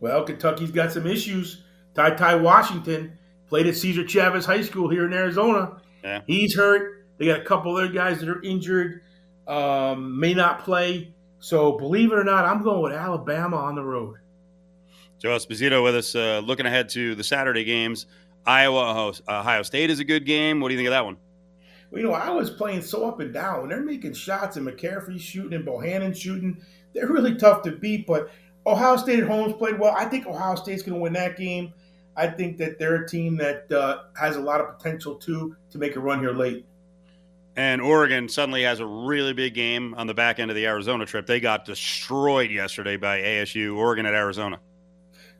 Well, 0.00 0.24
Kentucky's 0.24 0.70
got 0.70 0.92
some 0.92 1.06
issues. 1.06 1.63
Ty 1.94 2.10
Ty 2.10 2.36
Washington 2.36 3.18
played 3.48 3.66
at 3.66 3.76
Cesar 3.76 4.06
Chavez 4.06 4.46
High 4.46 4.62
School 4.62 4.88
here 4.88 5.06
in 5.06 5.12
Arizona. 5.12 5.80
Yeah. 6.02 6.22
He's 6.26 6.56
hurt. 6.56 7.06
They 7.18 7.26
got 7.26 7.40
a 7.40 7.44
couple 7.44 7.76
other 7.76 7.88
guys 7.88 8.20
that 8.20 8.28
are 8.28 8.42
injured, 8.42 9.02
um, 9.46 10.18
may 10.18 10.34
not 10.34 10.64
play. 10.64 11.14
So 11.38 11.78
believe 11.78 12.10
it 12.10 12.18
or 12.18 12.24
not, 12.24 12.44
I'm 12.44 12.62
going 12.62 12.82
with 12.82 12.92
Alabama 12.92 13.56
on 13.56 13.74
the 13.74 13.84
road. 13.84 14.16
Joe 15.18 15.30
Esposito 15.30 15.82
with 15.82 15.94
us, 15.94 16.14
uh, 16.14 16.42
looking 16.44 16.66
ahead 16.66 16.88
to 16.90 17.14
the 17.14 17.24
Saturday 17.24 17.64
games. 17.64 18.06
Iowa, 18.46 19.12
Ohio 19.28 19.62
State 19.62 19.90
is 19.90 20.00
a 20.00 20.04
good 20.04 20.26
game. 20.26 20.60
What 20.60 20.68
do 20.68 20.74
you 20.74 20.78
think 20.78 20.88
of 20.88 20.92
that 20.92 21.04
one? 21.04 21.16
Well, 21.90 22.02
you 22.02 22.08
know, 22.08 22.14
I 22.14 22.30
was 22.30 22.50
playing 22.50 22.82
so 22.82 23.06
up 23.08 23.20
and 23.20 23.32
down. 23.32 23.60
When 23.60 23.70
they're 23.70 23.82
making 23.82 24.14
shots 24.14 24.56
and 24.56 24.66
McCaffery 24.66 25.18
shooting 25.18 25.54
and 25.54 25.66
Bohannon 25.66 26.14
shooting, 26.14 26.60
they're 26.92 27.08
really 27.08 27.36
tough 27.36 27.62
to 27.62 27.72
beat. 27.72 28.06
But 28.06 28.30
Ohio 28.66 28.96
State 28.96 29.20
at 29.20 29.28
home's 29.28 29.54
played 29.54 29.78
well. 29.78 29.94
I 29.96 30.06
think 30.06 30.26
Ohio 30.26 30.56
State's 30.56 30.82
going 30.82 30.94
to 30.94 31.00
win 31.00 31.12
that 31.14 31.36
game. 31.36 31.72
I 32.16 32.28
think 32.28 32.58
that 32.58 32.78
they're 32.78 33.02
a 33.02 33.08
team 33.08 33.36
that 33.38 33.70
uh, 33.72 34.04
has 34.18 34.36
a 34.36 34.40
lot 34.40 34.60
of 34.60 34.78
potential 34.78 35.16
too 35.16 35.56
to 35.70 35.78
make 35.78 35.96
a 35.96 36.00
run 36.00 36.20
here 36.20 36.32
late. 36.32 36.64
And 37.56 37.80
Oregon 37.80 38.28
suddenly 38.28 38.62
has 38.64 38.80
a 38.80 38.86
really 38.86 39.32
big 39.32 39.54
game 39.54 39.94
on 39.94 40.06
the 40.06 40.14
back 40.14 40.38
end 40.38 40.50
of 40.50 40.56
the 40.56 40.66
Arizona 40.66 41.06
trip. 41.06 41.26
They 41.26 41.38
got 41.38 41.64
destroyed 41.64 42.50
yesterday 42.50 42.96
by 42.96 43.20
ASU. 43.20 43.76
Oregon 43.76 44.06
at 44.06 44.14
Arizona. 44.14 44.58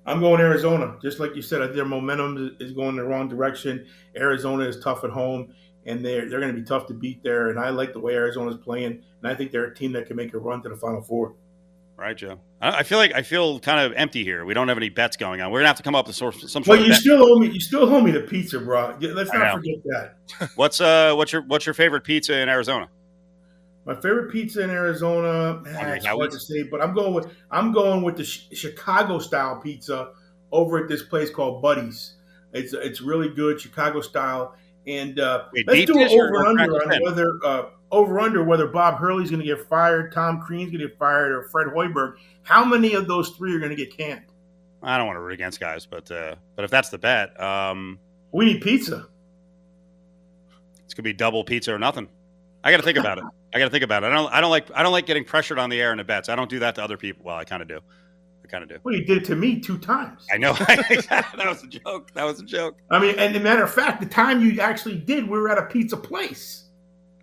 I'm 0.06 0.20
going 0.20 0.40
Arizona. 0.40 0.96
Just 1.02 1.18
like 1.18 1.34
you 1.34 1.42
said, 1.42 1.74
their 1.74 1.84
momentum 1.84 2.56
is 2.60 2.72
going 2.72 2.96
the 2.96 3.04
wrong 3.04 3.28
direction. 3.28 3.86
Arizona 4.16 4.64
is 4.64 4.78
tough 4.78 5.02
at 5.02 5.10
home, 5.10 5.54
and 5.86 6.04
they're 6.04 6.28
they're 6.28 6.40
going 6.40 6.54
to 6.54 6.58
be 6.58 6.64
tough 6.64 6.86
to 6.88 6.94
beat 6.94 7.22
there. 7.22 7.48
And 7.48 7.58
I 7.58 7.70
like 7.70 7.92
the 7.92 8.00
way 8.00 8.14
Arizona's 8.14 8.58
playing, 8.58 9.02
and 9.22 9.32
I 9.32 9.34
think 9.34 9.50
they're 9.50 9.64
a 9.64 9.74
team 9.74 9.92
that 9.92 10.06
can 10.06 10.16
make 10.16 10.34
a 10.34 10.38
run 10.38 10.62
to 10.62 10.68
the 10.68 10.76
Final 10.76 11.02
Four. 11.02 11.34
Right, 11.96 12.16
Joe. 12.16 12.40
I 12.60 12.82
feel 12.82 12.98
like 12.98 13.12
I 13.14 13.22
feel 13.22 13.60
kind 13.60 13.80
of 13.80 13.92
empty 13.92 14.24
here. 14.24 14.44
We 14.44 14.52
don't 14.52 14.68
have 14.68 14.78
any 14.78 14.88
bets 14.88 15.16
going 15.16 15.40
on. 15.40 15.52
We're 15.52 15.60
gonna 15.60 15.68
have 15.68 15.76
to 15.76 15.82
come 15.82 15.94
up 15.94 16.06
with 16.06 16.16
some 16.16 16.32
sort. 16.32 16.66
Well, 16.66 16.80
you 16.80 16.88
bet. 16.88 17.00
still 17.00 17.22
owe 17.22 17.38
me. 17.38 17.50
You 17.50 17.60
still 17.60 17.82
owe 17.82 18.00
me 18.00 18.10
the 18.10 18.22
pizza, 18.22 18.58
bro. 18.58 18.96
Let's 19.00 19.32
not 19.32 19.54
forget 19.54 19.76
that. 19.84 20.16
What's 20.56 20.80
uh 20.80 21.14
what's 21.14 21.32
your 21.32 21.42
what's 21.42 21.66
your 21.66 21.74
favorite 21.74 22.02
pizza 22.02 22.36
in 22.38 22.48
Arizona? 22.48 22.88
My 23.84 23.94
favorite 23.94 24.32
pizza 24.32 24.62
in 24.62 24.70
Arizona, 24.70 25.60
man, 25.62 25.74
Hungry 25.74 25.96
it's 25.98 26.06
hard 26.06 26.30
to 26.30 26.40
say, 26.40 26.62
but 26.62 26.80
I'm 26.80 26.94
going 26.94 27.12
with 27.12 27.30
I'm 27.50 27.70
going 27.72 28.02
with 28.02 28.16
the 28.16 28.24
Ch- 28.24 28.48
Chicago 28.54 29.18
style 29.18 29.60
pizza 29.60 30.12
over 30.50 30.78
at 30.78 30.88
this 30.88 31.02
place 31.02 31.30
called 31.30 31.60
Buddy's. 31.60 32.14
It's 32.54 32.72
it's 32.72 33.02
really 33.02 33.28
good 33.28 33.60
Chicago 33.60 34.00
style, 34.00 34.56
and 34.86 35.20
uh, 35.20 35.44
Wait, 35.52 35.66
let's 35.68 35.84
do 35.84 36.00
an 36.00 36.08
over 36.08 36.46
under 36.46 36.82
on 36.82 37.02
whether 37.02 37.38
uh, 37.44 37.64
over 37.94 38.20
under 38.20 38.42
whether 38.44 38.66
Bob 38.66 38.98
Hurley's 38.98 39.30
going 39.30 39.40
to 39.40 39.46
get 39.46 39.66
fired, 39.68 40.12
Tom 40.12 40.40
Crean's 40.40 40.70
going 40.70 40.80
to 40.80 40.88
get 40.88 40.98
fired, 40.98 41.32
or 41.32 41.44
Fred 41.44 41.68
Hoiberg. 41.68 42.14
How 42.42 42.64
many 42.64 42.94
of 42.94 43.06
those 43.06 43.30
three 43.30 43.54
are 43.54 43.58
going 43.58 43.70
to 43.70 43.76
get 43.76 43.96
canned? 43.96 44.24
I 44.82 44.98
don't 44.98 45.06
want 45.06 45.16
to 45.16 45.20
root 45.20 45.32
against 45.32 45.60
guys, 45.60 45.86
but 45.86 46.10
uh, 46.10 46.34
but 46.56 46.64
if 46.64 46.70
that's 46.70 46.90
the 46.90 46.98
bet, 46.98 47.40
um, 47.40 47.98
We 48.32 48.44
need 48.44 48.60
pizza. 48.60 49.06
it's 50.84 50.92
gonna 50.92 51.04
be 51.04 51.14
double 51.14 51.42
pizza 51.42 51.72
or 51.72 51.78
nothing. 51.78 52.08
I 52.62 52.70
got 52.70 52.78
to 52.78 52.82
think 52.82 52.98
about 52.98 53.18
it. 53.18 53.24
I 53.54 53.58
got 53.58 53.66
to 53.66 53.70
think 53.70 53.84
about 53.84 54.04
it. 54.04 54.08
I 54.08 54.14
don't. 54.14 54.32
I 54.32 54.40
don't 54.42 54.50
like. 54.50 54.68
I 54.74 54.82
don't 54.82 54.92
like 54.92 55.06
getting 55.06 55.24
pressured 55.24 55.58
on 55.58 55.70
the 55.70 55.80
air 55.80 55.92
in 55.92 55.98
the 55.98 56.04
bets. 56.04 56.28
I 56.28 56.34
don't 56.36 56.50
do 56.50 56.58
that 56.58 56.74
to 56.74 56.82
other 56.84 56.96
people. 56.96 57.24
Well, 57.24 57.36
I 57.36 57.44
kind 57.44 57.62
of 57.62 57.68
do. 57.68 57.80
I 58.44 58.46
kind 58.48 58.62
of 58.62 58.68
do. 58.68 58.76
Well, 58.82 58.94
you 58.94 59.04
did 59.04 59.18
it 59.18 59.24
to 59.26 59.36
me 59.36 59.58
two 59.60 59.78
times. 59.78 60.26
I 60.32 60.36
know. 60.36 60.52
that 60.54 61.34
was 61.46 61.62
a 61.62 61.66
joke. 61.66 62.12
That 62.12 62.24
was 62.24 62.40
a 62.40 62.44
joke. 62.44 62.76
I 62.90 62.98
mean, 62.98 63.18
and 63.18 63.34
a 63.36 63.40
matter 63.40 63.62
of 63.62 63.72
fact, 63.72 64.00
the 64.00 64.06
time 64.08 64.42
you 64.42 64.60
actually 64.60 64.96
did, 64.98 65.24
we 65.24 65.38
were 65.38 65.48
at 65.50 65.56
a 65.56 65.62
pizza 65.66 65.96
place. 65.96 66.63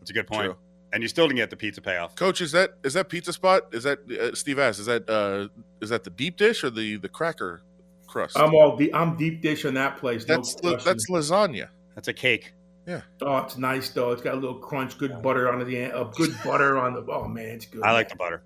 That's 0.01 0.09
a 0.09 0.13
good 0.13 0.27
point. 0.27 0.45
True. 0.45 0.55
And 0.93 1.01
you 1.01 1.07
still 1.07 1.25
didn't 1.27 1.37
get 1.37 1.49
the 1.49 1.55
pizza 1.55 1.79
payoff. 1.81 2.15
Coach, 2.17 2.41
is 2.41 2.51
that 2.51 2.71
is 2.83 2.93
that 2.95 3.07
pizza 3.07 3.31
spot? 3.31 3.63
Is 3.71 3.83
that 3.83 3.99
uh, 4.11 4.35
Steve 4.35 4.59
asked? 4.59 4.79
Is 4.81 4.87
that 4.87 5.09
uh, 5.09 5.47
is 5.79 5.89
that 5.89 6.03
the 6.03 6.09
deep 6.09 6.35
dish 6.35 6.63
or 6.65 6.69
the 6.69 6.97
the 6.97 7.07
cracker 7.07 7.61
crust? 8.07 8.37
I'm 8.37 8.53
all 8.53 8.75
deep, 8.75 8.93
I'm 8.93 9.15
deep 9.15 9.41
dish 9.41 9.63
on 9.63 9.73
that 9.75 9.97
place. 9.97 10.27
no 10.27 10.35
that's 10.35 10.61
la- 10.63 10.75
that's 10.75 11.09
lasagna. 11.09 11.69
That's 11.95 12.09
a 12.09 12.13
cake. 12.13 12.53
Yeah. 12.85 13.01
Oh, 13.21 13.37
it's 13.37 13.57
nice 13.57 13.89
though. 13.91 14.11
It's 14.11 14.21
got 14.21 14.33
a 14.33 14.37
little 14.37 14.55
crunch, 14.57 14.97
good 14.97 15.21
butter 15.21 15.49
on 15.49 15.65
the 15.65 15.77
end, 15.77 15.93
uh, 15.93 16.03
good 16.05 16.35
butter 16.43 16.77
on 16.77 16.93
the. 16.93 17.05
Oh 17.09 17.25
man, 17.27 17.45
it's 17.55 17.65
good. 17.67 17.83
I 17.83 17.93
like 17.93 18.09
the 18.09 18.17
butter. 18.17 18.43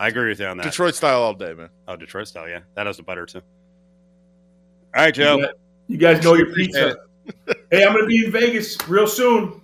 I 0.00 0.08
agree 0.08 0.30
with 0.30 0.40
you 0.40 0.46
on 0.46 0.56
that. 0.56 0.64
Detroit 0.64 0.96
style 0.96 1.22
all 1.22 1.34
day, 1.34 1.54
man. 1.54 1.68
Oh, 1.86 1.94
Detroit 1.94 2.26
style. 2.26 2.48
Yeah, 2.48 2.60
that 2.74 2.86
has 2.88 2.96
the 2.96 3.04
butter 3.04 3.26
too. 3.26 3.42
All 4.96 5.04
right, 5.04 5.14
Joe. 5.14 5.36
You 5.36 5.42
guys- 5.42 5.54
You 5.86 5.98
guys 5.98 6.24
know 6.24 6.34
your 6.34 6.52
pizza. 6.52 6.96
hey, 7.70 7.84
I'm 7.84 7.92
gonna 7.94 8.06
be 8.06 8.24
in 8.24 8.32
Vegas 8.32 8.76
real 8.88 9.06
soon. 9.06 9.60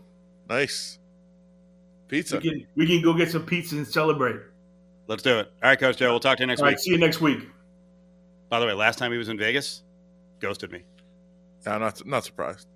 Nice 0.50 0.98
pizza. 2.08 2.36
We 2.38 2.42
can 2.50 2.66
we 2.74 2.86
can 2.86 3.02
go 3.02 3.14
get 3.14 3.30
some 3.30 3.46
pizza 3.46 3.76
and 3.76 3.86
celebrate. 3.86 4.36
Let's 5.06 5.22
do 5.22 5.38
it. 5.38 5.50
All 5.62 5.70
right, 5.70 5.78
Coach 5.78 5.96
Joe. 5.96 6.10
We'll 6.10 6.20
talk 6.20 6.36
to 6.38 6.42
you 6.42 6.46
next 6.48 6.60
All 6.60 6.66
right, 6.66 6.72
week. 6.72 6.78
see 6.80 6.90
you 6.90 6.98
next 6.98 7.20
week. 7.20 7.38
By 8.48 8.58
the 8.60 8.66
way, 8.66 8.72
last 8.72 8.98
time 8.98 9.12
he 9.12 9.18
was 9.18 9.28
in 9.28 9.38
Vegas, 9.38 9.82
ghosted 10.40 10.72
me. 10.72 10.82
Yeah, 11.64 11.74
I'm 11.76 11.80
not 11.80 12.04
not 12.04 12.24
surprised. 12.24 12.66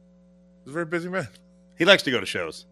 He's 0.64 0.70
a 0.70 0.74
very 0.74 0.86
busy 0.86 1.08
man. 1.08 1.28
He 1.76 1.84
likes 1.84 2.04
to 2.04 2.10
go 2.12 2.20
to 2.20 2.26
shows. 2.26 2.66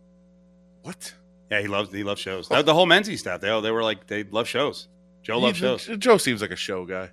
What? 0.83 1.13
Yeah, 1.51 1.61
he 1.61 1.67
loves 1.67 1.93
he 1.93 2.05
loves 2.05 2.21
shows. 2.21 2.47
Oh. 2.51 2.57
The, 2.57 2.63
the 2.63 2.75
whole 2.75 2.87
Menzies 2.87 3.21
staff, 3.21 3.41
they 3.41 3.61
they 3.61 3.71
were 3.73 3.83
like 3.83 4.07
they 4.07 4.23
love 4.25 4.47
shows. 4.47 4.87
Joe 5.23 5.39
loves 5.41 5.59
He- 5.59 5.65
shows. 5.65 5.91
Joe 5.99 6.17
seems 6.17 6.41
like 6.41 6.51
a 6.53 6.57
show 6.57 6.85
guy. 6.87 7.11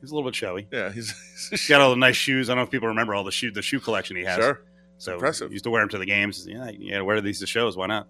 He's 0.00 0.10
a 0.10 0.14
little 0.14 0.28
bit 0.28 0.34
showy. 0.34 0.68
Yeah, 0.70 0.90
he's, 0.92 1.14
He's 1.50 1.68
got 1.68 1.80
all 1.80 1.90
the 1.90 1.96
nice 1.96 2.16
shoes. 2.16 2.48
I 2.48 2.52
don't 2.52 2.58
know 2.58 2.64
if 2.64 2.70
people 2.70 2.88
remember 2.88 3.14
all 3.14 3.24
the 3.24 3.30
shoe 3.32 3.50
the 3.50 3.62
shoe 3.62 3.80
collection 3.80 4.16
he 4.16 4.24
has. 4.24 4.36
sure. 4.36 4.62
So 4.98 5.14
Impressive. 5.14 5.52
used 5.52 5.64
to 5.64 5.70
wear 5.70 5.82
them 5.82 5.88
to 5.90 5.98
the 5.98 6.06
games. 6.06 6.46
Yeah, 6.48 6.70
yeah. 6.76 7.00
Wear 7.02 7.20
these 7.20 7.40
to 7.40 7.46
shows. 7.46 7.76
Why 7.76 7.86
not? 7.86 8.08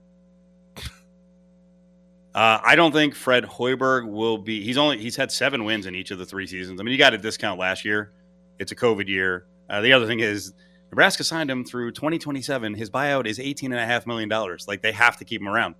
Uh, 2.35 2.61
I 2.63 2.77
don't 2.77 2.93
think 2.93 3.15
Fred 3.15 3.45
Hoiberg 3.45 4.07
will 4.07 4.37
be. 4.37 4.63
He's 4.63 4.77
only 4.77 4.99
he's 4.99 5.17
had 5.17 5.33
seven 5.33 5.65
wins 5.65 5.87
in 5.87 5.95
each 5.95 6.11
of 6.11 6.19
the 6.19 6.27
three 6.27 6.47
seasons. 6.47 6.79
I 6.79 6.85
mean, 6.85 6.93
you 6.93 6.99
got 6.99 7.11
to 7.11 7.19
discount 7.19 7.59
last 7.59 7.83
year. 7.87 8.13
It's 8.59 8.73
a 8.73 8.77
COVID 8.77 9.09
year. 9.09 9.47
Uh, 9.71 9.81
the 9.81 9.95
other 9.95 10.07
thing 10.07 10.21
is 10.21 10.53
Nebraska 10.91 11.25
signed 11.25 11.51
him 11.51 11.65
through 11.65 11.93
2027. 11.93 12.75
His 12.75 12.91
buyout 12.91 13.27
is 13.27 13.41
18 13.41 13.73
and 13.73 13.81
a 13.81 13.87
half 13.87 14.07
million 14.07 14.29
dollars. 14.29 14.67
Like 14.69 14.83
they 14.83 14.93
have 14.93 15.17
to 15.17 15.25
keep 15.25 15.41
him 15.41 15.49
around. 15.49 15.77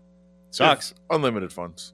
Sucks. 0.51 0.95
Unlimited 1.11 1.53
funds. 1.53 1.93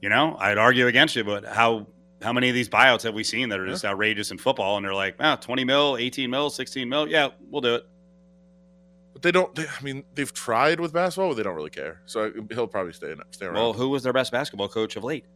You 0.00 0.08
know, 0.08 0.34
I'd 0.38 0.56
argue 0.56 0.86
against 0.86 1.14
you, 1.14 1.22
but 1.22 1.44
how 1.44 1.86
how 2.22 2.32
many 2.32 2.48
of 2.48 2.54
these 2.54 2.68
buyouts 2.68 3.02
have 3.02 3.14
we 3.14 3.24
seen 3.24 3.48
that 3.48 3.58
are 3.58 3.66
just 3.66 3.84
outrageous 3.84 4.30
in 4.30 4.38
football? 4.38 4.76
And 4.76 4.84
they're 4.84 4.94
like, 4.94 5.18
wow, 5.18 5.36
20 5.36 5.64
mil, 5.64 5.96
18 5.96 6.30
mil, 6.30 6.50
16 6.50 6.88
mil. 6.88 7.08
Yeah, 7.08 7.28
we'll 7.50 7.60
do 7.60 7.74
it. 7.76 7.86
But 9.12 9.22
they 9.22 9.30
don't. 9.32 9.54
They, 9.54 9.66
I 9.66 9.82
mean, 9.82 10.04
they've 10.14 10.32
tried 10.32 10.80
with 10.80 10.92
basketball, 10.92 11.30
but 11.30 11.36
they 11.36 11.42
don't 11.42 11.54
really 11.54 11.70
care. 11.70 12.00
So 12.06 12.32
he'll 12.50 12.66
probably 12.66 12.92
stay 12.92 13.12
in, 13.12 13.20
stay 13.30 13.46
around. 13.46 13.54
Well, 13.54 13.72
who 13.72 13.88
was 13.88 14.02
their 14.02 14.12
best 14.12 14.32
basketball 14.32 14.68
coach 14.68 14.96
of 14.96 15.04
late? 15.04 15.26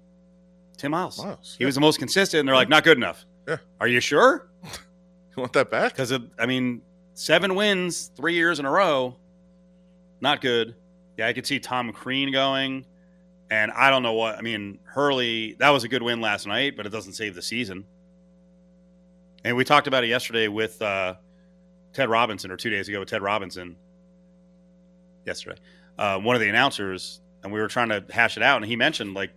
Tim 0.77 0.93
Miles. 0.93 1.23
Miles, 1.23 1.57
He 1.59 1.65
yeah. 1.65 1.67
was 1.67 1.75
the 1.75 1.81
most 1.81 1.99
consistent, 1.99 2.41
and 2.41 2.49
they're 2.49 2.55
like, 2.55 2.69
not 2.69 2.85
good 2.85 2.97
enough. 2.97 3.25
Yeah. 3.49 3.57
Are 3.81 3.89
you 3.89 4.01
sure? 4.01 4.49
you 4.65 4.71
want 5.37 5.53
that 5.55 5.71
back? 5.71 5.93
Because, 5.93 6.13
I 6.39 6.47
mean, 6.47 6.83
seven 7.15 7.55
wins, 7.55 8.11
three 8.17 8.35
years 8.35 8.59
in 8.59 8.67
a 8.67 8.71
row, 8.71 9.17
not 10.21 10.41
good. 10.41 10.75
Yeah, 11.17 11.29
I 11.29 11.33
could 11.33 11.47
see 11.47 11.59
Tom 11.59 11.93
Crean 11.93 12.31
going. 12.31 12.85
And 13.51 13.71
I 13.71 13.91
don't 13.91 14.03
know 14.03 14.15
what, 14.15 14.37
I 14.37 14.41
mean, 14.41 14.81
Hurley, 14.85 15.55
that 15.61 15.71
was 15.71 15.85
a 15.85 15.89
good 15.89 16.03
win 16.03 16.21
last 16.21 16.47
night, 16.47 16.77
but 16.77 16.85
it 16.85 16.89
doesn't 16.89 17.13
save 17.13 17.35
the 17.35 17.43
season. 17.43 17.85
And 19.45 19.57
we 19.57 19.65
talked 19.65 19.87
about 19.87 20.03
it 20.03 20.09
yesterday 20.09 20.49
with 20.49 20.83
uh, 20.83 21.15
Ted 21.93 22.09
Robinson, 22.09 22.51
or 22.51 22.57
two 22.57 22.71
days 22.71 22.89
ago 22.89 22.99
with 22.99 23.09
Ted 23.09 23.23
Robinson, 23.23 23.77
yesterday, 25.25 25.59
uh, 25.97 26.19
one 26.19 26.35
of 26.35 26.41
the 26.41 26.49
announcers, 26.49 27.21
and 27.45 27.53
we 27.53 27.61
were 27.61 27.69
trying 27.69 27.91
to 27.91 28.05
hash 28.11 28.37
it 28.37 28.43
out. 28.43 28.57
And 28.57 28.67
he 28.67 28.75
mentioned, 28.75 29.15
like, 29.15 29.31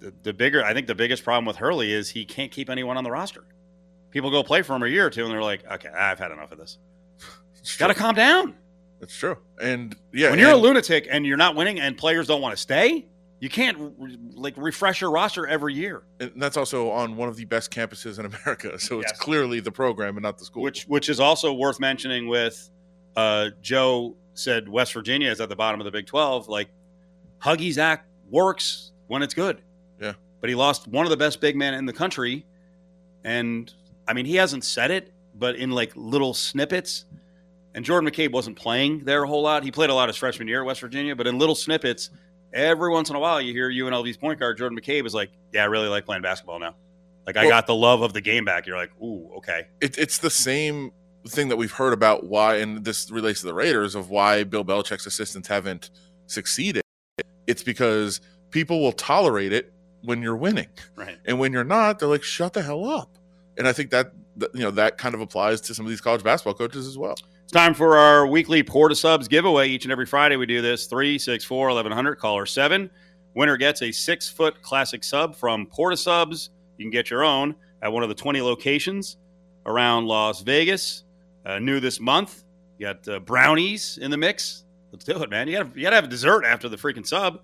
the, 0.00 0.12
the 0.24 0.32
bigger, 0.32 0.64
I 0.64 0.74
think 0.74 0.88
the 0.88 0.96
biggest 0.96 1.22
problem 1.22 1.44
with 1.44 1.56
Hurley 1.56 1.92
is 1.92 2.10
he 2.10 2.24
can't 2.24 2.50
keep 2.50 2.68
anyone 2.68 2.96
on 2.96 3.04
the 3.04 3.10
roster. 3.12 3.44
People 4.10 4.32
go 4.32 4.42
play 4.42 4.62
for 4.62 4.74
him 4.74 4.82
a 4.82 4.88
year 4.88 5.06
or 5.06 5.10
two, 5.10 5.22
and 5.22 5.32
they're 5.32 5.40
like, 5.40 5.64
okay, 5.70 5.88
I've 5.88 6.18
had 6.18 6.32
enough 6.32 6.50
of 6.50 6.58
this. 6.58 6.78
Got 7.78 7.88
to 7.88 7.94
calm 7.94 8.16
down. 8.16 8.54
That's 8.98 9.16
true. 9.16 9.38
And 9.60 9.96
yeah, 10.12 10.30
when 10.30 10.40
you're 10.40 10.50
a 10.50 10.56
lunatic 10.56 11.06
and 11.08 11.24
you're 11.24 11.36
not 11.36 11.54
winning 11.54 11.78
and 11.78 11.96
players 11.96 12.26
don't 12.26 12.40
want 12.40 12.56
to 12.56 12.60
stay, 12.60 13.06
you 13.42 13.48
can't 13.48 13.76
re- 13.98 14.16
like 14.34 14.54
refresh 14.56 15.00
your 15.00 15.10
roster 15.10 15.48
every 15.48 15.74
year. 15.74 16.04
and 16.20 16.30
that's 16.36 16.56
also 16.56 16.90
on 16.92 17.16
one 17.16 17.28
of 17.28 17.34
the 17.36 17.44
best 17.44 17.72
campuses 17.72 18.20
in 18.20 18.24
America. 18.32 18.78
So 18.78 19.00
it's 19.00 19.10
Yes. 19.12 19.18
clearly 19.18 19.58
the 19.58 19.72
program 19.72 20.16
and 20.16 20.22
not 20.22 20.38
the 20.38 20.44
school. 20.44 20.62
Which 20.62 20.84
which 20.84 21.08
is 21.08 21.18
also 21.18 21.52
worth 21.52 21.80
mentioning 21.80 22.28
with 22.28 22.70
uh, 23.16 23.50
Joe 23.60 24.14
said 24.34 24.68
West 24.68 24.92
Virginia 24.92 25.28
is 25.30 25.40
at 25.40 25.48
the 25.48 25.56
bottom 25.56 25.80
of 25.80 25.84
the 25.86 25.90
Big 25.90 26.06
12. 26.06 26.48
Like 26.48 26.68
Huggy 27.42 27.72
Zach 27.72 28.06
works 28.30 28.92
when 29.08 29.22
it's 29.22 29.34
good. 29.34 29.60
Yeah. 30.00 30.12
But 30.40 30.48
he 30.48 30.54
lost 30.54 30.86
one 30.86 31.04
of 31.04 31.10
the 31.10 31.16
best 31.16 31.40
big 31.40 31.56
men 31.56 31.74
in 31.74 31.84
the 31.84 31.92
country. 31.92 32.46
And 33.24 33.72
I 34.06 34.12
mean, 34.12 34.24
he 34.24 34.36
hasn't 34.36 34.64
said 34.64 34.90
it, 34.92 35.12
but 35.34 35.56
in 35.56 35.70
like 35.72 35.92
little 35.96 36.32
snippets. 36.32 37.06
And 37.74 37.84
Jordan 37.84 38.08
McCabe 38.08 38.30
wasn't 38.32 38.56
playing 38.56 39.04
there 39.04 39.24
a 39.24 39.26
whole 39.26 39.42
lot. 39.42 39.64
He 39.64 39.70
played 39.72 39.90
a 39.90 39.94
lot 39.94 40.08
his 40.08 40.16
freshman 40.16 40.46
year 40.46 40.60
at 40.60 40.66
West 40.66 40.80
Virginia, 40.80 41.16
but 41.16 41.26
in 41.26 41.38
little 41.38 41.54
snippets, 41.54 42.10
every 42.54 42.90
once 42.90 43.10
in 43.10 43.16
a 43.16 43.20
while 43.20 43.40
you 43.40 43.52
hear 43.52 43.70
UNLV's 43.70 44.16
point 44.16 44.38
guard 44.40 44.58
Jordan 44.58 44.78
McCabe 44.78 45.06
is 45.06 45.14
like, 45.14 45.30
"Yeah, 45.52 45.62
I 45.62 45.66
really 45.66 45.88
like 45.88 46.04
playing 46.04 46.22
basketball 46.22 46.58
now. 46.58 46.74
Like 47.26 47.36
I 47.36 47.48
got 47.48 47.66
the 47.66 47.74
love 47.74 48.02
of 48.02 48.12
the 48.12 48.20
game 48.20 48.44
back." 48.44 48.66
You're 48.66 48.76
like, 48.76 48.90
"Ooh, 49.02 49.30
okay." 49.36 49.68
it, 49.80 49.98
it's 49.98 50.18
the 50.18 50.30
same 50.30 50.90
thing 51.28 51.48
that 51.48 51.56
we've 51.56 51.72
heard 51.72 51.92
about 51.92 52.24
why, 52.26 52.56
and 52.56 52.84
this 52.84 53.10
relates 53.10 53.40
to 53.40 53.46
the 53.46 53.54
Raiders 53.54 53.94
of 53.94 54.10
why 54.10 54.44
Bill 54.44 54.64
Belichick's 54.64 55.06
assistants 55.06 55.46
haven't 55.48 55.90
succeeded. 56.26 56.82
It's 57.46 57.62
because 57.62 58.20
people 58.50 58.80
will 58.80 58.92
tolerate 58.92 59.52
it 59.52 59.72
when 60.04 60.20
you're 60.20 60.36
winning, 60.36 60.66
Right. 60.96 61.18
and 61.26 61.38
when 61.38 61.52
you're 61.52 61.62
not, 61.64 61.98
they're 61.98 62.08
like, 62.08 62.22
"Shut 62.24 62.52
the 62.54 62.62
hell 62.62 62.84
up." 62.88 63.16
And 63.56 63.68
I 63.68 63.72
think 63.72 63.90
that 63.90 64.12
you 64.54 64.62
know 64.62 64.70
that 64.72 64.98
kind 64.98 65.14
of 65.14 65.20
applies 65.20 65.60
to 65.62 65.74
some 65.74 65.84
of 65.84 65.90
these 65.90 66.00
college 66.00 66.22
basketball 66.24 66.54
coaches 66.54 66.86
as 66.88 66.96
well. 66.98 67.14
Time 67.52 67.74
for 67.74 67.98
our 67.98 68.26
weekly 68.26 68.62
Port 68.62 68.92
of 68.92 68.96
Subs 68.96 69.28
giveaway. 69.28 69.68
Each 69.68 69.84
and 69.84 69.92
every 69.92 70.06
Friday, 70.06 70.36
we 70.36 70.46
do 70.46 70.62
this 70.62 70.86
364 70.86 71.66
1100, 71.66 72.14
caller 72.16 72.46
7. 72.46 72.88
Winner 73.34 73.58
gets 73.58 73.82
a 73.82 73.92
six 73.92 74.26
foot 74.26 74.62
classic 74.62 75.04
sub 75.04 75.36
from 75.36 75.66
Port 75.66 75.92
of 75.92 75.98
Subs. 75.98 76.48
You 76.78 76.86
can 76.86 76.90
get 76.90 77.10
your 77.10 77.22
own 77.22 77.54
at 77.82 77.92
one 77.92 78.02
of 78.02 78.08
the 78.08 78.14
20 78.14 78.40
locations 78.40 79.18
around 79.66 80.06
Las 80.06 80.40
Vegas. 80.40 81.04
Uh, 81.44 81.58
new 81.58 81.78
this 81.78 82.00
month. 82.00 82.44
You 82.78 82.86
got 82.86 83.06
uh, 83.06 83.20
brownies 83.20 83.98
in 84.00 84.10
the 84.10 84.16
mix. 84.16 84.64
Let's 84.90 85.04
do 85.04 85.22
it, 85.22 85.28
man. 85.28 85.46
You 85.46 85.58
got 85.58 85.76
you 85.76 85.84
to 85.90 85.94
have 85.94 86.08
dessert 86.08 86.46
after 86.46 86.70
the 86.70 86.78
freaking 86.78 87.06
sub, 87.06 87.42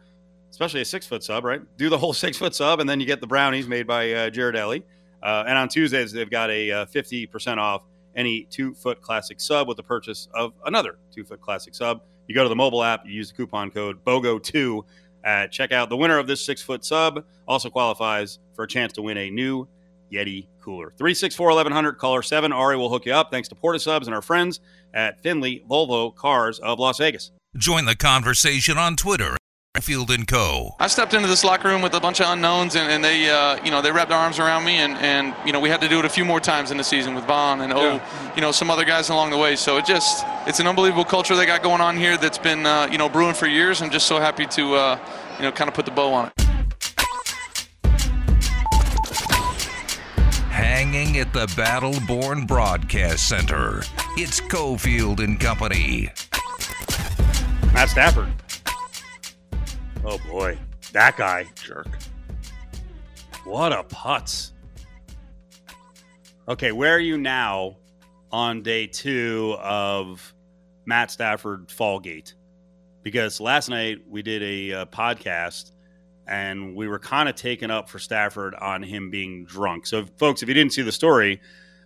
especially 0.50 0.80
a 0.80 0.86
six 0.86 1.06
foot 1.06 1.22
sub, 1.22 1.44
right? 1.44 1.60
Do 1.76 1.90
the 1.90 1.98
whole 1.98 2.12
six 2.14 2.38
foot 2.38 2.54
sub, 2.54 2.80
and 2.80 2.88
then 2.88 2.98
you 2.98 3.04
get 3.04 3.20
the 3.20 3.26
brownies 3.26 3.68
made 3.68 3.86
by 3.86 4.10
uh, 4.10 4.30
Ghirardelli. 4.30 4.84
Uh, 5.22 5.44
and 5.46 5.58
on 5.58 5.68
Tuesdays, 5.68 6.12
they've 6.12 6.30
got 6.30 6.48
a 6.48 6.70
uh, 6.70 6.86
50% 6.86 7.58
off 7.58 7.82
any 8.18 8.46
two 8.50 8.74
foot 8.74 9.00
classic 9.00 9.40
sub 9.40 9.68
with 9.68 9.78
the 9.78 9.82
purchase 9.82 10.28
of 10.34 10.52
another 10.66 10.98
two 11.14 11.24
foot 11.24 11.40
classic 11.40 11.74
sub. 11.74 12.02
You 12.26 12.34
go 12.34 12.42
to 12.42 12.48
the 12.50 12.56
mobile 12.56 12.82
app, 12.82 13.06
you 13.06 13.12
use 13.12 13.30
the 13.30 13.36
coupon 13.36 13.70
code 13.70 14.04
BOGO2 14.04 14.82
at 15.24 15.50
checkout. 15.50 15.88
The 15.88 15.96
winner 15.96 16.18
of 16.18 16.26
this 16.26 16.44
six 16.44 16.60
foot 16.60 16.84
sub 16.84 17.24
also 17.46 17.70
qualifies 17.70 18.38
for 18.54 18.64
a 18.64 18.68
chance 18.68 18.92
to 18.94 19.02
win 19.02 19.16
a 19.16 19.30
new 19.30 19.66
Yeti 20.12 20.48
cooler. 20.60 20.92
364 20.98 21.46
1100, 21.46 21.92
caller 21.94 22.22
7. 22.22 22.52
Ari 22.52 22.76
will 22.76 22.90
hook 22.90 23.06
you 23.06 23.12
up 23.12 23.30
thanks 23.30 23.48
to 23.48 23.54
Port 23.54 23.76
of 23.76 23.82
Subs 23.82 24.06
and 24.06 24.14
our 24.14 24.22
friends 24.22 24.60
at 24.92 25.22
Findlay 25.22 25.62
Volvo 25.68 26.14
Cars 26.14 26.58
of 26.58 26.78
Las 26.78 26.98
Vegas. 26.98 27.30
Join 27.56 27.86
the 27.86 27.96
conversation 27.96 28.76
on 28.76 28.96
Twitter. 28.96 29.37
Field 29.80 30.10
and 30.10 30.26
Co. 30.26 30.74
I 30.80 30.88
stepped 30.88 31.14
into 31.14 31.28
this 31.28 31.44
locker 31.44 31.68
room 31.68 31.82
with 31.82 31.94
a 31.94 32.00
bunch 32.00 32.20
of 32.20 32.26
unknowns, 32.26 32.74
and, 32.74 32.90
and 32.90 33.04
they, 33.04 33.30
uh, 33.30 33.62
you 33.64 33.70
know, 33.70 33.80
they 33.80 33.92
wrapped 33.92 34.08
their 34.10 34.18
arms 34.18 34.38
around 34.38 34.64
me, 34.64 34.78
and, 34.78 34.94
and 34.94 35.34
you 35.46 35.52
know, 35.52 35.60
we 35.60 35.68
had 35.68 35.80
to 35.82 35.88
do 35.88 35.98
it 36.00 36.04
a 36.04 36.08
few 36.08 36.24
more 36.24 36.40
times 36.40 36.70
in 36.70 36.76
the 36.76 36.84
season 36.84 37.14
with 37.14 37.24
Von 37.24 37.60
and 37.60 37.72
oh, 37.72 38.00
you 38.34 38.40
know, 38.40 38.50
some 38.50 38.70
other 38.70 38.84
guys 38.84 39.08
along 39.08 39.30
the 39.30 39.36
way. 39.36 39.54
So 39.54 39.76
it 39.76 39.86
just, 39.86 40.26
it's 40.46 40.58
an 40.58 40.66
unbelievable 40.66 41.04
culture 41.04 41.36
they 41.36 41.46
got 41.46 41.62
going 41.62 41.80
on 41.80 41.96
here 41.96 42.16
that's 42.16 42.38
been, 42.38 42.66
uh, 42.66 42.88
you 42.90 42.98
know, 42.98 43.08
brewing 43.08 43.34
for 43.34 43.46
years. 43.46 43.80
I'm 43.80 43.90
just 43.90 44.06
so 44.06 44.18
happy 44.18 44.46
to, 44.46 44.74
uh, 44.74 44.98
you 45.36 45.44
know, 45.44 45.52
kind 45.52 45.68
of 45.68 45.74
put 45.74 45.84
the 45.84 45.92
bow 45.92 46.12
on 46.12 46.26
it. 46.26 46.32
Hanging 50.50 51.18
at 51.18 51.32
the 51.32 51.46
Battleborn 51.46 52.48
Broadcast 52.48 53.28
Center. 53.28 53.82
It's 54.16 54.40
Cofield 54.40 55.20
and 55.20 55.38
Company. 55.38 56.08
Matt 57.72 57.90
Stafford. 57.90 58.32
Oh 60.04 60.18
boy, 60.28 60.58
that 60.92 61.16
guy. 61.16 61.46
Jerk. 61.54 61.88
What 63.44 63.72
a 63.72 63.82
putz. 63.82 64.52
Okay, 66.48 66.72
where 66.72 66.94
are 66.94 67.00
you 67.00 67.18
now 67.18 67.76
on 68.32 68.62
day 68.62 68.86
two 68.86 69.56
of 69.60 70.34
Matt 70.86 71.10
Stafford 71.10 71.68
Fallgate? 71.68 72.34
Because 73.02 73.40
last 73.40 73.68
night 73.68 73.98
we 74.08 74.22
did 74.22 74.42
a 74.42 74.80
uh, 74.80 74.86
podcast 74.86 75.72
and 76.26 76.76
we 76.76 76.88
were 76.88 76.98
kind 76.98 77.28
of 77.28 77.34
taken 77.34 77.70
up 77.70 77.88
for 77.88 77.98
Stafford 77.98 78.54
on 78.54 78.82
him 78.82 79.10
being 79.10 79.44
drunk. 79.46 79.86
So, 79.86 80.04
folks, 80.18 80.42
if 80.42 80.48
you 80.48 80.54
didn't 80.54 80.72
see 80.72 80.82
the 80.82 80.92
story, 80.92 81.40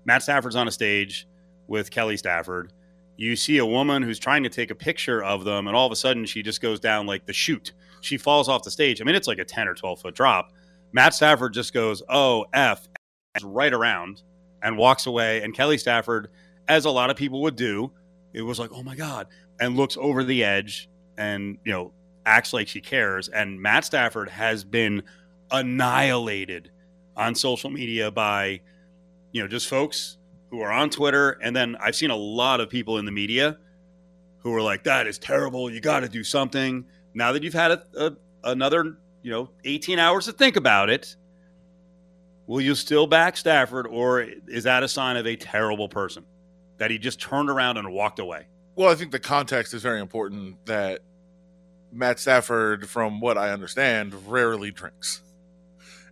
Matt 0.04 0.22
Stafford's 0.22 0.56
on 0.56 0.68
a 0.68 0.72
stage 0.72 1.28
with 1.68 1.90
Kelly 1.90 2.16
Stafford. 2.16 2.72
You 3.16 3.36
see 3.36 3.58
a 3.58 3.66
woman 3.66 4.02
who's 4.02 4.18
trying 4.18 4.42
to 4.42 4.48
take 4.48 4.70
a 4.70 4.74
picture 4.74 5.22
of 5.22 5.44
them, 5.44 5.68
and 5.68 5.76
all 5.76 5.86
of 5.86 5.92
a 5.92 5.96
sudden 5.96 6.26
she 6.26 6.42
just 6.42 6.60
goes 6.60 6.80
down 6.80 7.06
like 7.06 7.24
the 7.24 7.32
chute. 7.32 7.72
She 8.02 8.18
falls 8.18 8.48
off 8.48 8.62
the 8.62 8.70
stage. 8.70 9.00
I 9.00 9.04
mean, 9.04 9.14
it's 9.14 9.28
like 9.28 9.38
a 9.38 9.44
10 9.44 9.68
or 9.68 9.74
12 9.74 10.00
foot 10.00 10.14
drop. 10.14 10.52
Matt 10.92 11.14
Stafford 11.14 11.54
just 11.54 11.72
goes, 11.72 12.02
oh, 12.08 12.44
F, 12.52 12.86
right 13.42 13.72
around 13.72 14.22
and 14.62 14.76
walks 14.76 15.06
away. 15.06 15.42
And 15.42 15.54
Kelly 15.54 15.78
Stafford, 15.78 16.28
as 16.68 16.84
a 16.84 16.90
lot 16.90 17.10
of 17.10 17.16
people 17.16 17.40
would 17.42 17.56
do, 17.56 17.90
it 18.34 18.42
was 18.42 18.58
like, 18.58 18.70
oh 18.72 18.82
my 18.82 18.94
God, 18.94 19.28
and 19.60 19.76
looks 19.76 19.96
over 19.98 20.24
the 20.24 20.44
edge 20.44 20.88
and, 21.16 21.58
you 21.64 21.72
know, 21.72 21.92
acts 22.26 22.52
like 22.52 22.68
she 22.68 22.80
cares. 22.80 23.28
And 23.28 23.60
Matt 23.60 23.84
Stafford 23.84 24.28
has 24.28 24.64
been 24.64 25.02
annihilated 25.50 26.70
on 27.16 27.34
social 27.34 27.70
media 27.70 28.10
by, 28.10 28.60
you 29.32 29.42
know, 29.42 29.48
just 29.48 29.68
folks 29.68 30.18
who 30.50 30.60
are 30.60 30.72
on 30.72 30.90
Twitter. 30.90 31.38
And 31.42 31.54
then 31.54 31.76
I've 31.80 31.96
seen 31.96 32.10
a 32.10 32.16
lot 32.16 32.60
of 32.60 32.68
people 32.68 32.98
in 32.98 33.04
the 33.04 33.12
media 33.12 33.58
who 34.38 34.54
are 34.54 34.62
like, 34.62 34.84
that 34.84 35.06
is 35.06 35.18
terrible. 35.18 35.70
You 35.70 35.80
got 35.80 36.00
to 36.00 36.08
do 36.08 36.24
something. 36.24 36.84
Now 37.14 37.32
that 37.32 37.42
you've 37.42 37.54
had 37.54 37.72
a, 37.72 37.82
a, 37.96 38.12
another, 38.44 38.96
you 39.22 39.30
know, 39.30 39.50
18 39.64 39.98
hours 39.98 40.26
to 40.26 40.32
think 40.32 40.56
about 40.56 40.90
it, 40.90 41.16
will 42.46 42.60
you 42.60 42.74
still 42.74 43.06
back 43.06 43.36
Stafford 43.36 43.86
or 43.86 44.26
is 44.48 44.64
that 44.64 44.82
a 44.82 44.88
sign 44.88 45.16
of 45.16 45.26
a 45.26 45.36
terrible 45.36 45.88
person 45.88 46.24
that 46.78 46.90
he 46.90 46.98
just 46.98 47.20
turned 47.20 47.50
around 47.50 47.76
and 47.76 47.92
walked 47.92 48.18
away? 48.18 48.46
Well, 48.74 48.90
I 48.90 48.94
think 48.94 49.12
the 49.12 49.18
context 49.20 49.74
is 49.74 49.82
very 49.82 50.00
important 50.00 50.64
that 50.66 51.00
Matt 51.92 52.18
Stafford, 52.18 52.88
from 52.88 53.20
what 53.20 53.36
I 53.36 53.50
understand, 53.50 54.14
rarely 54.26 54.70
drinks. 54.70 55.22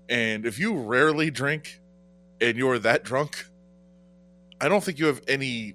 And 0.09 0.45
if 0.45 0.59
you 0.59 0.75
rarely 0.75 1.31
drink 1.31 1.81
and 2.41 2.57
you're 2.59 2.79
that 2.79 3.03
drunk, 3.03 3.47
I 4.61 4.69
don't 4.69 4.85
think 4.85 4.99
you 4.99 5.07
have 5.07 5.23
any 5.27 5.75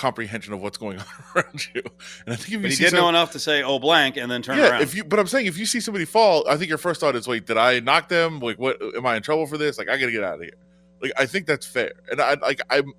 comprehension 0.00 0.54
of 0.54 0.62
what's 0.62 0.78
going 0.78 0.98
on 1.00 1.04
around 1.36 1.66
you. 1.74 1.82
And 2.24 2.32
I 2.32 2.36
think 2.36 2.48
if 2.48 2.50
you 2.50 2.58
But 2.60 2.70
he 2.70 2.76
did 2.76 2.94
know 2.94 3.08
enough 3.10 3.32
to 3.32 3.38
say, 3.38 3.62
"Oh, 3.62 3.78
blank," 3.78 4.16
and 4.16 4.30
then 4.30 4.40
turn 4.40 4.56
yeah, 4.56 4.70
around. 4.70 4.82
if 4.82 4.94
you, 4.94 5.04
but 5.04 5.18
I'm 5.18 5.26
saying 5.26 5.46
if 5.46 5.58
you 5.58 5.66
see 5.66 5.80
somebody 5.80 6.06
fall, 6.06 6.48
I 6.48 6.56
think 6.56 6.70
your 6.70 6.78
first 6.78 7.00
thought 7.00 7.14
is, 7.14 7.28
"Wait, 7.28 7.46
did 7.46 7.58
I 7.58 7.80
knock 7.80 8.08
them? 8.08 8.40
Like, 8.40 8.58
what? 8.58 8.80
Am 8.96 9.04
I 9.04 9.16
in 9.16 9.22
trouble 9.22 9.46
for 9.46 9.58
this? 9.58 9.76
Like, 9.78 9.88
I 9.90 9.98
gotta 9.98 10.12
get 10.12 10.24
out 10.24 10.36
of 10.36 10.40
here." 10.40 10.54
Like, 11.02 11.12
I 11.18 11.26
think 11.26 11.46
that's 11.46 11.66
fair, 11.66 11.92
and 12.10 12.20
I 12.20 12.34
like 12.34 12.60
I'm. 12.70 12.92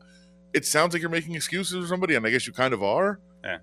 It 0.53 0.65
sounds 0.65 0.93
like 0.93 1.01
you're 1.01 1.09
making 1.11 1.33
excuses 1.33 1.81
for 1.81 1.87
somebody, 1.87 2.13
and 2.15 2.25
I 2.25 2.29
guess 2.29 2.45
you 2.45 2.53
kind 2.53 2.73
of 2.73 2.83
are. 2.83 3.19
Yeah. 3.43 3.59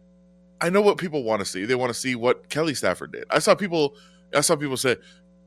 I 0.61 0.71
know 0.71 0.81
what 0.81 0.99
people 0.99 1.23
want 1.23 1.41
to 1.41 1.45
see. 1.45 1.65
They 1.65 1.75
want 1.77 1.93
to 1.93 1.99
see 1.99 2.17
what 2.17 2.49
Kelly 2.49 2.75
Stafford 2.75 3.13
did. 3.13 3.25
I 3.31 3.39
saw 3.39 3.55
people. 3.55 3.95
I 4.35 4.41
saw 4.41 4.57
people 4.57 4.77
say, 4.77 4.97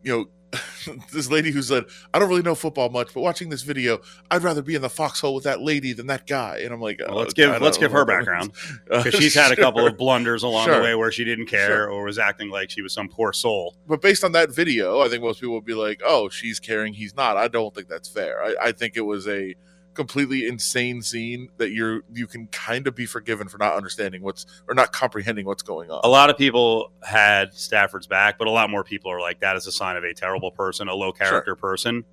you 0.03 0.11
know, 0.17 0.25
this 1.13 1.29
lady 1.31 1.49
who 1.51 1.61
said, 1.61 1.85
"I 2.13 2.19
don't 2.19 2.27
really 2.27 2.41
know 2.41 2.55
football 2.55 2.89
much, 2.89 3.13
but 3.13 3.21
watching 3.21 3.47
this 3.49 3.61
video, 3.61 4.01
I'd 4.29 4.43
rather 4.43 4.61
be 4.61 4.75
in 4.75 4.81
the 4.81 4.89
foxhole 4.89 5.33
with 5.33 5.45
that 5.45 5.61
lady 5.61 5.93
than 5.93 6.07
that 6.07 6.27
guy." 6.27 6.57
And 6.63 6.73
I'm 6.73 6.81
like, 6.81 6.99
Well, 6.99 7.11
oh, 7.11 7.19
let's 7.19 7.33
give 7.33 7.61
let's 7.61 7.77
give 7.77 7.91
her 7.93 7.99
what 7.99 8.07
that 8.07 8.15
means. 8.17 8.49
background 8.49 8.51
Uh, 8.91 9.01
because 9.03 9.17
she's 9.17 9.33
had 9.33 9.53
a 9.53 9.55
couple 9.55 9.87
of 9.87 9.95
blunders 9.97 10.43
along 10.43 10.65
Sure. 10.65 10.75
the 10.75 10.81
way 10.81 10.95
where 10.95 11.09
she 11.11 11.23
didn't 11.23 11.45
care 11.45 11.67
Sure. 11.67 11.89
or 11.91 12.03
was 12.03 12.19
acting 12.19 12.49
like 12.49 12.69
she 12.69 12.81
was 12.81 12.91
some 12.93 13.07
poor 13.07 13.31
soul. 13.31 13.75
but 13.87 14.01
based 14.01 14.25
on 14.25 14.33
that 14.33 14.53
video, 14.53 14.99
I 14.99 15.07
think 15.07 15.23
most 15.23 15.39
people 15.39 15.55
would 15.55 15.63
be 15.65 15.73
like, 15.73 16.01
"Oh, 16.05 16.27
she's 16.27 16.59
caring, 16.59 16.93
he's 16.93 17.15
not." 17.15 17.37
I 17.37 17.47
don't 17.47 17.73
think 17.73 17.87
that's 17.87 18.09
fair. 18.09 18.43
I, 18.43 18.55
I 18.61 18.71
think 18.73 18.97
it 18.97 19.01
was 19.01 19.29
a 19.29 19.55
completely 19.93 20.47
insane 20.47 21.01
scene 21.01 21.49
that 21.57 21.71
you're 21.71 22.01
you 22.13 22.27
can 22.27 22.47
kind 22.47 22.87
of 22.87 22.95
be 22.95 23.05
forgiven 23.05 23.47
for 23.47 23.57
not 23.57 23.75
understanding 23.75 24.21
what's 24.21 24.45
or 24.67 24.73
not 24.73 24.91
comprehending 24.91 25.45
what's 25.45 25.63
going 25.63 25.91
on. 25.91 26.01
A 26.03 26.07
lot 26.07 26.29
of 26.29 26.37
people 26.37 26.91
had 27.03 27.53
Stafford's 27.53 28.07
back, 28.07 28.37
but 28.37 28.47
a 28.47 28.51
lot 28.51 28.69
more 28.69 28.83
people 28.83 29.11
are 29.11 29.19
like 29.19 29.39
that 29.41 29.55
is 29.55 29.67
a 29.67 29.71
sign 29.71 29.97
of 29.97 30.03
a 30.03 30.13
terrible 30.13 30.51
person, 30.51 30.87
a 30.87 30.95
low 30.95 31.11
character 31.11 31.55
person. 31.55 32.05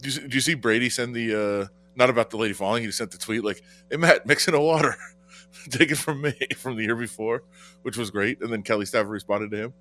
Do 0.00 0.10
you, 0.10 0.28
do 0.28 0.34
you 0.34 0.40
see 0.40 0.54
Brady 0.54 0.90
send 0.90 1.14
the 1.14 1.34
uh 1.34 1.66
not 1.96 2.10
about 2.10 2.30
the 2.30 2.36
lady 2.36 2.54
falling? 2.54 2.82
He 2.82 2.90
sent 2.90 3.12
the 3.12 3.18
tweet 3.18 3.44
like, 3.44 3.62
"Hey 3.90 3.96
Matt, 3.96 4.26
mix 4.26 4.48
in 4.48 4.54
a 4.54 4.60
water, 4.60 4.96
take 5.70 5.90
it 5.90 5.96
from 5.98 6.22
me 6.22 6.34
from 6.56 6.76
the 6.76 6.82
year 6.82 6.96
before," 6.96 7.44
which 7.82 7.96
was 7.96 8.10
great. 8.10 8.40
And 8.40 8.52
then 8.52 8.62
Kelly 8.62 8.86
Stafford 8.86 9.10
responded 9.10 9.50
to 9.52 9.56
him. 9.56 9.74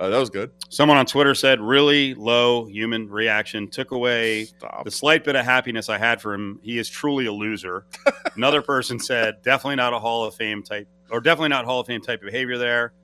Uh, 0.00 0.08
that 0.08 0.18
was 0.18 0.30
good. 0.30 0.50
Someone 0.70 0.96
on 0.96 1.04
Twitter 1.04 1.34
said, 1.34 1.60
"Really 1.60 2.14
low 2.14 2.64
human 2.64 3.06
reaction 3.10 3.68
took 3.68 3.90
away 3.90 4.46
Stop. 4.46 4.84
the 4.84 4.90
slight 4.90 5.24
bit 5.24 5.36
of 5.36 5.44
happiness 5.44 5.90
I 5.90 5.98
had 5.98 6.22
for 6.22 6.32
him. 6.32 6.58
He 6.62 6.78
is 6.78 6.88
truly 6.88 7.26
a 7.26 7.32
loser." 7.32 7.84
Another 8.34 8.62
person 8.62 8.98
said, 8.98 9.42
"Definitely 9.42 9.76
not 9.76 9.92
a 9.92 9.98
Hall 9.98 10.24
of 10.24 10.34
Fame 10.34 10.62
type, 10.62 10.88
or 11.10 11.20
definitely 11.20 11.50
not 11.50 11.66
Hall 11.66 11.80
of 11.80 11.86
Fame 11.86 12.00
type 12.00 12.22
behavior 12.22 12.56
there." 12.56 12.94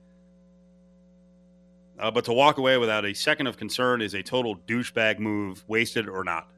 Uh, 1.99 2.09
but 2.09 2.25
to 2.25 2.33
walk 2.33 2.57
away 2.57 2.77
without 2.77 3.05
a 3.05 3.13
second 3.13 3.45
of 3.45 3.57
concern 3.57 4.01
is 4.01 4.15
a 4.15 4.23
total 4.23 4.55
douchebag 4.67 5.19
move, 5.19 5.63
wasted 5.67 6.09
or 6.09 6.23
not. 6.23 6.49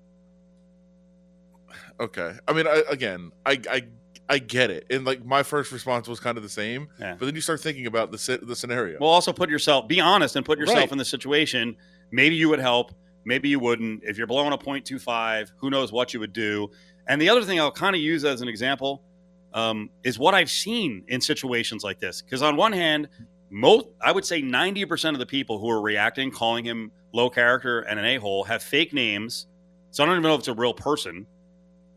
Okay. 2.00 2.34
I 2.48 2.54
mean, 2.54 2.66
I, 2.66 2.84
again, 2.90 3.32
I, 3.46 3.60
I 3.70 3.84
I 4.32 4.38
get 4.38 4.70
it, 4.70 4.86
and 4.92 5.06
like 5.06 5.26
my 5.26 5.42
first 5.42 5.72
response 5.72 6.08
was 6.08 6.20
kind 6.20 6.38
of 6.38 6.44
the 6.44 6.50
same. 6.50 6.90
Yeah. 7.00 7.16
But 7.18 7.26
then 7.26 7.34
you 7.36 7.42
start 7.42 7.62
thinking 7.62 7.88
about 7.88 8.12
the 8.12 8.40
the 8.44 8.56
scenario. 8.56 9.00
Well, 9.00 9.10
also 9.10 9.34
put 9.34 9.50
yourself, 9.50 9.88
be 9.88 10.00
honest 10.00 10.36
and 10.36 10.46
put 10.46 10.60
yourself 10.60 10.78
Right. 10.78 10.92
in 10.92 10.98
the 11.00 11.06
situation. 11.06 11.76
Maybe 12.12 12.36
you 12.36 12.48
would 12.50 12.60
help, 12.60 12.92
maybe 13.26 13.50
you 13.50 13.60
wouldn't. 13.60 14.04
If 14.04 14.18
you're 14.18 14.28
blowing 14.28 14.54
a 14.54 14.58
0.25, 14.58 15.52
who 15.58 15.70
knows 15.72 15.92
what 15.92 16.14
you 16.14 16.20
would 16.20 16.34
do. 16.34 16.70
And 17.08 17.20
the 17.22 17.30
other 17.30 17.42
thing 17.44 17.60
I'll 17.60 17.72
kind 17.72 17.96
of 17.96 18.02
use 18.02 18.24
as 18.24 18.42
an 18.42 18.48
example 18.48 19.02
um, 19.54 19.90
is 20.04 20.20
what 20.20 20.36
I've 20.36 20.52
seen 20.52 21.04
in 21.08 21.22
situations 21.22 21.84
like 21.84 22.00
this. 22.00 22.22
Because 22.22 22.44
on 22.44 22.56
one 22.56 22.72
hand, 22.72 23.10
most, 23.50 23.88
I 24.00 24.12
would 24.12 24.26
say 24.26 24.44
90% 24.44 25.14
of 25.14 25.18
the 25.20 25.26
people 25.26 25.58
who 25.58 25.70
are 25.72 25.82
reacting, 25.82 26.30
calling 26.30 26.64
him 26.64 26.92
low 27.14 27.32
character 27.32 27.80
and 27.80 27.98
an 27.98 28.06
a 28.06 28.18
hole, 28.18 28.44
have 28.44 28.62
fake 28.62 28.94
names. 28.94 29.48
So 29.90 30.04
I 30.04 30.06
don't 30.06 30.14
even 30.16 30.24
know 30.24 30.36
if 30.36 30.40
it's 30.40 30.48
a 30.50 30.54
real 30.54 30.74
person, 30.76 31.26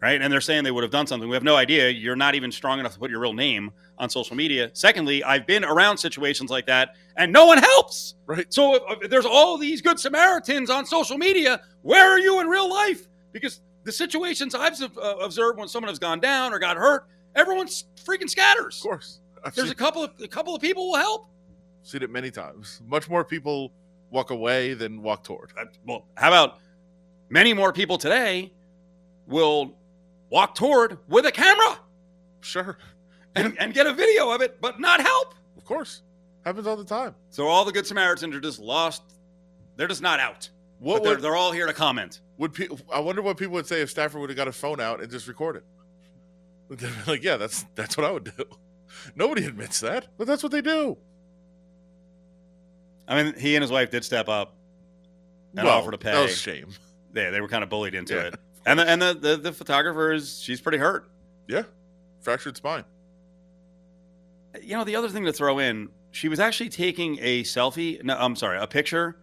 right? 0.02 0.20
And 0.20 0.32
they're 0.32 0.40
saying 0.40 0.64
they 0.64 0.70
would 0.72 0.82
have 0.82 0.90
done 0.90 1.06
something. 1.06 1.28
We 1.28 1.36
have 1.36 1.44
no 1.44 1.56
idea. 1.56 1.88
You're 1.88 2.16
not 2.16 2.34
even 2.34 2.50
strong 2.52 2.80
enough 2.80 2.92
to 2.94 2.98
put 2.98 3.10
your 3.10 3.20
real 3.20 3.32
name 3.32 3.70
on 3.98 4.10
social 4.10 4.36
media. 4.36 4.70
Secondly, 4.72 5.22
I've 5.22 5.46
been 5.46 5.64
around 5.64 5.96
situations 5.98 6.50
like 6.50 6.66
that 6.66 6.96
and 7.16 7.32
no 7.32 7.46
one 7.46 7.58
helps. 7.58 8.16
Right. 8.26 8.52
So 8.52 8.74
if, 8.74 8.82
if 9.02 9.10
there's 9.10 9.26
all 9.26 9.56
these 9.56 9.80
good 9.80 10.00
Samaritans 10.00 10.68
on 10.70 10.84
social 10.86 11.16
media, 11.18 11.60
where 11.82 12.10
are 12.10 12.18
you 12.18 12.40
in 12.40 12.48
real 12.48 12.68
life? 12.68 13.06
Because 13.32 13.60
the 13.84 13.92
situations 13.92 14.54
I've 14.54 14.80
uh, 14.82 15.16
observed 15.22 15.58
when 15.58 15.68
someone 15.68 15.88
has 15.88 15.98
gone 15.98 16.20
down 16.20 16.52
or 16.52 16.58
got 16.58 16.76
hurt, 16.76 17.06
everyone's 17.36 17.84
freaking 18.04 18.28
scatters. 18.28 18.78
of 18.78 18.82
course, 18.82 19.20
I've 19.44 19.54
There's 19.54 19.68
seen, 19.68 19.72
a 19.72 19.76
couple 19.76 20.02
of 20.04 20.10
a 20.20 20.28
couple 20.28 20.54
of 20.54 20.60
people 20.60 20.90
will 20.90 20.98
help. 20.98 21.28
seen 21.82 22.02
it 22.02 22.10
many 22.10 22.30
times. 22.30 22.80
Much 22.86 23.08
more 23.08 23.24
people 23.24 23.72
walk 24.10 24.30
away 24.30 24.74
than 24.74 25.00
walk 25.02 25.24
toward. 25.24 25.50
Uh, 25.60 25.64
Well, 25.86 26.06
how 26.16 26.28
about 26.28 26.58
many 27.30 27.54
more 27.54 27.72
people 27.72 27.98
today 27.98 28.52
will 29.26 29.74
walk 30.32 30.54
toward 30.54 30.98
with 31.08 31.26
a 31.26 31.30
camera 31.32 31.78
Sure, 32.40 32.76
and, 33.36 33.56
and 33.60 33.72
get 33.72 33.86
a 33.86 33.92
video 33.92 34.30
of 34.32 34.40
it, 34.40 34.60
but 34.60 34.80
not 34.80 35.00
help. 35.00 35.34
of 35.56 35.64
course, 35.64 36.02
happens 36.44 36.66
all 36.66 36.74
the 36.76 36.84
time. 36.84 37.14
So 37.30 37.46
all 37.46 37.64
the 37.64 37.70
good 37.72 37.86
Samaritans 37.86 38.34
are 38.34 38.40
just 38.40 38.58
lost. 38.58 39.02
They're 39.76 39.86
just 39.88 40.02
not 40.02 40.18
out. 40.18 40.50
What 40.80 41.02
But 41.04 41.08
they're, 41.08 41.16
they're 41.20 41.36
all 41.36 41.52
here 41.52 41.66
to 41.68 41.72
comment. 41.72 42.20
would 42.38 42.52
pe- 42.52 42.66
I 42.92 42.98
wonder 42.98 43.22
what 43.22 43.36
people 43.36 43.54
would 43.54 43.66
say 43.68 43.80
if 43.80 43.90
Stafford 43.90 44.20
would 44.20 44.30
have 44.30 44.36
got 44.36 44.48
a 44.48 44.52
phone 44.52 44.80
out 44.80 45.00
and 45.00 45.08
just 45.10 45.28
recorded. 45.28 45.62
Like, 47.06 47.22
yeah, 47.22 47.36
that's 47.36 47.64
that's 47.76 47.96
what 47.96 48.04
I 48.06 48.10
would 48.10 48.24
do. 48.36 48.44
Nobody 49.14 49.44
admits 49.44 49.80
that, 49.80 50.08
but 50.18 50.26
that's 50.26 50.42
what 50.42 50.50
they 50.50 50.62
do. 50.62 50.96
I 53.06 53.22
mean, 53.22 53.34
he 53.38 53.54
and 53.56 53.62
his 53.62 53.70
wife 53.70 53.90
did 53.90 54.04
step 54.04 54.28
up 54.28 54.56
and 55.56 55.66
Well, 55.66 55.78
offer 55.78 55.90
to 55.90 55.98
pay. 55.98 56.12
That 56.12 56.22
was 56.22 56.36
shame. 56.36 56.68
they, 57.12 57.30
they 57.30 57.40
were 57.40 57.48
kind 57.48 57.62
of 57.62 57.70
bullied 57.70 57.94
into 57.94 58.14
Yeah, 58.14 58.20
it. 58.22 58.34
And 58.64 58.78
the, 58.78 58.88
and 58.88 59.02
the, 59.02 59.14
the, 59.14 59.36
the 59.36 59.52
photographer 59.52 60.12
is, 60.12 60.40
she's 60.40 60.60
pretty 60.60 60.78
hurt. 60.78 61.08
Yeah, 61.48 61.62
fractured 62.20 62.56
spine. 62.56 62.84
You 64.62 64.76
know, 64.76 64.84
the 64.84 64.96
other 64.96 65.08
thing 65.08 65.24
to 65.24 65.32
throw 65.32 65.58
in, 65.58 65.88
she 66.10 66.28
was 66.28 66.38
actually 66.38 66.68
taking 66.68 67.18
a 67.20 67.42
selfie. 67.42 68.02
No, 68.04 68.16
I'm 68.16 68.36
sorry, 68.36 68.58
a 68.58 68.66
picture 68.66 69.16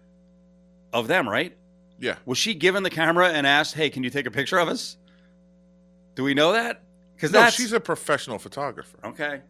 of 0.92 1.08
them, 1.08 1.28
right? 1.30 1.56
Yeah, 2.00 2.16
Was 2.26 2.38
she 2.38 2.54
given 2.54 2.84
the 2.84 2.90
camera 2.90 3.30
and 3.30 3.46
asked, 3.46 3.76
"Hey, 3.76 3.90
can 3.90 4.04
you 4.04 4.10
take 4.10 4.26
a 4.26 4.32
picture 4.32 4.58
of 4.58 4.70
us?" 4.70 4.98
Do 6.16 6.24
we 6.24 6.34
know 6.34 6.54
that? 6.54 6.82
Because 7.16 7.32
no, 7.34 7.50
she's 7.50 7.74
a 7.74 7.80
professional 7.80 8.40
photographer. 8.40 8.98
okay. 9.04 9.42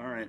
All 0.00 0.06
right. 0.08 0.28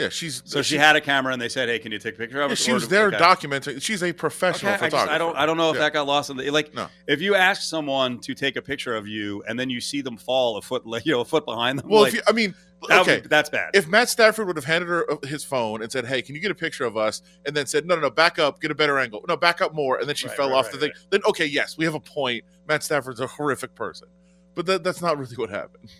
Yeah, 0.00 0.08
she's 0.08 0.42
So 0.46 0.62
she 0.62 0.78
had 0.78 0.96
a 0.96 1.00
camera, 1.00 1.32
and 1.32 1.42
they 1.42 1.48
said, 1.50 1.68
"Hey, 1.68 1.78
can 1.78 1.92
you 1.92 1.98
take 1.98 2.14
a 2.14 2.18
picture 2.18 2.40
of 2.40 2.50
us?" 2.50 2.58
she 2.58 2.72
was 2.72 2.88
there 2.88 3.08
okay. 3.08 3.18
documenting. 3.18 3.82
She's 3.82 4.02
a 4.02 4.12
professional 4.14 4.72
Okay, 4.72 4.86
I, 4.86 4.88
photographer. 4.88 5.06
just, 5.06 5.14
I 5.14 5.18
don't. 5.18 5.36
I 5.36 5.44
don't 5.46 5.56
know 5.58 5.68
if 5.70 5.74
Yeah. 5.76 5.82
that 5.82 5.92
got 5.92 6.06
lost 6.06 6.30
in 6.30 6.38
the 6.38 6.48
like. 6.50 6.72
No. 6.72 6.88
If 7.06 7.20
you 7.20 7.34
ask 7.34 7.62
someone 7.62 8.18
to 8.20 8.34
take 8.34 8.56
a 8.56 8.62
picture 8.62 8.96
of 8.96 9.06
you, 9.06 9.42
and 9.46 9.60
then 9.60 9.68
you 9.68 9.80
see 9.80 10.00
them 10.00 10.16
fall 10.16 10.56
a 10.56 10.62
foot, 10.62 10.84
you 11.04 11.12
know, 11.12 11.20
a 11.20 11.24
foot 11.24 11.44
behind 11.44 11.78
them, 11.80 11.88
Well, 11.88 12.02
like, 12.02 12.14
if 12.14 12.14
you, 12.14 12.22
I 12.26 12.32
mean, 12.32 12.54
that 12.88 13.02
okay, 13.02 13.20
would- 13.20 13.28
that's 13.28 13.50
bad. 13.50 13.70
if 13.74 13.86
Matt 13.86 14.08
Stafford 14.08 14.46
would 14.46 14.56
have 14.56 14.64
handed 14.64 14.88
her 14.88 15.10
uh, 15.10 15.16
his 15.26 15.44
phone 15.44 15.82
and 15.82 15.92
said, 15.92 16.06
"Hey, 16.06 16.22
can 16.22 16.34
you 16.34 16.40
get 16.40 16.50
a 16.50 16.54
picture 16.54 16.84
of 16.86 16.96
us?" 16.96 17.20
and 17.44 17.54
then 17.54 17.66
said, 17.66 17.84
"No, 17.84 17.94
no, 17.94 18.00
no, 18.00 18.10
back 18.10 18.38
up, 18.38 18.58
get 18.60 18.70
a 18.70 18.74
better 18.74 18.98
angle. 18.98 19.22
No, 19.28 19.36
back 19.36 19.60
up 19.60 19.74
more," 19.74 19.98
and 19.98 20.08
then 20.08 20.16
she 20.16 20.28
Right, 20.28 20.36
fell 20.36 20.48
right, 20.48 20.56
off 20.56 20.66
right, 20.66 20.72
the 20.72 20.78
thing. 20.78 20.90
Then 21.10 21.20
okay, 21.28 21.44
yes, 21.46 21.76
we 21.76 21.84
have 21.84 21.94
a 21.94 22.00
point. 22.00 22.42
Matt 22.66 22.82
Stafford's 22.82 23.20
a 23.20 23.26
horrific 23.26 23.74
person, 23.74 24.08
but 24.54 24.64
that, 24.64 24.82
that's 24.82 25.02
not 25.02 25.18
really 25.18 25.36
what 25.36 25.50
happened. 25.50 25.90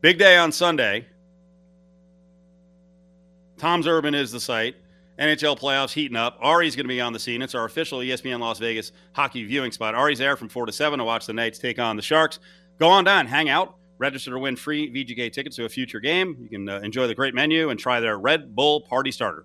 Big 0.00 0.18
day 0.18 0.36
on 0.38 0.50
Sunday. 0.50 1.06
Tom's 3.60 3.86
Urban 3.86 4.14
is 4.14 4.32
the 4.32 4.40
site. 4.40 4.74
NHL 5.18 5.58
playoffs 5.58 5.92
heating 5.92 6.16
up. 6.16 6.38
Ari's 6.40 6.74
going 6.74 6.86
to 6.86 6.88
be 6.88 6.98
on 6.98 7.12
the 7.12 7.18
scene. 7.18 7.42
It's 7.42 7.54
our 7.54 7.66
official 7.66 7.98
ESPN 7.98 8.40
Las 8.40 8.58
Vegas 8.58 8.90
hockey 9.12 9.44
viewing 9.44 9.70
spot. 9.70 9.94
Ari's 9.94 10.18
there 10.18 10.34
from 10.34 10.48
4 10.48 10.64
to 10.64 10.72
7 10.72 10.98
to 10.98 11.04
watch 11.04 11.26
the 11.26 11.34
Knights 11.34 11.58
take 11.58 11.78
on 11.78 11.94
the 11.96 12.00
Sharks. 12.00 12.38
Go 12.78 12.88
on 12.88 13.04
down, 13.04 13.26
hang 13.26 13.50
out, 13.50 13.74
register 13.98 14.30
to 14.30 14.38
win 14.38 14.56
free 14.56 14.90
VGK 14.90 15.30
tickets 15.30 15.56
to 15.56 15.66
a 15.66 15.68
future 15.68 16.00
game. 16.00 16.38
You 16.40 16.48
can 16.48 16.70
uh, 16.70 16.78
enjoy 16.78 17.06
the 17.06 17.14
great 17.14 17.34
menu 17.34 17.68
and 17.68 17.78
try 17.78 18.00
their 18.00 18.18
Red 18.18 18.56
Bull 18.56 18.80
Party 18.80 19.12
Starter. 19.12 19.44